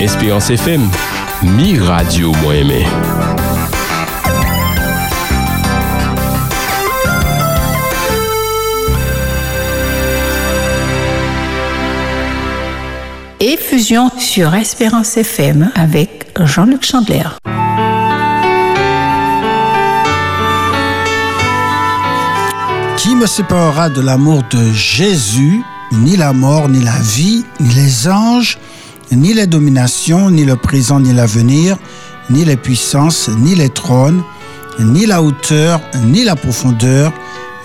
Espérance 0.00 0.50
FM, 0.50 0.88
mi 1.42 1.78
radio 1.78 2.32
moi 2.42 2.54
aimé. 2.54 2.86
Sur 13.80 14.54
Espérance 14.54 15.16
FM 15.16 15.70
avec 15.74 16.26
Jean-Luc 16.38 16.84
Chandler. 16.84 17.22
Qui 22.98 23.16
me 23.16 23.24
séparera 23.24 23.88
de 23.88 24.02
l'amour 24.02 24.42
de 24.50 24.70
Jésus? 24.74 25.62
Ni 25.92 26.18
la 26.18 26.34
mort, 26.34 26.68
ni 26.68 26.82
la 26.82 26.98
vie, 27.00 27.46
ni 27.58 27.72
les 27.72 28.06
anges, 28.06 28.58
ni 29.12 29.32
les 29.32 29.46
dominations, 29.46 30.30
ni 30.30 30.44
le 30.44 30.56
présent, 30.56 31.00
ni 31.00 31.14
l'avenir, 31.14 31.78
ni 32.28 32.44
les 32.44 32.58
puissances, 32.58 33.30
ni 33.30 33.54
les 33.54 33.70
trônes, 33.70 34.22
ni 34.78 35.06
la 35.06 35.22
hauteur, 35.22 35.80
ni 36.04 36.24
la 36.24 36.36
profondeur, 36.36 37.14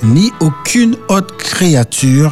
ni 0.01 0.31
aucune 0.39 0.95
autre 1.09 1.35
créature. 1.35 2.31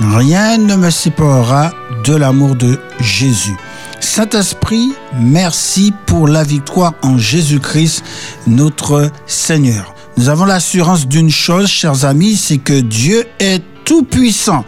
Rien 0.00 0.58
ne 0.58 0.76
me 0.76 0.90
séparera 0.90 1.72
de 2.04 2.14
l'amour 2.14 2.54
de 2.54 2.78
Jésus. 3.00 3.56
Saint-Esprit, 3.98 4.92
merci 5.20 5.92
pour 6.06 6.28
la 6.28 6.44
victoire 6.44 6.94
en 7.02 7.18
Jésus-Christ, 7.18 8.04
notre 8.46 9.10
Seigneur. 9.26 9.94
Nous 10.16 10.28
avons 10.28 10.44
l'assurance 10.44 11.08
d'une 11.08 11.30
chose, 11.30 11.66
chers 11.66 12.04
amis, 12.04 12.36
c'est 12.36 12.58
que 12.58 12.80
Dieu 12.80 13.24
est 13.40 13.60
tout-puissant 13.84 14.64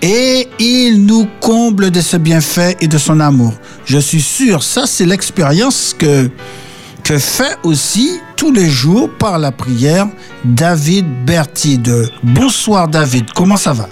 et 0.00 0.48
il 0.60 1.04
nous 1.04 1.26
comble 1.40 1.90
de 1.90 2.00
ses 2.00 2.20
bienfaits 2.20 2.76
et 2.80 2.86
de 2.86 2.98
son 2.98 3.18
amour. 3.18 3.54
Je 3.84 3.98
suis 3.98 4.22
sûr, 4.22 4.62
ça 4.62 4.86
c'est 4.86 5.06
l'expérience 5.06 5.94
que 5.98 6.30
que 7.02 7.18
fait 7.18 7.56
aussi 7.64 8.20
tous 8.36 8.52
les 8.52 8.68
jours 8.68 9.08
par 9.18 9.38
la 9.38 9.50
prière 9.50 10.06
David 10.44 11.06
Bertide. 11.24 12.10
Bonsoir 12.22 12.86
David, 12.86 13.32
comment 13.34 13.56
ça 13.56 13.72
va? 13.72 13.88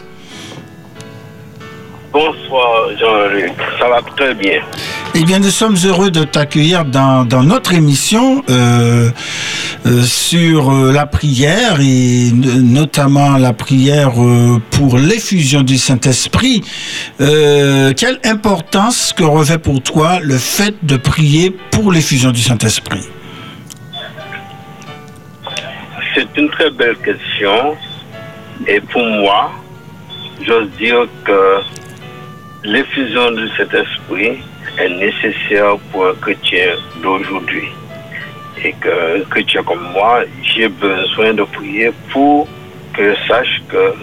Bonsoir 2.16 2.96
Jean-Luc, 2.98 3.52
ça 3.78 3.88
va 3.90 4.00
très 4.16 4.32
bien. 4.32 4.62
Eh 5.14 5.22
bien, 5.24 5.38
nous 5.38 5.50
sommes 5.50 5.76
heureux 5.84 6.10
de 6.10 6.24
t'accueillir 6.24 6.86
dans, 6.86 7.26
dans 7.26 7.42
notre 7.42 7.74
émission 7.74 8.42
euh, 8.48 9.10
euh, 9.84 10.02
sur 10.02 10.72
euh, 10.72 10.92
la 10.92 11.04
prière 11.04 11.78
et 11.78 12.30
notamment 12.32 13.36
la 13.36 13.52
prière 13.52 14.12
pour 14.70 14.96
l'effusion 14.96 15.60
du 15.60 15.76
Saint-Esprit. 15.76 16.62
Quelle 17.18 18.18
importance 18.24 19.12
que 19.14 19.22
revêt 19.22 19.58
pour 19.58 19.82
toi 19.82 20.18
le 20.22 20.38
fait 20.38 20.74
de 20.84 20.96
prier 20.96 21.54
pour 21.70 21.92
l'effusion 21.92 22.30
du 22.30 22.40
Saint-Esprit? 22.40 23.06
C'est 26.14 26.28
une 26.38 26.48
très 26.48 26.70
belle 26.70 26.96
question. 26.96 27.76
Et 28.66 28.80
pour 28.80 29.04
moi, 29.04 29.52
j'ose 30.46 30.70
dire 30.78 31.06
que 31.22 31.60
l'effusion 32.66 33.30
de 33.30 33.48
cet 33.56 33.72
esprit 33.72 34.38
est 34.78 34.88
nécessaire 34.88 35.76
pour 35.90 36.06
un 36.06 36.14
chrétien 36.14 36.74
d'aujourd'hui. 37.02 37.68
Et 38.62 38.72
que 38.72 39.20
un 39.20 39.24
chrétien 39.30 39.62
comme 39.62 39.86
moi, 39.92 40.22
j'ai 40.42 40.68
besoin 40.68 41.32
de 41.34 41.44
prier 41.44 41.92
pour 42.10 42.48
que 42.92 43.14
je 43.14 43.28
sache 43.28 43.62
que 43.68 43.94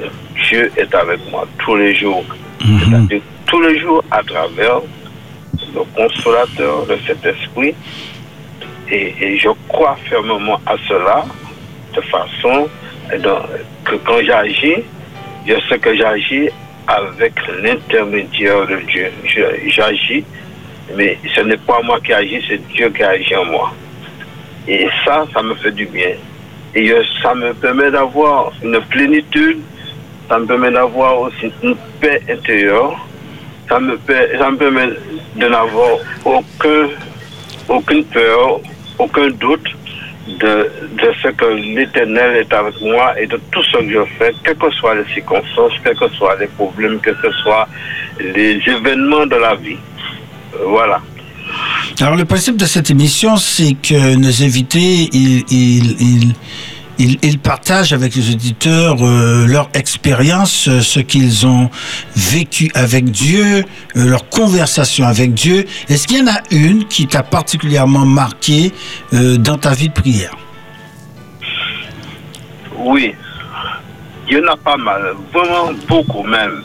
Dieu 0.47 0.71
est 0.77 0.93
avec 0.95 1.19
moi 1.29 1.45
tous 1.59 1.75
les 1.75 1.93
jours. 1.95 2.23
C'est-à-dire 2.59 3.21
tous 3.47 3.61
les 3.61 3.79
jours 3.79 4.03
à 4.09 4.23
travers 4.23 4.79
le 5.75 5.81
consolateur 5.95 6.85
de 6.85 6.97
cet 7.05 7.25
esprit. 7.25 7.75
Et, 8.89 9.13
et 9.19 9.37
je 9.37 9.49
crois 9.67 9.97
fermement 10.09 10.59
à 10.65 10.75
cela 10.87 11.25
de 11.95 12.01
façon 12.01 12.69
que 13.83 13.95
quand 14.05 14.21
j'agis, 14.23 14.83
je 15.45 15.55
sais 15.67 15.79
que 15.79 15.95
j'agis 15.95 16.49
avec 16.87 17.33
l'intermédiaire 17.61 18.67
de 18.67 18.77
Dieu. 18.87 19.11
J'agis, 19.67 20.23
mais 20.95 21.17
ce 21.35 21.41
n'est 21.41 21.57
pas 21.57 21.81
moi 21.81 21.99
qui 22.01 22.13
agis, 22.13 22.43
c'est 22.47 22.65
Dieu 22.67 22.89
qui 22.89 23.03
agit 23.03 23.35
en 23.35 23.45
moi. 23.45 23.73
Et 24.67 24.87
ça, 25.05 25.25
ça 25.33 25.41
me 25.41 25.55
fait 25.55 25.71
du 25.71 25.85
bien. 25.85 26.11
Et 26.75 26.91
ça 27.21 27.35
me 27.35 27.53
permet 27.53 27.91
d'avoir 27.91 28.51
une 28.63 28.79
plénitude, 28.89 29.59
ça 30.27 30.39
me 30.39 30.45
permet 30.45 30.71
d'avoir 30.71 31.19
aussi 31.19 31.51
une 31.61 31.75
paix 31.99 32.21
intérieure, 32.29 32.95
ça 33.69 33.79
me, 33.79 33.95
permet 34.57 34.89
de 35.35 35.47
n'avoir 35.47 35.97
aucun, 36.25 36.89
aucune 37.69 38.03
peur, 38.05 38.59
aucun 38.97 39.29
doute 39.29 39.67
de, 40.27 40.71
de 41.01 41.13
ce 41.21 41.29
que 41.29 41.45
l'Éternel 41.45 42.37
est 42.37 42.53
avec 42.53 42.79
moi 42.81 43.19
et 43.19 43.27
de 43.27 43.39
tout 43.51 43.63
ce 43.63 43.77
que 43.77 43.89
je 43.89 44.03
fais, 44.17 44.33
quelles 44.43 44.55
que 44.55 44.71
soient 44.71 44.95
les 44.95 45.13
circonstances, 45.13 45.73
quels 45.83 45.95
que 45.95 46.09
soient 46.09 46.37
les 46.39 46.47
problèmes, 46.47 46.99
quels 47.03 47.17
que 47.17 47.31
soient 47.43 47.67
les 48.19 48.61
événements 48.67 49.25
de 49.25 49.35
la 49.35 49.55
vie. 49.55 49.77
Voilà. 50.65 51.01
Alors, 51.99 52.15
le 52.15 52.25
principe 52.25 52.57
de 52.57 52.65
cette 52.65 52.89
émission, 52.89 53.35
c'est 53.37 53.73
que 53.73 54.15
nos 54.15 54.43
invités, 54.43 55.09
ils, 55.11 55.43
ils, 55.49 56.01
ils, 56.01 56.33
ils- 57.03 57.39
partagent 57.39 57.93
avec 57.93 58.15
les 58.15 58.31
auditeurs 58.31 58.97
euh, 59.01 59.45
leur 59.47 59.69
expérience, 59.73 60.67
euh, 60.67 60.79
ce 60.81 60.99
qu'ils 61.01 61.45
ont 61.45 61.69
vécu 62.15 62.71
avec 62.73 63.05
Dieu, 63.11 63.63
euh, 63.97 64.05
leur 64.09 64.29
conversation 64.29 65.05
avec 65.05 65.33
Dieu. 65.33 65.65
Est-ce 65.89 66.07
qu'il 66.07 66.19
y 66.19 66.21
en 66.21 66.27
a 66.31 66.39
une 66.51 66.85
qui 66.87 67.07
t'a 67.07 67.23
particulièrement 67.23 68.05
marqué 68.05 68.71
dans 69.11 69.57
ta 69.57 69.71
vie 69.73 69.89
de 69.89 69.93
prière? 69.93 70.35
Oui, 72.77 73.13
il 74.29 74.37
y 74.37 74.41
en 74.41 74.47
a 74.53 74.57
pas 74.57 74.77
mal, 74.77 75.13
vraiment 75.33 75.71
beaucoup 75.87 76.23
même. 76.23 76.63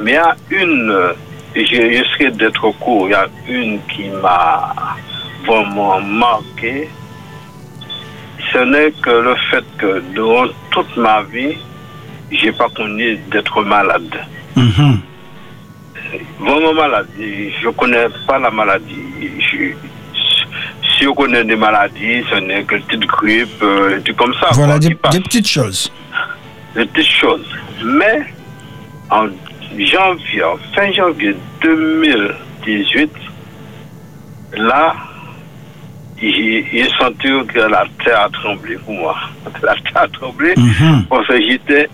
Mais 0.00 0.12
il 0.12 0.14
y 0.14 0.16
a 0.16 0.36
une, 0.50 0.92
je, 1.54 1.62
je 1.62 2.04
serai 2.12 2.30
d'être 2.32 2.70
court, 2.80 3.08
il 3.08 3.12
y 3.12 3.14
a 3.14 3.26
une 3.48 3.78
qui 3.94 4.08
m'a 4.22 4.74
vraiment 5.46 6.00
marqué. 6.00 6.88
Ce 8.52 8.58
n'est 8.58 8.92
que 9.02 9.10
le 9.10 9.34
fait 9.50 9.64
que 9.78 10.00
durant 10.14 10.46
toute 10.70 10.96
ma 10.96 11.22
vie, 11.22 11.56
j'ai 12.30 12.52
pas 12.52 12.68
connu 12.68 13.16
d'être 13.30 13.62
malade. 13.62 14.14
Mhm. 14.56 15.00
Vraiment 16.40 16.74
malade. 16.74 17.08
Je 17.18 17.68
connais 17.70 18.06
pas 18.26 18.38
la 18.38 18.50
maladie. 18.50 18.94
Je- 19.52 19.74
si 20.96 21.04
je 21.04 21.10
connais 21.10 21.42
des 21.44 21.56
maladies, 21.56 22.22
ce 22.30 22.36
n'est 22.36 22.62
que 22.62 22.76
petite 22.76 23.06
grippe, 23.06 23.62
euh, 23.62 23.96
des 23.96 24.02
trucs 24.04 24.16
comme 24.16 24.34
ça. 24.34 24.48
Voilà 24.52 24.78
des, 24.78 24.90
des 24.90 25.20
petites 25.20 25.48
choses. 25.48 25.90
des 26.76 26.86
petites 26.86 27.10
choses. 27.10 27.46
Mais 27.84 28.22
en 29.10 29.26
janvier, 29.76 30.44
en 30.44 30.56
fin 30.74 30.92
janvier 30.92 31.34
2018, 31.62 33.10
là, 34.56 34.94
j'ai 36.32 36.88
senti 36.98 37.28
que 37.52 37.58
la 37.60 37.84
terre 38.04 38.20
a 38.22 38.28
tremblé 38.30 38.76
pour 38.76 38.94
moi. 38.94 39.16
La 39.62 39.74
terre 39.74 40.02
a 40.02 40.08
tremblé 40.08 40.54
Mhm. 40.56 41.04
parce 41.08 41.26
que 41.26 41.40
j'étais. 41.42 41.88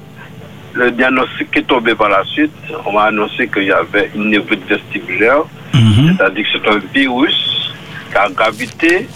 Le 0.72 0.91
diagnostic 0.93 1.49
est 1.57 1.62
tombé 1.66 1.95
par 1.97 2.09
la 2.11 2.22
suite. 2.24 2.53
On 2.87 2.93
m'a 2.93 3.05
annoncé 3.07 3.49
qu'il 3.49 3.64
y 3.64 3.72
avait 3.72 4.11
une 4.14 4.31
névrite 4.31 4.64
vestibulaire, 4.68 5.43
Mhm. 5.74 6.16
c'est-à-dire 6.16 6.45
que 6.45 6.59
c'est 6.59 6.68
un 6.70 6.78
virus 6.95 7.72
qui 8.11 8.16
a 8.16 8.28
gravité 8.28 9.09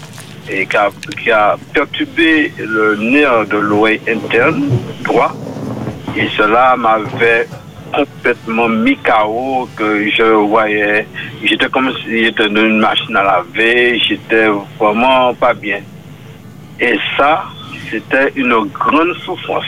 et 0.49 0.65
qui 0.65 0.75
a, 0.77 0.89
qui 1.21 1.31
a 1.31 1.55
perturbé 1.73 2.51
le 2.59 2.95
nerf 2.97 3.45
de 3.47 3.57
l'oreille 3.57 4.01
interne 4.07 4.67
droit. 5.03 5.31
Et 6.17 6.27
cela 6.37 6.75
m'avait 6.77 7.47
complètement 7.95 8.67
mis 8.67 8.97
KO, 8.97 9.69
que 9.75 10.09
je 10.09 10.23
voyais, 10.23 11.07
j'étais 11.43 11.69
comme 11.69 11.91
si 12.03 12.25
j'étais 12.25 12.49
dans 12.49 12.65
une 12.65 12.79
machine 12.79 13.15
à 13.15 13.23
laver, 13.23 13.99
j'étais 13.99 14.47
vraiment 14.79 15.33
pas 15.33 15.53
bien. 15.53 15.79
Et 16.79 16.97
ça, 17.17 17.43
c'était 17.89 18.31
une 18.35 18.53
grande 18.73 19.13
souffrance. 19.23 19.65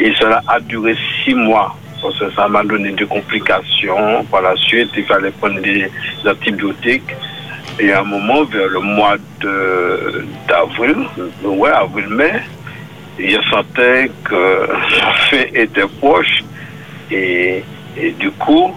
Et 0.00 0.12
cela 0.18 0.42
a 0.48 0.60
duré 0.60 0.96
six 1.24 1.34
mois, 1.34 1.76
parce 2.00 2.18
que 2.18 2.30
ça 2.32 2.48
m'a 2.48 2.62
donné 2.64 2.92
des 2.92 3.06
complications. 3.06 4.24
Par 4.30 4.42
la 4.42 4.56
suite, 4.56 4.90
il 4.96 5.04
fallait 5.04 5.30
prendre 5.30 5.60
des 5.60 5.88
antibiotiques. 6.26 7.14
Et 7.78 7.92
à 7.92 8.00
un 8.00 8.04
moment, 8.04 8.44
vers 8.44 8.68
le 8.68 8.80
mois 8.80 9.16
d'avril, 10.48 10.96
ouais, 11.42 11.70
avril-mai, 11.70 12.42
je 13.18 13.38
sentais 13.50 14.10
que 14.24 14.68
la 15.00 15.12
fin 15.12 15.44
était 15.54 15.86
proche. 16.00 16.42
Et, 17.12 17.62
du 18.18 18.30
coup, 18.32 18.72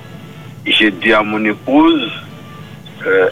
j'ai 0.65 0.91
dit 0.91 1.13
à 1.13 1.23
mon 1.23 1.43
épouse, 1.45 2.11
euh, 3.05 3.29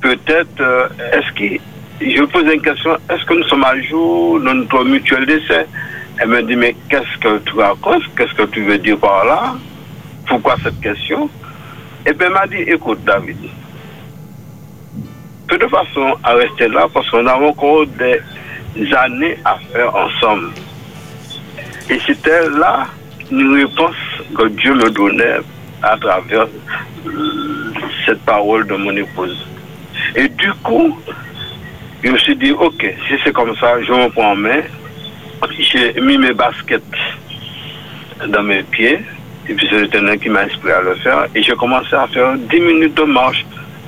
peut-être, 0.00 0.60
euh, 0.60 0.88
est-ce 1.12 1.32
que, 1.32 1.60
je 2.00 2.22
posais 2.24 2.54
une 2.54 2.62
question, 2.62 2.96
est-ce 3.08 3.24
que 3.24 3.34
nous 3.34 3.44
sommes 3.44 3.64
à 3.64 3.80
jour 3.80 4.40
de 4.40 4.52
notre 4.52 4.84
mutuel 4.84 5.24
décès 5.24 5.66
Elle 6.18 6.28
me 6.28 6.42
dit, 6.42 6.56
mais 6.56 6.76
qu'est-ce 6.90 7.18
que 7.18 7.38
tu 7.38 7.54
racontes? 7.54 8.02
Qu'est-ce 8.16 8.34
que 8.34 8.42
tu 8.50 8.62
veux 8.64 8.78
dire 8.78 8.98
par 8.98 9.24
là? 9.24 9.54
Pourquoi 10.26 10.56
cette 10.62 10.80
question? 10.80 11.30
Et 12.04 12.12
bien, 12.12 12.26
elle 12.26 12.32
m'a 12.34 12.46
dit, 12.46 12.62
écoute, 12.66 13.02
David, 13.04 13.38
peu 15.48 15.56
de 15.56 15.66
façon 15.68 16.14
à 16.22 16.34
rester 16.34 16.68
là 16.68 16.86
parce 16.92 17.08
qu'on 17.10 17.26
a 17.26 17.34
encore 17.34 17.86
des 17.86 18.20
années 18.94 19.38
à 19.44 19.56
faire 19.72 19.94
ensemble. 19.94 20.50
Et 21.88 21.98
c'était 22.06 22.48
là 22.50 22.86
une 23.30 23.54
réponse 23.54 23.96
que 24.36 24.48
Dieu 24.48 24.74
me 24.74 24.90
donnait 24.90 25.38
à 25.82 25.96
travers 25.96 26.46
euh, 27.06 27.72
cette 28.06 28.20
parole 28.22 28.66
de 28.66 28.74
mon 28.74 28.96
épouse. 28.96 29.46
Et 30.16 30.28
du 30.28 30.52
coup, 30.62 30.98
je 32.02 32.10
me 32.10 32.18
suis 32.18 32.36
dit, 32.36 32.52
ok, 32.52 32.94
si 33.08 33.14
c'est 33.24 33.32
comme 33.32 33.54
ça, 33.56 33.82
je 33.82 33.92
me 33.92 34.08
prends 34.10 34.32
en 34.32 34.36
main. 34.36 34.60
J'ai 35.58 36.00
mis 36.00 36.18
mes 36.18 36.32
baskets 36.32 36.82
dans 38.28 38.42
mes 38.42 38.62
pieds. 38.62 39.00
Et 39.48 39.54
puis 39.54 39.66
c'est 39.70 39.82
l'éternel 39.82 40.18
qui 40.18 40.28
m'a 40.28 40.40
inspiré 40.40 40.72
à 40.72 40.80
le 40.80 40.94
faire. 40.96 41.26
Et 41.34 41.42
j'ai 41.42 41.54
commencé 41.54 41.94
à 41.94 42.06
faire 42.06 42.34
10 42.36 42.60
minutes 42.60 42.94
de 42.94 43.02
marche. 43.02 43.44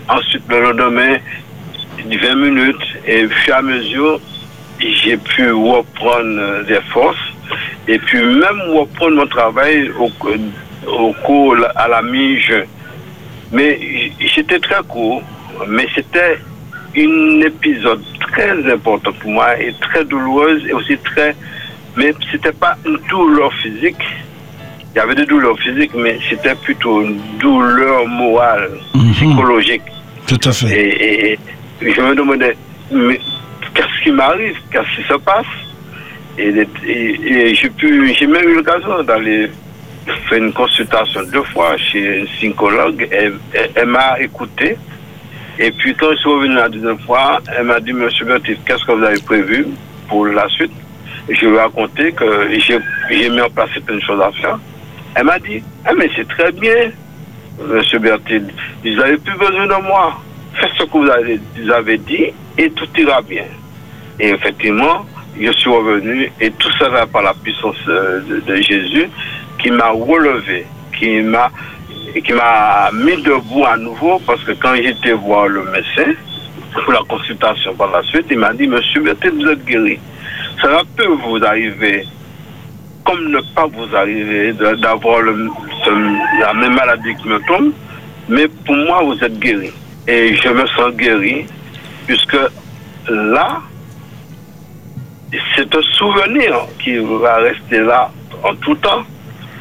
Ensuite, 0.09 0.43
le 0.49 0.61
lendemain, 0.61 1.17
20 2.05 2.35
minutes. 2.35 2.77
Et 3.07 3.27
et 3.27 3.53
à 3.53 3.63
mesure, 3.63 4.21
j'ai 4.81 5.17
pu 5.17 5.51
reprendre 5.51 6.39
euh, 6.39 6.63
des 6.65 6.81
forces. 6.93 7.26
Et 7.89 7.99
puis 7.99 8.21
même 8.23 8.61
reprendre 8.75 9.17
mon 9.17 9.27
travail 9.27 9.91
au, 9.99 10.11
au 10.91 11.13
cours, 11.25 11.57
à 11.75 11.89
la 11.89 12.03
mi-juin. 12.03 12.65
Mais 13.53 14.11
j'étais 14.21 14.59
très 14.59 14.83
court. 14.89 15.23
Mais 15.69 15.87
c'était 15.95 16.39
un 16.99 17.41
épisode 17.47 18.03
très 18.21 18.73
important 18.73 19.13
pour 19.21 19.31
moi 19.31 19.59
et 19.61 19.73
très 19.81 20.05
douloureuse 20.05 20.63
et 20.69 20.73
aussi 20.73 20.97
très... 20.99 21.35
Mais 21.97 22.13
c'était 22.31 22.53
pas 22.53 22.77
une 22.85 22.99
douleur 23.09 23.53
physique. 23.55 23.97
Il 24.95 24.99
y 24.99 25.01
avait 25.01 25.15
des 25.15 25.27
douleurs 25.27 25.59
physiques, 25.59 25.93
mais 25.95 26.19
c'était 26.29 26.55
plutôt 26.55 27.03
une 27.03 27.19
douleur 27.39 28.07
morale, 28.07 28.71
psychologique. 29.13 29.83
Tout 30.27 30.41
à 30.49 30.53
fait. 30.53 30.67
Et, 30.77 31.33
et- 31.33 31.39
et 31.83 31.93
je 31.93 32.01
me 32.01 32.15
demandais, 32.15 32.57
mais 32.91 33.21
qu'est-ce 33.75 34.03
qui 34.03 34.11
m'arrive? 34.11 34.57
Qu'est-ce 34.73 34.97
qui 35.03 35.07
se 35.09 35.15
passe? 35.19 35.45
Et, 36.39 37.55
j'ai 37.55 38.27
même 38.27 38.49
eu 38.49 38.55
l'occasion 38.57 39.03
d'aller 39.03 39.51
faire 40.29 40.39
une 40.39 40.53
consultation 40.53 41.23
deux 41.33 41.43
fois 41.45 41.77
chez 41.77 42.23
un 42.23 42.25
psychologue. 42.27 43.09
Elle, 43.11 43.35
elle- 43.75 43.87
m'a 43.87 44.21
écouté. 44.21 44.77
Et 45.59 45.71
puis 45.71 45.95
quand 45.95 46.11
je 46.13 46.17
suis 46.17 46.29
revenu 46.29 46.55
la 46.55 46.69
deuxième 46.69 46.99
fois, 47.01 47.41
elle 47.57 47.65
m'a 47.65 47.81
dit, 47.81 47.93
Monsieur 47.93 48.27
Bertil, 48.27 48.59
qu'est-ce 48.67 48.85
que 48.85 48.93
vous 48.93 49.03
avez 49.05 49.21
prévu 49.23 49.67
pour 50.09 50.27
la 50.27 50.47
suite? 50.49 50.73
Je 51.29 51.47
lui 51.47 51.55
ai 51.57 51.59
raconté 51.59 52.13
que 52.13 52.49
j'ai 52.59 52.79
j'ai 53.11 53.31
mis 53.31 53.41
en 53.41 53.49
place 53.51 53.71
certaines 53.73 54.03
choses 54.03 54.21
à 54.21 54.31
faire. 54.33 54.59
Elle 55.15 55.25
m'a 55.25 55.39
dit, 55.39 55.63
ah 55.87 55.93
mais 55.97 56.11
c'est 56.15 56.29
très 56.29 56.53
bien, 56.53 56.91
Monsieur 57.59 57.99
Bertil, 57.99 58.45
vous 58.85 58.91
n'avez 58.91 59.17
plus 59.17 59.37
besoin 59.39 59.67
de 59.67 59.83
moi. 59.87 60.21
Faites 60.55 60.71
ce 60.79 60.85
que 60.85 60.91
vous 60.99 61.09
avez, 61.09 61.41
vous 61.59 61.71
avez 61.71 61.97
dit 61.99 62.27
et 62.59 62.71
tout 62.71 62.87
ira 62.99 63.23
bien. 63.23 63.45
Et 64.21 64.29
effectivement, 64.29 65.07
je 65.41 65.53
suis 65.53 65.71
revenu 65.71 66.31
et 66.41 66.51
tout 66.53 66.71
ça 66.79 66.89
va 66.89 67.07
par 67.07 67.23
la 67.23 67.35
puissance 67.35 67.77
euh, 67.89 68.21
de, 68.21 68.41
de 68.41 68.57
Jésus 68.57 69.09
qui 69.59 69.71
m'a 69.71 69.91
relevé, 69.91 70.67
qui 70.99 71.21
m'a 71.21 71.51
qui 72.25 72.33
m'a 72.33 72.91
mis 72.93 73.21
debout 73.23 73.65
à 73.67 73.77
nouveau 73.77 74.21
parce 74.27 74.43
que 74.45 74.53
quand 74.53 74.75
j'étais 74.77 75.13
voir 75.13 75.49
le 75.49 75.65
médecin 75.65 76.13
pour 76.73 76.93
la 76.93 77.01
consultation 77.09 77.75
par 77.75 77.91
la 77.91 78.03
suite, 78.05 78.27
il 78.31 78.39
m'a 78.39 78.53
dit 78.53 78.67
Monsieur 78.67 79.01
vous 79.03 79.09
êtes 79.09 79.65
guéri. 79.65 79.99
Cela 80.63 80.83
peut 80.97 81.07
vous 81.07 81.45
arriver 81.45 82.07
comme 83.07 83.31
ne 83.31 83.41
pas 83.55 83.67
vous 83.67 83.95
arriver 83.95 84.53
d'avoir 84.53 85.23
la 85.23 86.55
même 86.55 86.75
maladie 86.75 87.15
qui 87.23 87.29
me 87.29 87.39
tombe, 87.47 87.73
mais 88.29 88.49
pour 88.49 88.75
moi, 88.75 89.03
vous 89.05 89.23
êtes 89.23 89.39
guéri. 89.39 89.71
Et 90.09 90.35
je 90.35 90.49
me 90.49 90.67
sens 90.67 90.93
guéri, 90.95 91.47
puisque 92.07 92.37
là, 93.09 93.61
c'est 95.55 95.75
un 95.75 95.83
souvenir 95.83 96.67
qui 96.83 96.97
va 96.99 97.37
rester 97.37 97.81
là 97.81 98.11
en 98.43 98.55
tout 98.57 98.75
temps. 98.77 99.03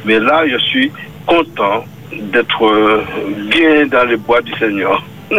Mais 0.04 0.18
là, 0.20 0.46
je 0.46 0.56
suis 0.58 0.92
content 1.26 1.84
d'être 2.12 2.64
euh, 2.64 3.02
bien 3.50 3.86
dans 3.86 4.04
les 4.04 4.16
bois 4.16 4.40
du 4.42 4.52
Seigneur. 4.58 5.02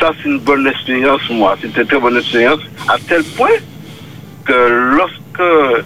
Ça, 0.00 0.10
c'est 0.16 0.28
une 0.28 0.38
bonne 0.38 0.66
expérience, 0.66 1.28
moi. 1.30 1.56
C'est 1.60 1.76
une 1.76 1.86
très 1.86 1.98
bonne 1.98 2.16
expérience, 2.16 2.60
à 2.88 2.96
tel 3.06 3.22
point 3.36 3.56
que 4.44 4.96
lorsque 4.96 5.84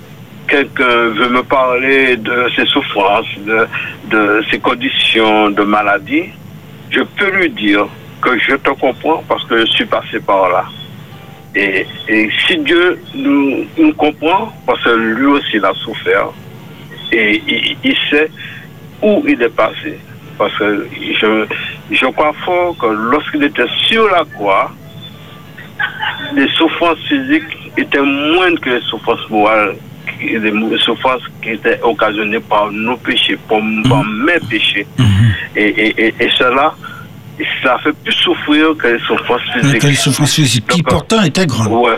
quelqu'un 0.48 1.08
veut 1.10 1.28
me 1.28 1.42
parler 1.42 2.16
de 2.16 2.48
ses 2.56 2.64
souffrances, 2.66 3.26
de, 3.38 3.66
de 4.08 4.42
ses 4.50 4.58
conditions 4.58 5.50
de 5.50 5.62
maladie, 5.62 6.30
je 6.90 7.00
peux 7.00 7.30
lui 7.30 7.50
dire 7.50 7.86
que 8.22 8.38
je 8.38 8.54
te 8.54 8.70
comprends 8.70 9.22
parce 9.28 9.44
que 9.44 9.60
je 9.60 9.66
suis 9.66 9.84
passé 9.84 10.20
par 10.20 10.48
là. 10.48 10.64
Et, 11.54 11.86
et 12.08 12.30
si 12.46 12.58
Dieu 12.58 13.00
nous, 13.14 13.64
nous 13.78 13.92
comprend, 13.94 14.52
parce 14.66 14.82
que 14.84 14.90
lui 14.90 15.26
aussi 15.26 15.52
il 15.54 15.64
a 15.64 15.72
souffert, 15.74 16.28
et 17.10 17.42
il, 17.46 17.76
il 17.82 17.96
sait 18.10 18.30
où 19.02 19.24
il 19.26 19.40
est 19.42 19.48
passé. 19.48 19.98
Parce 20.36 20.56
que 20.58 20.86
je, 21.20 21.46
je 21.90 22.06
crois 22.06 22.32
fort 22.44 22.76
que 22.78 22.86
lorsqu'il 22.86 23.42
était 23.42 23.66
sur 23.86 24.08
la 24.08 24.24
croix, 24.34 24.70
les 26.34 26.48
souffrances 26.50 26.98
physiques 27.08 27.72
étaient 27.76 28.02
moindres 28.02 28.60
que 28.60 28.70
les 28.70 28.80
souffrances 28.82 29.28
morales, 29.30 29.74
les 30.20 30.78
souffrances 30.78 31.22
qui 31.42 31.50
étaient 31.50 31.80
occasionnées 31.82 32.40
par 32.40 32.70
nos 32.70 32.96
péchés, 32.96 33.38
par, 33.48 33.58
par 33.88 34.04
mes 34.04 34.38
péchés. 34.48 34.86
Et, 35.56 35.66
et, 35.66 36.14
et 36.20 36.30
cela, 36.36 36.74
ça 37.62 37.78
fait 37.82 37.92
plus 38.04 38.12
souffrir 38.14 38.76
que 38.76 38.88
les 38.88 38.98
souffrances 39.00 39.40
physiques. 39.54 39.80
Quelle 39.80 39.96
souffrance 39.96 40.32
physique, 40.34 40.66
qui 40.68 40.82
pourtant 40.82 41.22
était 41.22 41.46
grande. 41.46 41.68
Ouais. 41.68 41.96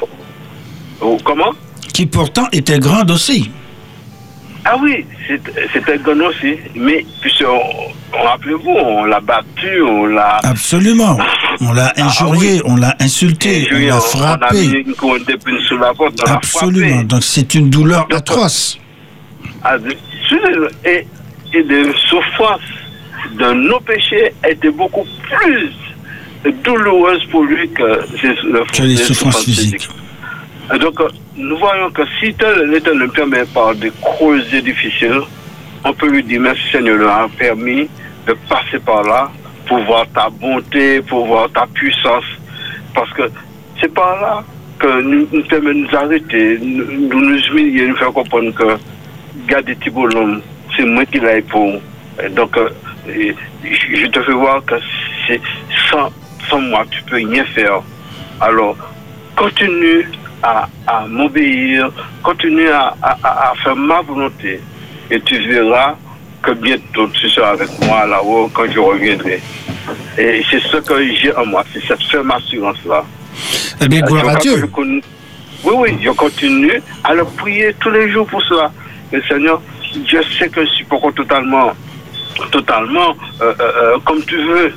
Oh, 1.00 1.16
comment? 1.24 1.52
Qui 1.92 2.06
pourtant 2.06 2.46
était 2.52 2.78
grande 2.78 3.10
aussi. 3.10 3.50
Ah 4.64 4.76
oui, 4.82 5.06
c'était 5.72 5.98
Gon 5.98 6.20
aussi. 6.20 6.54
Mais 6.76 7.04
puisque, 7.22 7.44
rappelez-vous, 8.12 8.68
on 8.70 9.04
l'a 9.06 9.20
battu, 9.20 9.80
on 9.82 10.04
l'a. 10.06 10.38
Absolument. 10.44 11.18
On 11.62 11.72
l'a 11.74 11.92
injurié, 11.98 12.62
on 12.64 12.76
l'a 12.76 12.94
insulté, 13.00 13.68
on 13.70 13.78
l'a 13.78 13.94
on 13.96 13.98
a 13.98 14.00
frappé. 14.00 14.54
mis 14.66 14.66
une 14.86 14.94
couronne 14.94 15.22
d'épines 15.24 15.58
sous 15.68 15.76
la 15.76 15.92
porte, 15.92 16.14
on 16.26 16.30
Absolument. 16.32 16.88
frappé. 16.88 17.04
Donc 17.04 17.22
c'est 17.22 17.54
une 17.54 17.68
douleur 17.68 18.06
atroce. 18.14 18.78
Ah, 19.62 19.76
de- 19.76 19.94
Et, 20.86 21.06
et 21.52 21.62
des 21.62 21.92
souffrances 22.08 22.60
de 23.32 23.52
nos 23.52 23.80
péchés 23.80 24.32
étaient 24.48 24.70
beaucoup 24.70 25.06
plus 25.28 25.70
douloureuses 26.64 27.24
pour 27.30 27.44
lui 27.44 27.68
que, 27.70 27.82
le- 27.82 28.64
Que 28.72 28.82
les 28.82 28.96
souffrances 28.96 29.44
physiques. 29.44 29.88
Et 30.74 30.78
donc, 30.78 31.00
euh, 31.00 31.08
nous 31.36 31.56
voyons 31.58 31.90
que 31.90 32.02
si 32.18 32.32
tel- 32.34 32.70
l'Éternel 32.70 33.02
ne 33.08 33.12
permet 33.12 33.44
pas 33.46 33.74
des 33.74 33.92
creuser 34.00 34.62
difficiles, 34.62 35.20
on 35.84 35.92
peut 35.92 36.08
lui 36.08 36.22
dire 36.22 36.40
merci 36.40 36.62
Seigneur, 36.72 36.98
nous 36.98 37.08
a 37.08 37.28
permis 37.38 37.88
de 38.26 38.34
passer 38.48 38.78
par 38.84 39.02
là 39.02 39.30
pour 39.66 39.78
voir 39.84 40.06
ta 40.14 40.28
bonté, 40.30 41.00
pour 41.02 41.26
voir 41.26 41.50
ta 41.52 41.66
puissance. 41.74 42.24
Parce 42.94 43.12
que 43.12 43.22
c'est 43.80 43.92
par 43.92 44.20
là 44.20 44.44
que 44.78 45.00
nous, 45.02 45.26
nous 45.32 45.42
permet 45.42 45.74
de 45.74 45.78
nous 45.80 45.94
arrêter, 45.96 46.58
nous 46.62 47.20
nous, 47.20 47.38
humilier, 47.50 47.86
nous 47.88 47.96
faire 47.96 48.12
comprendre 48.12 48.52
que 48.54 48.76
garder 49.48 49.74
Thibault 49.76 50.06
l'homme, 50.06 50.40
c'est 50.76 50.84
moi 50.84 51.04
qui 51.04 51.18
l'ai 51.20 51.42
pour. 51.42 51.80
Et 52.24 52.28
donc, 52.30 52.56
euh, 52.56 52.68
et 53.08 53.34
je 53.64 54.06
te 54.06 54.22
fais 54.22 54.32
voir 54.32 54.64
que 54.64 54.74
c'est 55.26 55.40
sans, 55.90 56.10
sans 56.48 56.60
moi, 56.60 56.84
tu 56.90 57.02
peux 57.04 57.16
rien 57.16 57.44
faire. 57.46 57.80
Alors, 58.40 58.76
continue 59.36 60.08
à, 60.42 60.68
à 60.86 61.06
m'obéir, 61.06 61.90
continue 62.22 62.68
à, 62.68 62.94
à- 63.02 63.18
à- 63.22 63.50
à 63.50 63.54
faire 63.62 63.76
ma 63.76 64.00
volonté. 64.02 64.60
Et 65.10 65.20
tu 65.20 65.38
verras 65.48 65.96
que 66.42 66.52
bientôt 66.52 67.08
tu 67.08 67.28
seras 67.28 67.50
avec 67.50 67.68
moi 67.84 68.06
là-haut 68.06 68.50
quand 68.54 68.70
je 68.72 68.78
reviendrai. 68.78 69.40
Et 70.16 70.42
c'est 70.50 70.60
ce 70.60 70.76
que 70.78 71.14
j'ai 71.14 71.34
en 71.36 71.46
moi, 71.46 71.64
c'est 71.72 71.84
cette 71.86 72.02
ferme 72.04 72.30
assurance-là. 72.30 73.04
Eh 73.82 73.88
bien, 73.88 74.00
gloire 74.00 74.28
à 74.28 74.34
Dieu. 74.36 74.52
Oui, 75.62 75.74
oui, 75.76 75.98
je 76.02 76.10
continue 76.10 76.80
à 77.04 77.14
le 77.14 77.24
prier 77.24 77.74
tous 77.80 77.90
les 77.90 78.10
jours 78.10 78.26
pour 78.26 78.42
cela. 78.42 78.72
Mais 79.12 79.20
Seigneur, 79.28 79.60
je 80.06 80.22
sais 80.38 80.48
que 80.48 80.64
je 80.64 80.70
suis 80.70 80.86
encore 80.88 81.12
totalement, 81.12 81.72
totalement 82.50 83.16
euh, 83.40 83.52
euh, 83.60 83.72
euh, 83.82 83.98
comme 84.04 84.22
tu 84.24 84.36
veux, 84.36 84.72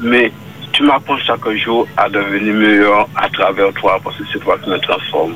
mais 0.00 0.32
tu 0.72 0.82
m'apprends 0.82 1.18
chaque 1.18 1.48
jour 1.64 1.86
à 1.96 2.08
devenir 2.08 2.54
meilleur 2.54 3.08
à 3.16 3.28
travers 3.28 3.72
toi, 3.74 3.98
parce 4.02 4.16
que 4.16 4.24
c'est 4.32 4.40
toi 4.40 4.58
qui 4.62 4.70
me 4.70 4.78
transforme. 4.78 5.34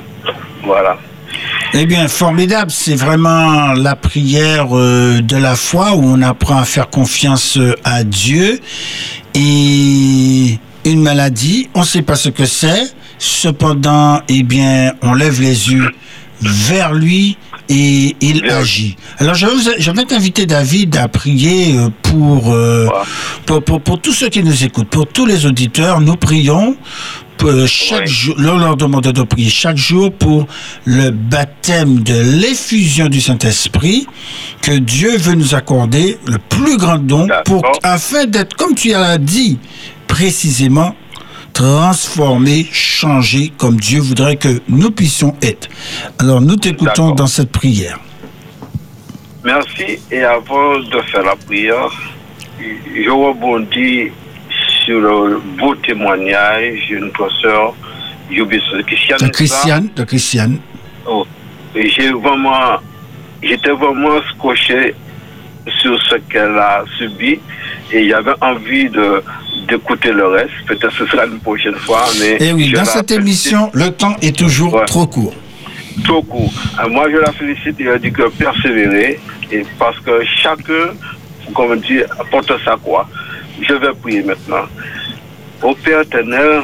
Voilà. 0.62 0.98
Eh 1.72 1.86
bien, 1.86 2.08
formidable. 2.08 2.70
C'est 2.70 2.96
vraiment 2.96 3.72
la 3.72 3.96
prière 3.96 4.68
de 4.68 5.36
la 5.36 5.54
foi 5.54 5.94
où 5.94 6.02
on 6.04 6.20
apprend 6.22 6.58
à 6.58 6.64
faire 6.64 6.90
confiance 6.90 7.58
à 7.84 8.02
Dieu. 8.04 8.58
Et 9.34 10.58
une 10.84 11.02
maladie, 11.02 11.70
on 11.74 11.80
ne 11.80 11.84
sait 11.84 12.02
pas 12.02 12.16
ce 12.16 12.28
que 12.28 12.44
c'est. 12.44 12.92
Cependant, 13.18 14.20
eh 14.28 14.42
bien, 14.42 14.92
on 15.02 15.14
lève 15.14 15.40
les 15.40 15.70
yeux 15.70 15.90
vers 16.42 16.92
lui 16.92 17.38
et 17.70 18.16
il 18.20 18.50
agit. 18.50 18.96
Alors, 19.18 19.34
vais 19.34 20.04
t'inviter, 20.04 20.44
David, 20.44 20.96
à 20.96 21.08
prier 21.08 21.76
euh, 21.76 21.88
pour, 22.02 22.52
euh, 22.52 22.88
pour, 23.46 23.62
pour, 23.62 23.80
pour 23.80 24.00
tous 24.00 24.12
ceux 24.12 24.28
qui 24.28 24.42
nous 24.42 24.64
écoutent, 24.64 24.88
pour 24.88 25.06
tous 25.06 25.24
les 25.24 25.46
auditeurs. 25.46 26.00
Nous 26.00 26.16
prions 26.16 26.76
euh, 27.44 27.66
chaque 27.66 28.06
jour, 28.06 28.34
leur, 28.38 28.58
leur 28.58 28.76
demander 28.76 29.12
de 29.12 29.22
prier 29.22 29.48
chaque 29.48 29.76
jour 29.76 30.12
pour 30.12 30.46
le 30.84 31.10
baptême 31.10 32.00
de 32.00 32.20
l'effusion 32.40 33.08
du 33.08 33.20
Saint-Esprit 33.20 34.06
que 34.62 34.72
Dieu 34.72 35.16
veut 35.16 35.34
nous 35.34 35.54
accorder, 35.54 36.18
le 36.26 36.38
plus 36.38 36.76
grand 36.76 36.98
don, 36.98 37.28
pour, 37.44 37.62
afin 37.82 38.26
d'être, 38.26 38.56
comme 38.56 38.74
tu 38.74 38.88
l'as 38.88 39.16
dit 39.16 39.58
précisément, 40.06 40.94
transformé, 41.60 42.66
changé 42.72 43.52
comme 43.58 43.76
Dieu 43.76 44.00
voudrait 44.00 44.36
que 44.36 44.62
nous 44.66 44.90
puissions 44.90 45.36
être. 45.42 45.68
Alors 46.18 46.40
nous 46.40 46.56
t'écoutons 46.56 47.10
dans 47.10 47.26
cette 47.26 47.52
prière. 47.52 48.00
Merci. 49.44 49.98
Et 50.10 50.22
avant 50.22 50.78
de 50.78 51.00
faire 51.12 51.22
la 51.22 51.36
prière, 51.36 51.90
je 52.58 53.10
rebondis 53.10 54.08
sur 54.84 55.00
le 55.00 55.38
beau 55.58 55.74
témoignage 55.74 56.86
d'une 56.88 57.10
professeure 57.10 57.74
Christiane. 58.86 59.18
De 59.20 59.28
Christiane, 59.28 59.88
de 59.94 60.04
Christiane. 60.04 60.58
Oh. 61.06 61.26
J'ai 61.74 62.10
vraiment, 62.10 62.78
j'étais 63.42 63.72
vraiment 63.72 64.18
scotché 64.32 64.94
sur 65.82 66.00
ce 66.04 66.14
qu'elle 66.30 66.56
a 66.56 66.84
subi 66.96 67.38
et 67.92 68.08
j'avais 68.08 68.34
envie 68.40 68.88
de 68.88 69.22
d'écouter 69.68 70.12
le 70.12 70.26
reste. 70.26 70.50
Peut-être 70.66 70.92
ce 70.92 71.06
sera 71.06 71.26
une 71.26 71.38
prochaine 71.40 71.74
fois, 71.74 72.04
mais. 72.18 72.32
Et 72.32 72.48
Eh 72.48 72.52
oui, 72.52 72.70
dans 72.72 72.84
cette 72.84 73.10
félicite 73.10 73.20
émission, 73.20 73.70
le 73.72 73.90
temps 73.90 74.16
est 74.22 74.36
toujours 74.36 74.84
trop 74.86 75.06
court. 75.06 75.34
Trop 76.04 76.22
court. 76.22 76.52
Euh, 76.82 76.88
moi, 76.88 77.06
je 77.10 77.16
la 77.16 77.32
félicite 77.32 77.80
et 77.80 77.84
je 77.84 77.96
dis 77.98 78.12
que 78.12 78.28
persévérer 78.30 79.20
et 79.52 79.64
parce 79.78 79.98
que 80.00 80.24
chacun, 80.24 80.94
comme 81.54 81.72
on 81.72 81.76
dit, 81.76 82.02
apporte 82.18 82.52
sa 82.64 82.76
croix. 82.76 83.08
Je 83.60 83.74
vais 83.74 83.92
prier 84.00 84.22
maintenant. 84.22 84.64
Au 85.62 85.74
Père 85.74 86.00
éternel, 86.00 86.62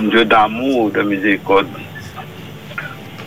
Dieu 0.00 0.24
d'amour, 0.24 0.90
de 0.90 1.02
miséricorde. 1.02 1.68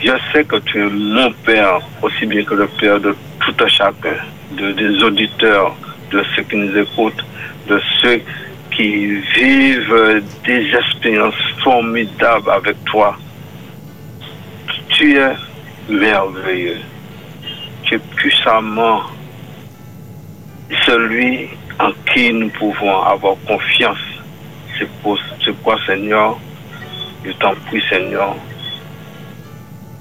Je 0.03 0.11
sais 0.33 0.43
que 0.43 0.57
tu 0.57 0.79
es 0.81 0.89
mon 0.89 1.31
Père, 1.45 1.79
aussi 2.01 2.25
bien 2.25 2.43
que 2.43 2.53
le 2.55 2.67
Père 2.67 2.99
de 2.99 3.15
tout 3.39 3.63
un 3.63 3.67
chacun, 3.67 4.17
de, 4.51 4.71
des 4.73 5.03
auditeurs, 5.03 5.75
de 6.11 6.23
ceux 6.35 6.43
qui 6.43 6.55
nous 6.55 6.77
écoutent, 6.77 7.23
de 7.67 7.81
ceux 8.01 8.21
qui 8.71 9.15
vivent 9.35 10.23
des 10.45 10.71
expériences 10.73 11.35
formidables 11.63 12.49
avec 12.49 12.83
toi. 12.85 13.17
Tu 14.89 15.17
es 15.17 15.35
merveilleux. 15.89 16.79
Tu 17.83 17.95
es 17.95 17.99
puissamment 18.15 19.03
celui 20.85 21.49
en 21.79 21.91
qui 22.13 22.31
nous 22.33 22.49
pouvons 22.49 23.01
avoir 23.01 23.35
confiance. 23.47 23.97
C'est 24.77 24.89
pour 25.01 25.17
c'est 25.43 25.55
quoi, 25.61 25.77
Seigneur, 25.85 26.37
je 27.25 27.31
t'en 27.33 27.53
prie, 27.67 27.81
Seigneur, 27.89 28.35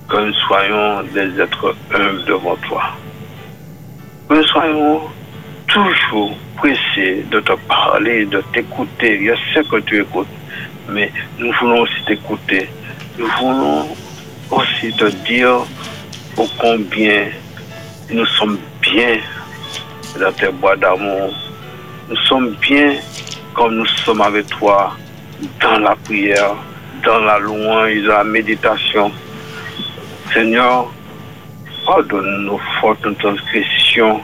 que 0.09 0.16
nous 0.16 0.34
soyons 0.46 1.02
des 1.14 1.40
êtres 1.40 1.74
humbles 1.94 2.24
devant 2.24 2.56
toi. 2.68 2.82
Que 4.28 4.34
nous 4.34 4.44
soyons 4.44 5.00
toujours 5.68 6.36
pressés 6.56 7.24
de 7.30 7.40
te 7.40 7.52
parler, 7.68 8.24
de 8.26 8.42
t'écouter. 8.52 9.20
Je 9.24 9.54
sais 9.54 9.66
que 9.68 9.76
tu 9.80 10.00
écoutes, 10.00 10.26
mais 10.88 11.12
nous 11.38 11.52
voulons 11.60 11.82
aussi 11.82 12.02
t'écouter. 12.06 12.68
Nous 13.18 13.28
voulons 13.38 13.88
aussi 14.50 14.92
te 14.92 15.04
dire 15.26 15.60
au 16.36 16.46
combien 16.58 17.26
nous 18.10 18.26
sommes 18.26 18.58
bien 18.80 19.18
dans 20.18 20.32
tes 20.32 20.48
bois 20.48 20.76
d'amour. 20.76 21.32
Nous 22.08 22.16
sommes 22.28 22.54
bien 22.60 22.94
comme 23.54 23.76
nous 23.76 23.86
sommes 23.86 24.22
avec 24.22 24.46
toi 24.46 24.96
dans 25.60 25.78
la 25.78 25.94
prière, 25.96 26.54
dans 27.04 27.18
la 27.20 27.38
louange, 27.38 28.02
dans 28.02 28.18
la 28.18 28.24
méditation. 28.24 29.12
Seigneur, 30.32 30.90
pardonne 31.84 32.44
nos 32.44 32.60
fautes, 32.80 33.04
nos 33.04 33.14
transgressions. 33.14 34.20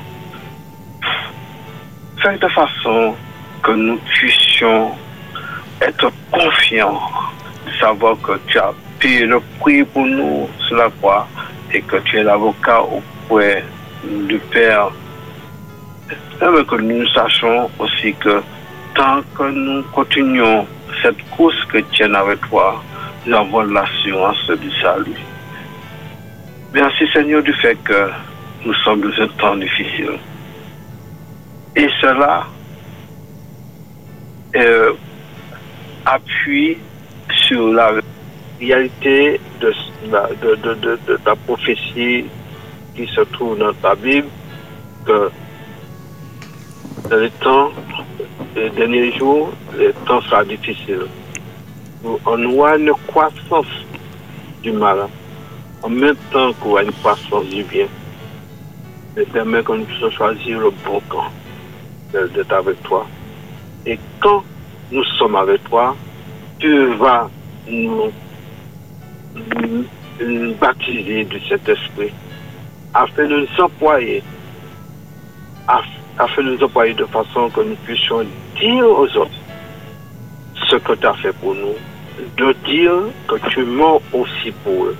De 2.25 2.49
façon 2.49 3.15
que 3.63 3.73
nous 3.73 3.99
puissions 3.99 4.93
être 5.83 6.11
confiants, 6.33 6.99
savoir 7.79 8.17
que 8.23 8.33
tu 8.47 8.59
as 8.59 8.73
payé 8.99 9.27
le 9.27 9.41
prix 9.61 9.85
pour 9.85 10.07
nous 10.07 10.49
sur 10.67 10.77
la 10.79 10.89
croix 10.89 11.29
et 11.71 11.83
que 11.83 11.97
tu 11.99 12.17
es 12.19 12.23
l'avocat 12.23 12.81
auprès 12.81 13.63
du 14.27 14.39
Père. 14.51 14.89
Mais 16.41 16.65
que 16.65 16.77
nous 16.77 17.07
sachions 17.09 17.71
aussi 17.79 18.15
que 18.15 18.43
tant 18.95 19.21
que 19.37 19.51
nous 19.51 19.83
continuons 19.93 20.67
cette 21.03 21.23
course 21.37 21.63
chrétienne 21.67 22.17
avec 22.17 22.41
toi, 22.49 22.83
nous 23.27 23.37
avons 23.37 23.61
l'assurance 23.65 24.51
du 24.59 24.71
salut. 24.81 25.21
Merci 26.73 27.05
Seigneur 27.13 27.43
du 27.43 27.53
fait 27.53 27.77
que 27.85 28.09
nous 28.65 28.75
sommes 28.77 29.03
dans 29.03 29.23
un 29.23 29.29
temps 29.39 29.57
difficile. 29.57 30.19
Et 31.77 31.89
cela 32.01 32.47
euh, 34.55 34.93
appuie 36.07 36.79
sur 37.49 37.73
la 37.73 37.91
réalité 38.61 39.41
de 39.61 39.73
la, 40.09 40.29
de, 40.41 41.19
la 41.27 41.35
prophétie 41.35 42.27
qui 42.95 43.07
se 43.09 43.23
trouve 43.23 43.59
dans 43.59 43.73
ta 43.75 43.97
Bible, 43.97 44.29
que 45.05 45.31
dans 47.11 47.17
les 47.17 47.31
temps, 47.31 47.71
les 48.55 48.71
derniers 48.71 49.11
jours, 49.19 49.53
les 49.77 49.93
temps 50.07 50.21
sera 50.23 50.45
difficile. 50.45 51.07
On 52.05 52.53
voit 52.53 52.77
une 52.77 52.93
croissance 53.09 53.67
du 54.63 54.71
mal, 54.71 55.09
en 55.83 55.89
même 55.89 56.17
temps 56.31 56.53
qu'on 56.53 56.69
voit 56.69 56.85
une 56.85 56.93
croissance 56.93 57.47
du 57.47 57.65
bien. 57.65 57.87
Mais 59.17 59.25
permet 59.25 59.63
que 59.65 59.73
nous 59.73 59.85
puissions 59.85 60.11
choisir 60.13 60.61
le 60.61 60.71
bon 60.85 61.01
camp 61.09 61.31
d'être 62.35 62.53
avec 62.53 62.83
toi. 62.83 63.07
Et 63.87 63.99
quand 64.21 64.43
nous 64.91 65.05
sommes 65.19 65.37
avec 65.37 65.63
toi, 65.65 65.97
tu 66.59 66.87
vas 66.95 67.29
nous, 67.69 68.13
baptiser 70.61 71.25
de 71.25 71.39
cet 71.49 71.69
esprit 71.69 72.13
afin 72.95 73.27
de 73.27 73.41
nous 73.41 73.65
employer, 73.65 74.23
af- 75.67 75.85
afin 76.19 76.43
de 76.45 76.51
nous 76.55 76.63
employer 76.63 76.95
de 76.95 77.05
façon 77.07 77.51
que 77.51 77.61
nous 77.63 77.75
puissions 77.85 78.25
dire 78.61 78.87
aux 78.87 79.09
autres 79.17 79.41
ce 80.71 80.77
que 80.77 80.93
tu 80.93 81.07
as 81.07 81.15
fait 81.15 81.33
pour 81.33 81.55
nous, 81.55 81.75
de 82.37 82.53
dire 82.65 82.93
que 83.27 83.37
tu 83.51 83.65
mens 83.65 84.01
aussi 84.13 84.53
pour 84.63 84.85
eux. 84.85 84.97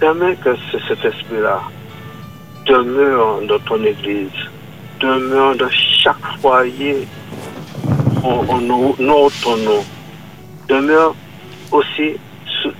Permets 0.00 0.34
que 0.36 0.56
ce- 0.72 0.78
cet 0.88 1.04
esprit-là 1.04 1.60
demeure 2.66 3.42
dans 3.42 3.58
ton 3.60 3.82
église, 3.84 4.28
demeure 4.98 5.54
dans 5.56 5.70
chaque 6.02 6.26
foyer 6.40 7.06
en, 8.22 8.44
en 8.48 8.60
nom 8.60 8.94
nom 8.98 9.28
demeure 10.68 11.14
aussi 11.72 12.16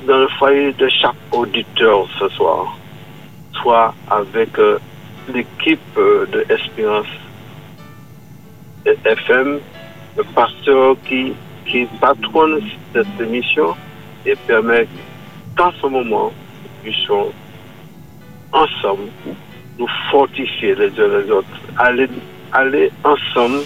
dans 0.06 0.18
le 0.18 0.28
foyer 0.38 0.72
de 0.72 0.88
chaque 0.88 1.14
auditeur 1.32 2.06
ce 2.18 2.28
soir, 2.30 2.76
soit 3.60 3.94
avec 4.10 4.58
euh, 4.58 4.78
l'équipe 5.32 5.80
euh, 5.96 6.26
de 6.32 6.40
Espérance 6.48 7.06
FM, 8.84 9.58
le 10.16 10.24
pasteur 10.34 10.96
qui, 11.06 11.32
qui 11.66 11.86
patronne 12.00 12.60
cette 12.92 13.20
émission 13.20 13.74
et 14.26 14.36
permet 14.46 14.86
qu'en 15.56 15.72
ce 15.80 15.86
moment, 15.86 16.32
nous 16.62 16.82
puissions 16.82 17.32
ensemble 18.52 19.08
nous 19.78 19.88
fortifier 20.10 20.74
les 20.74 20.88
uns 21.00 21.22
les 21.22 21.30
autres, 21.30 21.48
aller, 21.78 22.08
aller 22.52 22.90
ensemble 23.04 23.60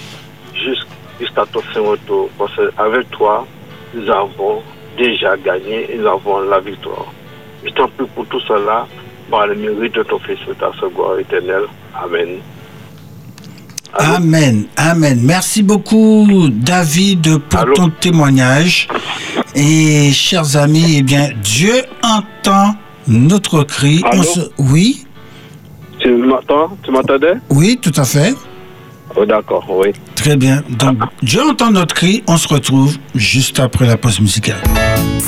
jusqu'- 0.54 0.86
jusqu'à 1.20 1.44
ton 1.52 1.60
retour. 1.90 2.28
Parce 2.38 2.52
qu'avec 2.56 3.10
toi, 3.10 3.46
nous 3.94 4.08
avons 4.10 4.62
déjà 4.98 5.36
gagné 5.36 5.92
et 5.92 5.98
nous 5.98 6.06
avons 6.06 6.40
la 6.40 6.60
victoire. 6.60 7.06
Je 7.64 7.70
t'en 7.70 7.88
prie 7.88 8.06
pour 8.14 8.26
tout 8.26 8.40
cela, 8.40 8.86
par 9.30 9.46
le 9.46 9.54
mérite 9.54 9.94
de 9.94 10.02
ton 10.02 10.18
Fils 10.18 10.38
et 10.50 10.54
ta 10.54 10.70
gloire 10.88 11.18
éternelle. 11.18 11.64
Amen. 11.94 12.38
Amen, 13.96 14.66
amen. 14.76 15.20
Merci 15.22 15.62
beaucoup, 15.62 16.26
David, 16.50 17.38
pour 17.48 17.64
ton 17.74 17.90
témoignage. 17.90 18.88
Et 19.54 20.10
chers 20.12 20.56
amis, 20.56 20.96
eh 20.98 21.02
bien, 21.02 21.28
Dieu 21.42 21.74
entend 22.02 22.74
notre 23.06 23.62
cri. 23.62 24.02
On 24.04 24.08
Allô? 24.10 24.22
se- 24.24 24.50
Oui, 24.58 25.06
Tu 26.00 26.10
m'entends? 26.10 26.76
Tu 26.82 26.90
m'entendais? 26.90 27.34
Oui, 27.50 27.78
tout 27.80 27.92
à 27.96 28.04
fait. 28.04 28.34
Oh, 29.16 29.24
D'accord, 29.24 29.64
oui. 29.68 29.92
Très 30.16 30.36
bien. 30.36 30.62
Donc, 30.70 30.98
Dieu 31.22 31.40
entend 31.42 31.70
notre 31.70 31.94
cri. 31.94 32.22
On 32.26 32.36
se 32.36 32.48
retrouve 32.48 32.96
juste 33.14 33.60
après 33.60 33.86
la 33.86 33.96
pause 33.96 34.20
musicale. 34.20 34.60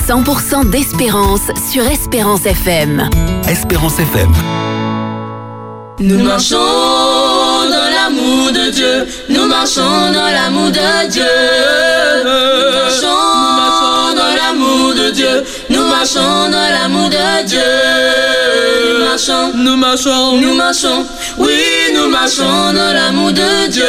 100% 0.08 0.70
d'espérance 0.70 1.42
sur 1.70 1.84
Espérance 1.84 2.46
FM. 2.46 3.08
Espérance 3.48 3.98
FM. 3.98 4.32
Nous 6.00 6.22
marchons 6.22 6.56
dans 6.56 7.90
l'amour 7.94 8.52
de 8.52 8.70
Dieu. 8.70 9.06
Nous 9.30 9.46
marchons 9.46 10.12
dans 10.12 10.30
l'amour 10.30 10.70
de 10.70 11.08
Dieu. 11.10 11.24
Nous 12.24 12.76
marchons 12.76 14.14
dans 14.14 14.34
l'amour 14.36 14.94
de 14.94 15.10
Dieu. 15.10 15.44
Nous 15.70 15.86
marchons 15.86 16.50
dans 16.50 16.70
l'amour 16.70 17.08
de 17.08 17.46
Dieu. 17.46 17.58
Nous 18.98 19.04
marchons, 19.04 19.52
nous 19.56 19.76
marchons, 19.76 20.40
nous 20.40 20.54
marchons. 20.54 21.06
Oui, 21.38 21.92
nous 21.94 22.08
marchons 22.08 22.72
dans 22.72 22.92
l'amour 22.94 23.32
de 23.32 23.66
Dieu. 23.68 23.84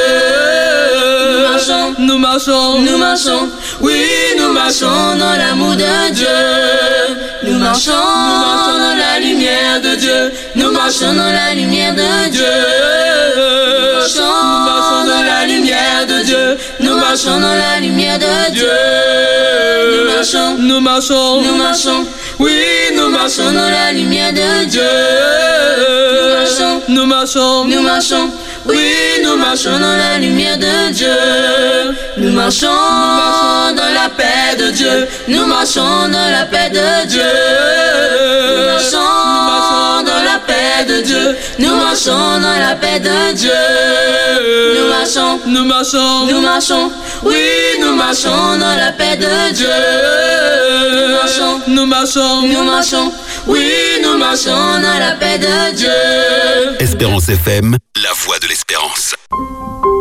Nous 1.37 1.49
marchons, 1.49 1.95
nous 1.99 2.17
marchons, 2.17 2.81
nous 2.81 2.97
marchons. 2.97 3.49
Oui, 3.81 4.05
nous 4.37 4.51
marchons 4.51 5.15
dans 5.17 5.37
l'amour 5.37 5.75
de 5.75 6.11
Dieu. 6.13 6.27
Nous 7.43 7.57
marchons 7.57 7.91
dans 7.91 8.95
la 8.97 9.19
lumière 9.19 9.81
de 9.81 9.95
Dieu. 9.95 10.31
Nous 10.55 10.71
marchons 10.71 11.13
dans 11.13 11.31
la 11.31 11.53
lumière 11.53 11.93
de 11.93 12.29
Dieu. 12.29 12.45
Nous 14.17 14.65
marchons 14.65 15.05
dans 15.07 15.23
la 15.23 15.45
lumière 15.45 16.05
de 16.07 16.23
Dieu. 16.25 16.57
Nous 16.81 16.97
marchons 16.97 17.39
dans 17.39 17.55
la 17.55 17.79
lumière 17.79 18.19
de 18.19 18.51
Dieu. 18.53 18.67
Nous 19.97 20.13
marchons, 20.13 20.57
nous 20.59 20.79
marchons, 20.81 21.41
nous 21.41 21.55
marchons. 21.55 22.05
Oui, 22.39 22.61
nous 22.95 23.09
marchons 23.09 23.51
dans 23.51 23.69
la 23.69 23.93
lumière 23.93 24.33
de 24.33 24.65
Dieu. 24.65 25.46
Nous 25.77 26.33
marchons, 26.33 26.81
nous 26.89 27.05
marchons, 27.05 27.65
nous 27.65 27.81
marchons. 27.81 28.31
Oui, 28.65 29.21
nous 29.23 29.35
marchons 29.37 29.79
dans 29.79 29.95
la 29.95 30.17
lumière 30.19 30.57
de 30.57 30.91
Dieu. 30.91 31.07
Nous 32.17 32.31
marchons 32.31 32.67
dans 32.67 33.93
la 33.93 34.09
paix 34.09 34.57
de 34.57 34.71
Dieu. 34.71 35.07
Nous 35.27 35.45
marchons 35.45 36.09
dans 36.11 36.31
la 36.31 36.45
paix 36.45 36.69
de 36.69 37.07
Dieu. 37.07 37.21
Nous 38.57 38.65
marchons 38.65 40.03
dans 40.05 40.23
la 40.23 40.39
paix 40.45 40.85
de 40.87 41.01
Dieu. 41.01 41.35
Nous 41.59 41.75
marchons 41.75 42.39
dans 42.41 42.59
la 42.59 42.75
paix 42.75 42.99
de 42.99 43.33
Dieu. 43.33 43.51
Nous 44.77 44.89
marchons, 44.89 45.39
nous 45.45 45.65
marchons, 45.65 46.25
nous 46.27 46.41
marchons. 46.41 46.91
oui, 47.23 47.35
nous 47.79 47.95
marchons 47.95 48.57
dans 48.59 48.75
la 48.75 48.91
paix 48.91 49.15
de 49.15 49.53
Dieu. 49.53 49.67
Nous 50.91 51.13
marchons, 51.13 51.61
nous 51.67 51.85
marchons, 51.85 52.41
nous 52.43 52.63
marchons, 52.63 53.11
oui, 53.47 53.65
nous 54.03 54.17
marchons 54.17 54.49
dans 54.81 54.99
la 54.99 55.13
paix 55.19 55.37
de 55.39 55.75
Dieu. 55.75 55.87
Espérance 56.79 57.29
FM, 57.29 57.77
la 57.95 58.09
voix 58.25 58.39
de 58.39 58.47
l'espérance. 58.47 59.15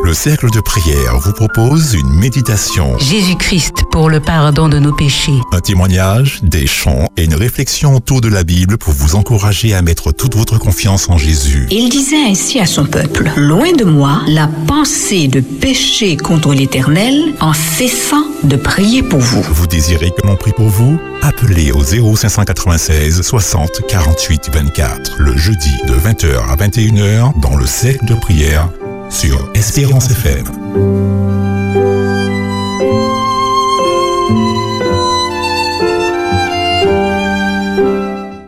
Le 0.04 0.14
cercle 0.14 0.50
de 0.50 0.60
prière 0.60 1.18
vous 1.18 1.32
propose 1.32 1.94
une 1.94 2.08
méditation, 2.08 2.96
Jésus-Christ 2.98 3.82
pour 3.90 4.08
le 4.08 4.20
pardon 4.20 4.68
de 4.68 4.78
nos 4.78 4.92
péchés. 4.92 5.40
un 5.52 5.58
témoignage, 5.60 6.38
des 6.44 6.66
chants 6.68 7.08
et 7.16 7.24
une 7.24 7.34
réflexion 7.34 7.96
autour 7.96 8.20
de 8.20 8.28
la 8.28 8.44
Bible 8.44 8.78
pour 8.78 8.92
vous 8.92 9.16
encourager 9.16 9.74
à 9.74 9.82
mettre 9.82 10.12
toute 10.12 10.36
votre 10.36 10.58
confiance 10.58 11.08
en 11.08 11.18
Jésus. 11.18 11.66
Il 11.72 11.88
disait 11.88 12.24
ainsi 12.28 12.60
à 12.60 12.66
son 12.66 12.84
peuple, 12.84 13.30
Loin 13.36 13.72
de 13.72 13.84
moi 13.84 14.20
la 14.28 14.48
pensée 14.68 15.26
de 15.26 15.40
pécher 15.40 16.16
contre 16.16 16.54
l'Éternel 16.54 17.34
en 17.40 17.52
cessant 17.52 18.26
de 18.42 18.56
prier 18.56 19.02
pour 19.02 19.20
vous. 19.20 19.42
Vous 19.42 19.66
désirez 19.66 20.10
que 20.10 20.26
l'on 20.26 20.36
prie 20.36 20.52
pour 20.52 20.68
vous? 20.68 20.98
Appelez 21.22 21.72
au 21.72 21.82
0596 21.82 23.22
60 23.22 23.82
48 23.88 24.50
24 24.52 25.16
le 25.18 25.36
jeudi 25.36 25.72
de 25.86 25.94
20h 25.94 26.36
à 26.48 26.56
21h 26.56 27.40
dans 27.40 27.56
le 27.56 27.66
cercle 27.66 28.04
de 28.04 28.14
prière 28.14 28.68
sur 29.10 29.50
Espérance 29.54 30.10
FM. 30.10 30.44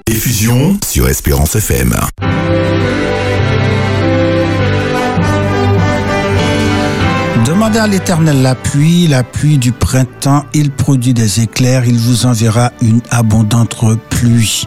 Diffusion 0.07 0.79
sur 0.87 1.09
Espérance 1.09 1.57
FM. 1.57 1.95
Demandez 7.69 7.85
à 7.85 7.87
l'Éternel 7.87 8.41
la 8.41 8.55
pluie, 8.55 9.09
la 9.09 9.23
pluie 9.23 9.59
du 9.59 9.73
printemps, 9.73 10.47
il 10.55 10.71
produit 10.71 11.13
des 11.13 11.43
éclairs, 11.43 11.85
il 11.85 11.99
vous 11.99 12.25
enverra 12.25 12.73
une 12.81 13.03
abondante 13.11 13.77
pluie. 14.09 14.67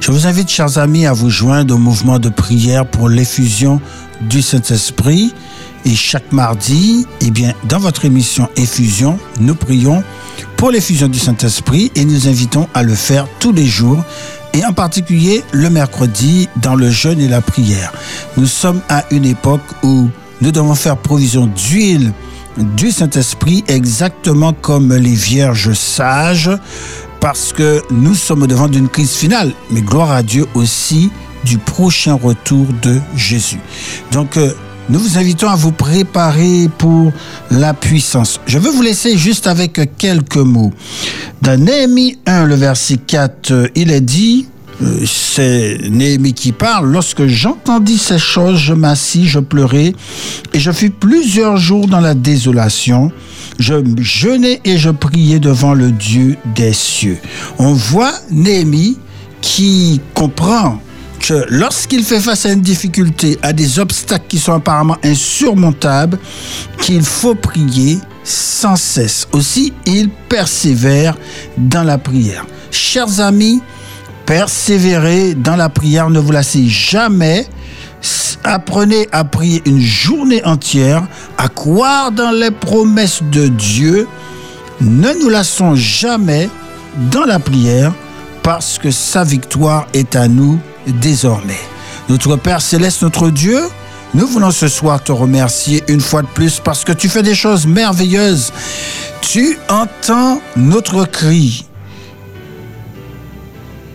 Je 0.00 0.12
vous 0.12 0.28
invite, 0.28 0.48
chers 0.48 0.78
amis, 0.78 1.06
à 1.06 1.12
vous 1.12 1.28
joindre 1.28 1.74
au 1.74 1.78
mouvement 1.78 2.20
de 2.20 2.28
prière 2.28 2.86
pour 2.86 3.08
l'effusion 3.08 3.80
du 4.20 4.42
Saint-Esprit. 4.42 5.34
Et 5.84 5.96
chaque 5.96 6.30
mardi, 6.30 7.04
eh 7.20 7.32
bien, 7.32 7.52
dans 7.68 7.80
votre 7.80 8.04
émission 8.04 8.48
Effusion, 8.54 9.18
nous 9.40 9.56
prions 9.56 10.04
pour 10.56 10.70
l'effusion 10.70 11.08
du 11.08 11.18
Saint-Esprit 11.18 11.90
et 11.96 12.04
nous 12.04 12.28
invitons 12.28 12.68
à 12.74 12.84
le 12.84 12.94
faire 12.94 13.26
tous 13.40 13.50
les 13.50 13.66
jours 13.66 14.04
et 14.54 14.64
en 14.64 14.72
particulier 14.72 15.42
le 15.50 15.68
mercredi 15.68 16.48
dans 16.62 16.76
le 16.76 16.90
jeûne 16.90 17.20
et 17.20 17.28
la 17.28 17.40
prière. 17.40 17.92
Nous 18.36 18.46
sommes 18.46 18.82
à 18.88 19.04
une 19.10 19.24
époque 19.24 19.66
où 19.82 20.08
nous 20.40 20.52
devons 20.52 20.76
faire 20.76 20.96
provision 20.96 21.46
d'huile 21.46 22.12
du 22.58 22.90
Saint-Esprit 22.90 23.64
exactement 23.68 24.52
comme 24.52 24.94
les 24.94 25.14
vierges 25.14 25.72
sages 25.72 26.50
parce 27.20 27.52
que 27.52 27.82
nous 27.90 28.14
sommes 28.14 28.46
devant 28.46 28.68
d'une 28.68 28.88
crise 28.88 29.12
finale, 29.12 29.52
mais 29.70 29.80
gloire 29.80 30.12
à 30.12 30.22
Dieu 30.22 30.46
aussi 30.54 31.10
du 31.44 31.58
prochain 31.58 32.14
retour 32.14 32.66
de 32.82 33.00
Jésus. 33.16 33.60
Donc, 34.12 34.36
euh, 34.36 34.52
nous 34.88 34.98
vous 34.98 35.18
invitons 35.18 35.48
à 35.48 35.56
vous 35.56 35.72
préparer 35.72 36.68
pour 36.78 37.12
la 37.50 37.74
puissance. 37.74 38.40
Je 38.46 38.58
veux 38.58 38.70
vous 38.70 38.82
laisser 38.82 39.16
juste 39.16 39.46
avec 39.46 39.80
quelques 39.98 40.36
mots. 40.36 40.72
Dans 41.42 41.60
Néhémie 41.60 42.18
1, 42.26 42.44
le 42.44 42.54
verset 42.54 42.98
4, 42.98 43.50
euh, 43.50 43.68
il 43.74 43.90
est 43.90 44.00
dit, 44.00 44.46
c'est 45.06 45.78
Néhémie 45.90 46.34
qui 46.34 46.52
parle, 46.52 46.90
lorsque 46.90 47.26
j'entendis 47.26 47.98
ces 47.98 48.18
choses, 48.18 48.58
je 48.58 48.74
m'assis, 48.74 49.26
je 49.26 49.38
pleurais, 49.38 49.94
et 50.52 50.60
je 50.60 50.70
fus 50.70 50.90
plusieurs 50.90 51.56
jours 51.56 51.86
dans 51.86 52.00
la 52.00 52.14
désolation. 52.14 53.10
Je 53.58 53.74
jeûnais 53.98 54.60
et 54.64 54.76
je 54.76 54.90
priais 54.90 55.38
devant 55.38 55.72
le 55.72 55.92
Dieu 55.92 56.36
des 56.54 56.72
cieux. 56.72 57.18
On 57.58 57.72
voit 57.72 58.12
Néhémie 58.30 58.98
qui 59.40 60.00
comprend 60.14 60.78
que 61.20 61.46
lorsqu'il 61.48 62.04
fait 62.04 62.20
face 62.20 62.44
à 62.44 62.52
une 62.52 62.60
difficulté, 62.60 63.38
à 63.42 63.52
des 63.52 63.78
obstacles 63.78 64.26
qui 64.28 64.38
sont 64.38 64.52
apparemment 64.52 64.98
insurmontables, 65.02 66.18
qu'il 66.82 67.02
faut 67.02 67.34
prier 67.34 67.98
sans 68.24 68.76
cesse. 68.76 69.26
Aussi, 69.32 69.72
il 69.86 70.10
persévère 70.28 71.16
dans 71.56 71.82
la 71.82 71.96
prière. 71.96 72.44
Chers 72.70 73.20
amis, 73.20 73.62
persévérez 74.26 75.34
dans 75.34 75.56
la 75.56 75.68
prière, 75.68 76.10
ne 76.10 76.18
vous 76.18 76.32
lassez 76.32 76.68
jamais. 76.68 77.46
Apprenez 78.44 79.08
à 79.10 79.24
prier 79.24 79.62
une 79.64 79.80
journée 79.80 80.44
entière, 80.44 81.06
à 81.38 81.48
croire 81.48 82.12
dans 82.12 82.30
les 82.30 82.50
promesses 82.50 83.22
de 83.22 83.48
Dieu. 83.48 84.06
Ne 84.80 85.12
nous 85.20 85.28
lassons 85.28 85.74
jamais 85.74 86.48
dans 87.10 87.24
la 87.24 87.38
prière 87.38 87.92
parce 88.42 88.78
que 88.78 88.90
sa 88.90 89.24
victoire 89.24 89.86
est 89.94 90.14
à 90.14 90.28
nous 90.28 90.60
désormais. 90.86 91.58
Notre 92.08 92.36
Père 92.36 92.60
céleste, 92.60 93.02
notre 93.02 93.30
Dieu, 93.30 93.60
nous 94.14 94.26
voulons 94.26 94.52
ce 94.52 94.68
soir 94.68 95.02
te 95.02 95.10
remercier 95.10 95.82
une 95.88 96.00
fois 96.00 96.22
de 96.22 96.28
plus 96.28 96.60
parce 96.60 96.84
que 96.84 96.92
tu 96.92 97.08
fais 97.08 97.22
des 97.22 97.34
choses 97.34 97.66
merveilleuses. 97.66 98.52
Tu 99.20 99.58
entends 99.68 100.40
notre 100.56 101.04
cri. 101.04 101.66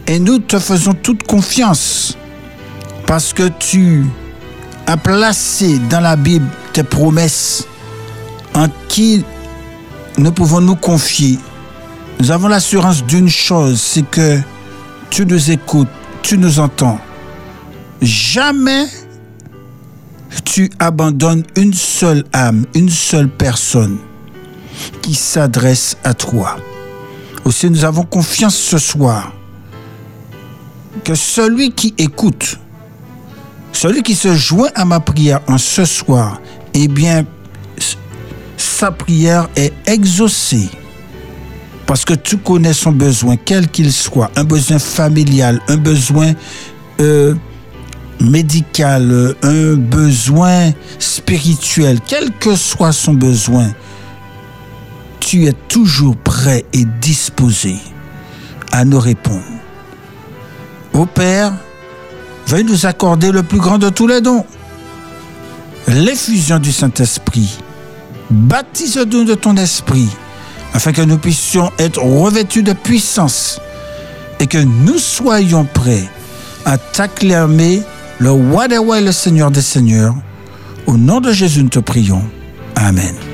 Et 0.07 0.19
nous 0.19 0.39
te 0.39 0.59
faisons 0.59 0.93
toute 0.93 1.23
confiance 1.23 2.17
parce 3.05 3.33
que 3.33 3.49
tu 3.59 4.05
as 4.87 4.97
placé 4.97 5.79
dans 5.89 6.01
la 6.01 6.15
Bible 6.15 6.47
tes 6.73 6.83
promesses 6.83 7.67
en 8.53 8.67
qui 8.87 9.23
nous 10.17 10.31
pouvons 10.31 10.61
nous 10.61 10.75
confier. 10.75 11.39
Nous 12.19 12.31
avons 12.31 12.47
l'assurance 12.47 13.03
d'une 13.05 13.29
chose, 13.29 13.81
c'est 13.81 14.09
que 14.09 14.39
tu 15.09 15.25
nous 15.25 15.51
écoutes, 15.51 15.87
tu 16.21 16.37
nous 16.37 16.59
entends. 16.59 16.99
Jamais 18.01 18.87
tu 20.45 20.69
abandonnes 20.79 21.43
une 21.55 21.73
seule 21.73 22.23
âme, 22.33 22.65
une 22.73 22.89
seule 22.89 23.29
personne 23.29 23.97
qui 25.01 25.13
s'adresse 25.13 25.97
à 26.03 26.13
toi. 26.13 26.57
Aussi, 27.45 27.69
nous 27.69 27.85
avons 27.85 28.03
confiance 28.03 28.55
ce 28.55 28.77
soir 28.77 29.33
que 31.03 31.15
celui 31.15 31.71
qui 31.71 31.93
écoute, 31.97 32.57
celui 33.71 34.03
qui 34.03 34.15
se 34.15 34.35
joint 34.35 34.69
à 34.75 34.85
ma 34.85 34.99
prière 34.99 35.41
en 35.47 35.57
ce 35.57 35.85
soir, 35.85 36.39
eh 36.73 36.87
bien, 36.87 37.25
sa 38.57 38.91
prière 38.91 39.49
est 39.55 39.73
exaucée. 39.87 40.69
Parce 41.87 42.05
que 42.05 42.13
tu 42.13 42.37
connais 42.37 42.73
son 42.73 42.91
besoin, 42.91 43.35
quel 43.37 43.67
qu'il 43.67 43.91
soit, 43.91 44.31
un 44.35 44.43
besoin 44.43 44.79
familial, 44.79 45.61
un 45.67 45.77
besoin 45.77 46.33
euh, 46.99 47.35
médical, 48.19 49.35
un 49.41 49.73
besoin 49.75 50.71
spirituel, 50.99 51.99
quel 52.07 52.31
que 52.39 52.55
soit 52.55 52.93
son 52.93 53.13
besoin, 53.13 53.73
tu 55.19 55.45
es 55.45 55.53
toujours 55.67 56.15
prêt 56.17 56.65
et 56.73 56.85
disposé 57.01 57.75
à 58.71 58.85
nous 58.85 58.99
répondre. 58.99 59.60
Ô 60.93 61.05
Père, 61.05 61.53
veuille 62.47 62.63
nous 62.63 62.85
accorder 62.85 63.31
le 63.31 63.43
plus 63.43 63.59
grand 63.59 63.77
de 63.77 63.89
tous 63.89 64.07
les 64.07 64.21
dons, 64.21 64.45
l'effusion 65.87 66.59
du 66.59 66.71
Saint-Esprit. 66.71 67.59
Baptise-nous 68.29 69.23
de 69.23 69.35
ton 69.35 69.55
esprit, 69.57 70.09
afin 70.73 70.91
que 70.91 71.01
nous 71.01 71.17
puissions 71.17 71.71
être 71.79 72.01
revêtus 72.01 72.63
de 72.63 72.73
puissance 72.73 73.59
et 74.39 74.47
que 74.47 74.57
nous 74.57 74.97
soyons 74.97 75.65
prêts 75.65 76.09
à 76.65 76.77
t'acclamer 76.77 77.81
le 78.19 78.31
rois 78.31 78.67
et 78.67 79.01
le 79.01 79.11
seigneur 79.11 79.51
des 79.51 79.61
seigneurs. 79.61 80.15
Au 80.85 80.97
nom 80.97 81.21
de 81.21 81.31
Jésus, 81.31 81.63
nous 81.63 81.69
te 81.69 81.79
prions. 81.79 82.23
Amen. 82.75 83.30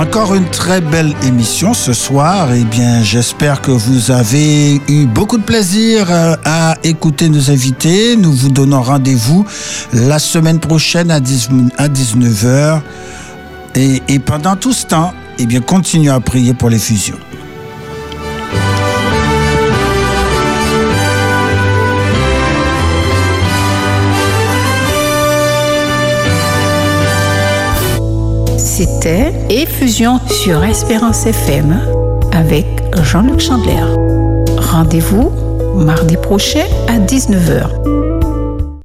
Encore 0.00 0.34
une 0.34 0.48
très 0.48 0.80
belle 0.80 1.14
émission 1.24 1.74
ce 1.74 1.92
soir. 1.92 2.48
Eh 2.54 2.64
bien, 2.64 3.02
j'espère 3.02 3.60
que 3.60 3.70
vous 3.70 4.10
avez 4.10 4.80
eu 4.88 5.04
beaucoup 5.04 5.36
de 5.36 5.42
plaisir 5.42 6.06
euh, 6.10 6.36
à 6.42 6.74
écouter 6.82 7.28
nos 7.28 7.50
invités. 7.50 8.16
Nous 8.16 8.32
vous 8.32 8.48
donnons 8.48 8.80
rendez-vous 8.80 9.44
la 9.92 10.18
semaine 10.18 10.58
prochaine 10.58 11.10
à 11.10 11.20
19h. 11.20 12.80
Et, 13.74 14.02
et 14.08 14.18
pendant 14.20 14.56
tout 14.56 14.72
ce 14.72 14.86
temps, 14.86 15.12
eh 15.38 15.44
bien, 15.44 15.60
continuez 15.60 16.08
à 16.08 16.18
prier 16.18 16.54
pour 16.54 16.70
les 16.70 16.78
fusions. 16.78 17.18
C'était 28.80 29.34
Effusion 29.50 30.18
sur 30.26 30.64
Espérance 30.64 31.26
FM 31.26 31.78
avec 32.32 32.64
Jean-Luc 33.02 33.38
Chandler. 33.38 33.84
Rendez-vous 34.56 35.30
mardi 35.76 36.16
prochain 36.16 36.64
à 36.88 36.98
19h. 36.98 37.99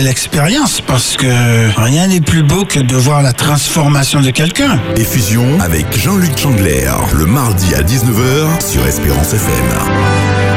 belle 0.00 0.08
expérience 0.08 0.80
parce 0.80 1.16
que 1.16 1.26
rien 1.78 2.06
n'est 2.06 2.22
plus 2.22 2.42
beau 2.42 2.64
que 2.64 2.80
de 2.80 2.96
voir 2.96 3.22
la 3.22 3.32
transformation 3.34 4.20
de 4.20 4.30
quelqu'un. 4.30 4.78
Effusion 4.96 5.60
avec 5.60 5.94
Jean-Luc 5.94 6.38
Chandler, 6.38 6.90
le 7.12 7.26
mardi 7.26 7.74
à 7.74 7.82
19h 7.82 8.66
sur 8.66 8.86
Espérance 8.86 9.34
FM. 9.34 10.49